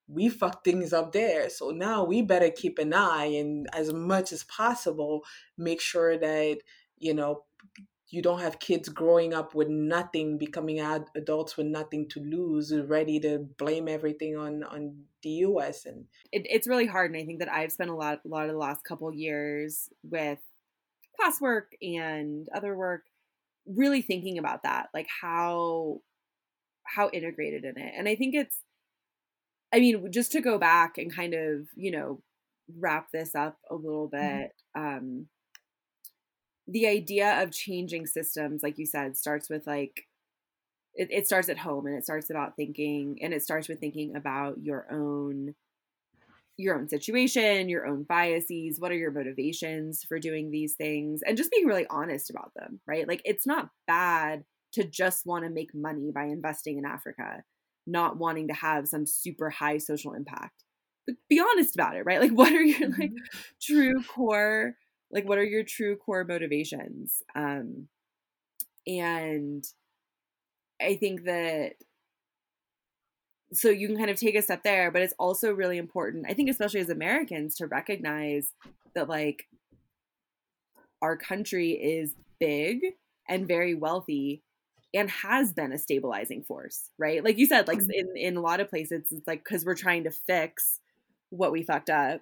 we 0.08 0.28
fucked 0.28 0.64
things 0.64 0.92
up 0.92 1.12
there. 1.12 1.48
So 1.48 1.70
now 1.70 2.04
we 2.04 2.22
better 2.22 2.50
keep 2.50 2.78
an 2.78 2.92
eye 2.92 3.26
and 3.26 3.66
as 3.72 3.92
much 3.92 4.32
as 4.32 4.44
possible 4.44 5.22
make 5.56 5.80
sure 5.80 6.18
that 6.18 6.58
you 6.98 7.14
know 7.14 7.44
you 8.12 8.20
don't 8.20 8.40
have 8.40 8.58
kids 8.58 8.90
growing 8.90 9.32
up 9.32 9.54
with 9.54 9.68
nothing, 9.68 10.36
becoming 10.36 10.80
ad- 10.80 11.08
adults 11.16 11.56
with 11.56 11.66
nothing 11.66 12.06
to 12.10 12.20
lose, 12.20 12.70
ready 12.86 13.18
to 13.20 13.38
blame 13.58 13.88
everything 13.88 14.36
on 14.36 14.62
on 14.64 15.04
the 15.22 15.30
U.S. 15.48 15.86
and 15.86 16.04
It, 16.30 16.46
it's 16.48 16.68
really 16.68 16.86
hard, 16.86 17.10
and 17.10 17.20
I 17.20 17.24
think 17.24 17.38
that 17.38 17.50
I've 17.50 17.72
spent 17.72 17.88
a 17.90 17.94
lot, 17.94 18.20
a 18.24 18.28
lot 18.28 18.44
of 18.44 18.52
the 18.52 18.58
last 18.58 18.84
couple 18.84 19.12
years 19.14 19.88
with 20.02 20.38
classwork 21.18 21.72
and 21.80 22.46
other 22.54 22.76
work, 22.76 23.04
really 23.66 24.02
thinking 24.02 24.36
about 24.36 24.64
that, 24.64 24.88
like 24.92 25.08
how 25.22 26.00
how 26.84 27.08
integrated 27.14 27.64
in 27.64 27.78
it. 27.78 27.94
And 27.96 28.06
I 28.08 28.14
think 28.14 28.34
it's, 28.34 28.58
I 29.72 29.80
mean, 29.80 30.12
just 30.12 30.32
to 30.32 30.42
go 30.42 30.58
back 30.58 30.98
and 30.98 31.14
kind 31.14 31.32
of, 31.32 31.66
you 31.74 31.92
know, 31.92 32.20
wrap 32.78 33.10
this 33.10 33.34
up 33.34 33.56
a 33.70 33.74
little 33.74 34.08
bit. 34.08 34.50
Um, 34.76 35.28
the 36.68 36.86
idea 36.86 37.42
of 37.42 37.50
changing 37.50 38.06
systems, 38.06 38.62
like 38.62 38.78
you 38.78 38.86
said, 38.86 39.16
starts 39.16 39.50
with 39.50 39.66
like 39.66 40.06
it, 40.94 41.08
it 41.10 41.26
starts 41.26 41.48
at 41.48 41.58
home 41.58 41.86
and 41.86 41.96
it 41.96 42.04
starts 42.04 42.30
about 42.30 42.56
thinking 42.56 43.18
and 43.22 43.32
it 43.32 43.42
starts 43.42 43.68
with 43.68 43.80
thinking 43.80 44.14
about 44.14 44.62
your 44.62 44.86
own 44.92 45.54
your 46.58 46.76
own 46.76 46.88
situation, 46.88 47.68
your 47.68 47.86
own 47.86 48.04
biases, 48.04 48.78
what 48.78 48.92
are 48.92 48.96
your 48.96 49.10
motivations 49.10 50.04
for 50.04 50.18
doing 50.18 50.50
these 50.50 50.74
things, 50.74 51.22
and 51.26 51.36
just 51.36 51.50
being 51.50 51.66
really 51.66 51.86
honest 51.88 52.30
about 52.30 52.52
them, 52.54 52.80
right? 52.86 53.08
Like, 53.08 53.22
it's 53.24 53.46
not 53.46 53.70
bad 53.86 54.44
to 54.72 54.84
just 54.84 55.26
want 55.26 55.44
to 55.44 55.50
make 55.50 55.74
money 55.74 56.10
by 56.14 56.24
investing 56.24 56.78
in 56.78 56.84
Africa, 56.84 57.42
not 57.86 58.18
wanting 58.18 58.48
to 58.48 58.54
have 58.54 58.88
some 58.88 59.06
super 59.06 59.50
high 59.50 59.78
social 59.78 60.12
impact. 60.12 60.64
But 61.06 61.16
be 61.28 61.40
honest 61.40 61.74
about 61.74 61.96
it, 61.96 62.04
right? 62.04 62.20
Like, 62.20 62.32
what 62.32 62.52
are 62.52 62.62
your 62.62 62.88
like 62.90 63.10
mm-hmm. 63.10 63.48
true 63.60 64.02
core, 64.04 64.74
like, 65.12 65.28
what 65.28 65.38
are 65.38 65.44
your 65.44 65.62
true 65.62 65.96
core 65.96 66.24
motivations? 66.24 67.22
Um, 67.34 67.88
and 68.86 69.64
I 70.80 70.96
think 70.96 71.24
that 71.24 71.74
so 73.52 73.68
you 73.68 73.86
can 73.86 73.98
kind 73.98 74.10
of 74.10 74.18
take 74.18 74.34
a 74.34 74.42
step 74.42 74.62
there, 74.62 74.90
but 74.90 75.02
it's 75.02 75.14
also 75.18 75.52
really 75.52 75.76
important, 75.76 76.24
I 76.28 76.32
think, 76.32 76.48
especially 76.48 76.80
as 76.80 76.88
Americans, 76.88 77.56
to 77.56 77.66
recognize 77.66 78.52
that 78.94 79.08
like 79.08 79.46
our 81.02 81.16
country 81.16 81.72
is 81.72 82.14
big 82.40 82.80
and 83.28 83.46
very 83.46 83.74
wealthy 83.74 84.42
and 84.94 85.10
has 85.10 85.52
been 85.52 85.72
a 85.72 85.78
stabilizing 85.78 86.42
force, 86.42 86.90
right? 86.98 87.24
Like 87.24 87.38
you 87.38 87.46
said, 87.46 87.68
like 87.68 87.80
in, 87.80 88.16
in 88.16 88.36
a 88.36 88.40
lot 88.40 88.60
of 88.60 88.70
places, 88.70 89.04
it's 89.10 89.26
like 89.26 89.44
because 89.44 89.64
we're 89.64 89.74
trying 89.74 90.04
to 90.04 90.10
fix 90.10 90.80
what 91.30 91.52
we 91.52 91.62
fucked 91.62 91.90
up, 91.90 92.20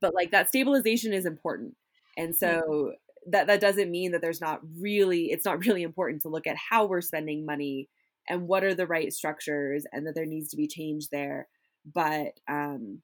but 0.00 0.14
like 0.14 0.30
that 0.30 0.48
stabilization 0.48 1.12
is 1.12 1.26
important. 1.26 1.74
And 2.16 2.34
so 2.34 2.92
that 3.26 3.46
that 3.46 3.60
doesn't 3.60 3.90
mean 3.90 4.12
that 4.12 4.20
there's 4.20 4.40
not 4.40 4.60
really 4.78 5.30
it's 5.30 5.44
not 5.44 5.64
really 5.64 5.82
important 5.82 6.22
to 6.22 6.28
look 6.28 6.46
at 6.46 6.56
how 6.56 6.86
we're 6.86 7.00
spending 7.00 7.46
money 7.46 7.88
and 8.28 8.48
what 8.48 8.64
are 8.64 8.74
the 8.74 8.86
right 8.86 9.12
structures 9.12 9.84
and 9.92 10.06
that 10.06 10.14
there 10.14 10.26
needs 10.26 10.48
to 10.50 10.56
be 10.56 10.66
change 10.66 11.08
there. 11.08 11.48
But 11.92 12.38
um 12.48 13.00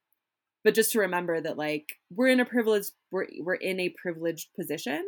but 0.63 0.75
just 0.75 0.93
to 0.93 1.01
remember 1.01 1.41
that 1.41 1.57
like 1.57 1.97
we're 2.11 2.29
in 2.29 2.41
a 2.41 2.45
privileged 2.45 2.93
we're 3.11 3.27
we're 3.41 3.55
in 3.55 3.81
a 3.81 3.95
privileged 4.01 4.49
position 4.59 5.05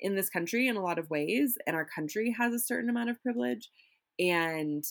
in 0.00 0.14
this 0.14 0.30
country 0.30 0.68
in 0.68 0.76
a 0.76 0.82
lot 0.82 0.98
of 0.98 1.10
ways 1.10 1.56
and 1.66 1.74
our 1.74 1.84
country 1.84 2.34
has 2.38 2.52
a 2.52 2.58
certain 2.58 2.90
amount 2.90 3.10
of 3.10 3.22
privilege. 3.22 3.70
And 4.18 4.84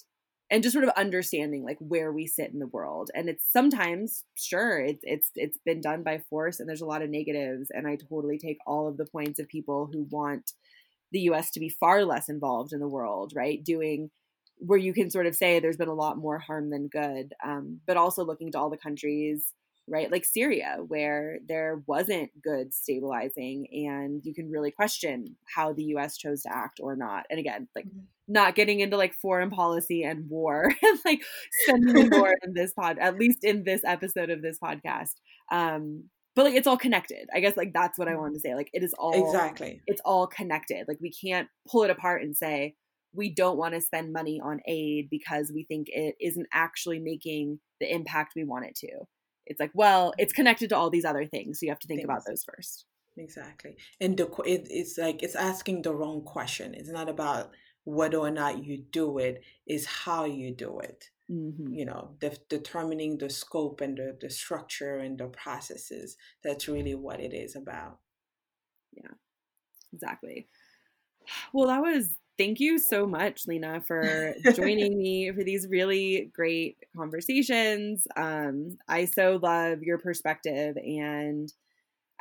and 0.49 0.63
just 0.63 0.73
sort 0.73 0.85
of 0.85 0.91
understanding 0.91 1.63
like 1.63 1.77
where 1.79 2.11
we 2.11 2.25
sit 2.27 2.51
in 2.51 2.59
the 2.59 2.67
world. 2.67 3.11
And 3.15 3.29
it's 3.29 3.51
sometimes 3.51 4.25
sure 4.35 4.79
it's 4.79 5.01
it's 5.03 5.31
it's 5.35 5.57
been 5.65 5.81
done 5.81 6.03
by 6.03 6.19
force 6.19 6.59
and 6.59 6.69
there's 6.69 6.81
a 6.81 6.85
lot 6.85 7.01
of 7.01 7.09
negatives 7.09 7.69
and 7.71 7.87
i 7.87 7.95
totally 7.97 8.37
take 8.37 8.57
all 8.67 8.87
of 8.87 8.97
the 8.97 9.05
points 9.05 9.39
of 9.39 9.47
people 9.47 9.87
who 9.91 10.03
want 10.11 10.53
the 11.11 11.21
us 11.21 11.51
to 11.51 11.59
be 11.59 11.69
far 11.69 12.03
less 12.05 12.29
involved 12.29 12.73
in 12.73 12.79
the 12.79 12.87
world 12.87 13.33
right? 13.35 13.63
Doing 13.63 14.11
where 14.59 14.79
you 14.79 14.93
can 14.93 15.11
sort 15.11 15.27
of 15.27 15.35
say 15.35 15.59
there's 15.59 15.77
been 15.77 15.87
a 15.87 15.93
lot 15.93 16.17
more 16.17 16.39
harm 16.39 16.69
than 16.71 16.87
good 16.87 17.33
um, 17.43 17.81
but 17.85 17.97
also 17.97 18.23
looking 18.25 18.51
to 18.51 18.59
all 18.59 18.69
the 18.69 18.77
countries 18.77 19.53
right? 19.89 20.11
Like 20.11 20.25
syria 20.25 20.77
where 20.85 21.39
there 21.47 21.81
wasn't 21.87 22.31
good 22.41 22.73
stabilizing 22.73 23.67
and 23.87 24.21
you 24.25 24.33
can 24.33 24.49
really 24.51 24.71
question 24.71 25.37
how 25.55 25.71
the 25.73 25.83
us 25.85 26.17
chose 26.17 26.41
to 26.43 26.53
act 26.53 26.79
or 26.81 26.95
not. 26.95 27.25
And 27.29 27.39
again 27.39 27.69
like 27.75 27.85
Mhm. 27.85 28.07
Not 28.27 28.55
getting 28.55 28.79
into 28.79 28.97
like 28.97 29.13
foreign 29.13 29.49
policy 29.49 30.03
and 30.03 30.29
war 30.29 30.71
and 30.83 30.99
like 31.05 31.21
spending 31.63 32.09
more 32.11 32.35
in 32.43 32.53
this 32.53 32.73
pod 32.73 32.97
at 32.99 33.17
least 33.17 33.43
in 33.43 33.63
this 33.63 33.81
episode 33.85 34.29
of 34.29 34.41
this 34.41 34.57
podcast. 34.63 35.13
Um 35.51 36.05
but 36.35 36.45
like 36.45 36.53
it's 36.53 36.67
all 36.67 36.77
connected. 36.77 37.27
I 37.33 37.39
guess 37.39 37.57
like 37.57 37.73
that's 37.73 37.97
what 37.97 38.07
i 38.07 38.15
wanted 38.15 38.35
to 38.35 38.39
say. 38.41 38.53
Like 38.53 38.69
it 38.73 38.83
is 38.83 38.93
all 38.97 39.27
exactly. 39.27 39.81
it's 39.87 40.01
all 40.05 40.27
connected. 40.27 40.85
Like 40.87 40.99
we 41.01 41.11
can't 41.11 41.47
pull 41.69 41.83
it 41.83 41.89
apart 41.89 42.21
and 42.21 42.35
say 42.35 42.75
we 43.13 43.33
don't 43.33 43.57
want 43.57 43.73
to 43.73 43.81
spend 43.81 44.13
money 44.13 44.39
on 44.43 44.59
aid 44.67 45.07
because 45.09 45.51
we 45.53 45.63
think 45.63 45.87
it 45.89 46.15
isn't 46.21 46.47
actually 46.53 46.99
making 46.99 47.59
the 47.79 47.91
impact 47.91 48.33
we 48.35 48.43
want 48.43 48.65
it 48.65 48.75
to. 48.75 49.05
It's 49.45 49.59
like 49.59 49.71
well 49.73 50.13
it's 50.17 50.33
connected 50.33 50.69
to 50.69 50.77
all 50.77 50.89
these 50.89 51.05
other 51.05 51.25
things 51.25 51.59
so 51.59 51.65
you 51.65 51.71
have 51.71 51.79
to 51.79 51.87
think 51.87 52.03
about 52.03 52.23
those 52.27 52.43
first. 52.43 52.85
Exactly. 53.17 53.75
And 53.99 54.17
the 54.17 54.27
it, 54.45 54.67
it's 54.69 54.97
like 54.97 55.23
it's 55.23 55.35
asking 55.35 55.81
the 55.81 55.93
wrong 55.93 56.21
question. 56.21 56.73
It's 56.73 56.91
not 56.91 57.09
about 57.09 57.51
whether 57.87 58.17
or 58.17 58.29
not 58.29 58.65
you 58.65 58.83
do 58.91 59.17
it 59.17 59.41
is 59.65 59.85
how 59.85 60.25
you 60.25 60.53
do 60.53 60.79
it. 60.79 61.09
Mm-hmm. 61.29 61.73
you 61.73 61.83
know 61.83 62.11
de- 62.21 62.39
determining 62.47 63.17
the 63.17 63.29
scope 63.29 63.81
and 63.81 63.97
the, 63.97 64.17
the 64.21 64.29
structure 64.29 64.99
and 64.99 65.17
the 65.17 65.25
processes 65.25 66.15
that's 66.41 66.69
really 66.69 66.95
what 66.95 67.19
it 67.19 67.33
is 67.33 67.57
about. 67.57 67.97
Yeah, 68.93 69.11
exactly. 69.91 70.47
Well 71.51 71.67
that 71.67 71.81
was 71.81 72.15
thank 72.37 72.61
you 72.61 72.79
so 72.79 73.05
much 73.05 73.45
lena 73.45 73.81
for 73.81 74.35
joining 74.53 74.97
me 75.03 75.29
for 75.33 75.43
these 75.43 75.67
really 75.69 76.31
great 76.33 76.77
conversations. 76.95 78.07
Um 78.15 78.77
i 78.87 79.03
so 79.03 79.37
love 79.43 79.83
your 79.83 79.97
perspective 79.97 80.77
and 80.77 81.51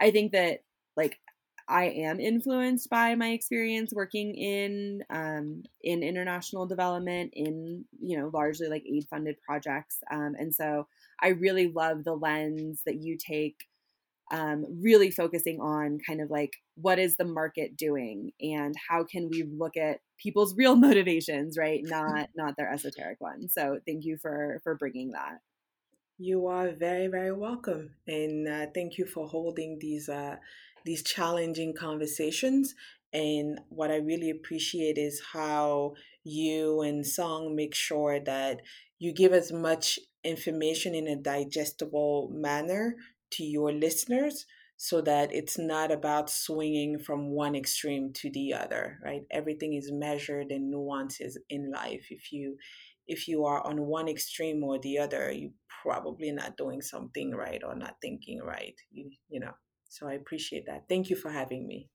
i 0.01 0.11
think 0.11 0.33
that 0.33 0.65
like 0.97 1.21
i 1.69 1.85
am 1.85 2.21
influenced 2.21 2.89
by 2.91 3.15
my 3.15 3.31
experience 3.31 3.93
working 3.93 4.35
in 4.35 5.03
um 5.11 5.63
in 5.83 6.03
international 6.03 6.67
development 6.67 7.31
in 7.35 7.85
you 8.01 8.19
know 8.19 8.31
largely 8.33 8.69
like 8.69 8.85
aid 8.87 9.07
funded 9.09 9.37
projects 9.43 9.99
um 10.11 10.35
and 10.39 10.55
so 10.55 10.87
i 11.21 11.29
really 11.29 11.69
love 11.69 12.05
the 12.05 12.15
lens 12.15 12.83
that 12.87 12.97
you 12.97 13.17
take 13.17 13.57
um, 14.31 14.67
really 14.83 15.11
focusing 15.11 15.61
on 15.61 15.99
kind 16.05 16.21
of 16.21 16.31
like 16.31 16.55
what 16.75 16.99
is 16.99 17.17
the 17.17 17.25
market 17.25 17.77
doing 17.77 18.33
and 18.41 18.75
how 18.89 19.05
can 19.05 19.29
we 19.31 19.45
look 19.45 19.77
at 19.77 20.01
people's 20.19 20.57
real 20.57 20.77
motivations 20.77 21.57
right? 21.57 21.81
Not 21.85 22.29
not 22.35 22.57
their 22.57 22.73
esoteric 22.73 23.21
ones. 23.21 23.53
So 23.55 23.79
thank 23.87 24.05
you 24.05 24.17
for 24.17 24.61
for 24.65 24.75
bringing 24.75 25.13
that. 25.13 25.39
You 26.19 26.47
are 26.47 26.71
very 26.73 27.07
very 27.07 27.33
welcome 27.33 27.91
and 28.07 28.49
uh, 28.49 28.67
thank 28.75 28.99
you 28.99 29.07
for 29.07 29.29
holding 29.29 29.79
these 29.79 30.09
uh, 30.09 30.37
these 30.87 31.03
challenging 31.03 31.75
conversations 31.79 32.75
and 33.13 33.61
what 33.69 33.91
i 33.91 33.97
really 33.97 34.31
appreciate 34.31 34.97
is 34.97 35.21
how 35.33 35.93
you 36.25 36.81
and 36.81 37.07
song 37.07 37.55
make 37.55 37.75
sure 37.75 38.19
that 38.21 38.61
you 38.99 39.13
give 39.13 39.33
as 39.33 39.53
much 39.53 39.99
information 40.25 40.95
in 40.95 41.07
a 41.07 41.17
digestible 41.17 42.31
manner 42.33 42.97
to 43.31 43.45
your 43.45 43.73
listeners 43.73 44.47
so 44.77 45.01
that 45.01 45.33
it's 45.33 45.59
not 45.59 45.91
about 45.91 46.29
swinging 46.29 46.99
from 46.99 47.31
one 47.31 47.55
extreme 47.55 48.13
to 48.13 48.31
the 48.31 48.53
other 48.53 48.99
right? 49.03 49.23
Everything 49.31 49.75
is 49.75 49.91
measured 49.93 50.51
and 50.51 50.71
nuances 50.71 51.39
in 51.49 51.71
life. 51.73 52.07
If 52.11 52.33
you 52.33 52.57
if 53.07 53.29
you 53.29 53.45
are 53.45 53.65
on 53.67 53.87
one 53.87 54.09
extreme 54.09 54.63
or 54.65 54.79
the 54.79 54.99
other 54.99 55.31
you're 55.33 55.51
probably 55.83 56.33
not 56.33 56.57
doing 56.57 56.83
something 56.83 57.31
right 57.33 57.63
or 57.65 57.77
not 57.77 57.95
thinking 58.03 58.41
right 58.43 58.75
you, 58.91 59.11
you 59.29 59.39
know 59.39 59.53
so 59.97 60.09
i 60.09 60.15
appreciate 60.15 60.67
that 60.67 60.85
thank 60.89 61.11
you 61.11 61.17
for 61.17 61.31
having 61.31 61.67
me 61.67 61.89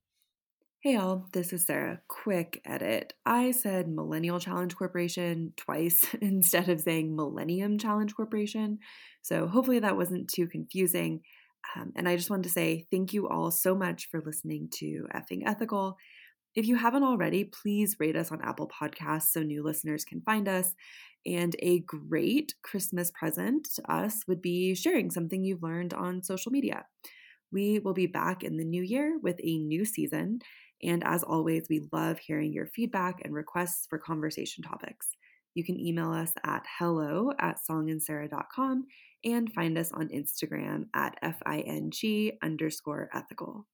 Hey 0.84 0.96
all, 0.96 1.28
this 1.32 1.54
is 1.54 1.68
Sarah. 1.68 2.02
Quick 2.08 2.60
edit. 2.66 3.14
I 3.24 3.52
said 3.52 3.88
Millennial 3.88 4.40
Challenge 4.40 4.76
Corporation 4.76 5.54
twice 5.56 6.08
instead 6.22 6.70
of 6.70 6.82
saying 6.82 7.16
Millennium 7.16 7.78
Challenge 7.78 8.16
Corporation. 8.16 8.80
So 9.22 9.46
hopefully 9.46 9.78
that 9.78 9.96
wasn't 9.96 10.28
too 10.28 10.48
confusing. 10.48 11.22
Um, 11.76 11.92
and 11.96 12.10
I 12.10 12.16
just 12.16 12.32
wanted 12.32 12.46
to 12.46 12.50
say 12.50 12.88
thank 12.90 13.14
you 13.14 13.30
all 13.30 13.52
so 13.52 13.76
much 13.76 14.10
for 14.10 14.24
listening 14.26 14.70
to 14.80 15.06
Effing 15.14 15.44
Ethical. 15.46 15.98
If 16.56 16.66
you 16.66 16.78
haven't 16.78 17.04
already, 17.04 17.44
please 17.44 17.98
rate 18.00 18.16
us 18.16 18.32
on 18.32 18.42
Apple 18.42 18.68
Podcasts 18.68 19.28
so 19.30 19.44
new 19.44 19.64
listeners 19.64 20.04
can 20.04 20.22
find 20.22 20.48
us. 20.48 20.74
And 21.28 21.56
a 21.60 21.82
great 21.82 22.56
Christmas 22.64 23.12
present 23.12 23.68
to 23.76 23.92
us 23.92 24.24
would 24.28 24.42
be 24.42 24.74
sharing 24.74 25.12
something 25.12 25.44
you've 25.44 25.62
learned 25.62 25.94
on 25.94 26.24
social 26.24 26.52
media. 26.52 26.86
We 27.52 27.80
will 27.80 27.94
be 27.94 28.08
back 28.08 28.44
in 28.44 28.58
the 28.58 28.64
new 28.64 28.82
year 28.82 29.20
with 29.22 29.40
a 29.44 29.58
new 29.58 29.86
season. 29.86 30.40
And 30.84 31.04
as 31.04 31.24
always, 31.24 31.68
we 31.70 31.88
love 31.92 32.18
hearing 32.20 32.54
your 32.54 32.68
feedback 32.68 33.22
and 33.24 33.34
requests 33.34 33.86
for 33.90 34.00
conversation 34.00 34.64
topics. 34.64 35.08
You 35.54 35.64
can 35.64 35.80
email 35.80 36.12
us 36.12 36.32
at 36.46 36.66
hello 36.80 37.32
at 37.40 37.58
songandsarah.com 37.70 38.86
and 39.24 39.54
find 39.54 39.78
us 39.78 39.92
on 39.92 40.10
Instagram 40.10 40.86
at 40.94 41.18
FING 41.22 42.32
underscore 42.42 43.10
ethical. 43.14 43.68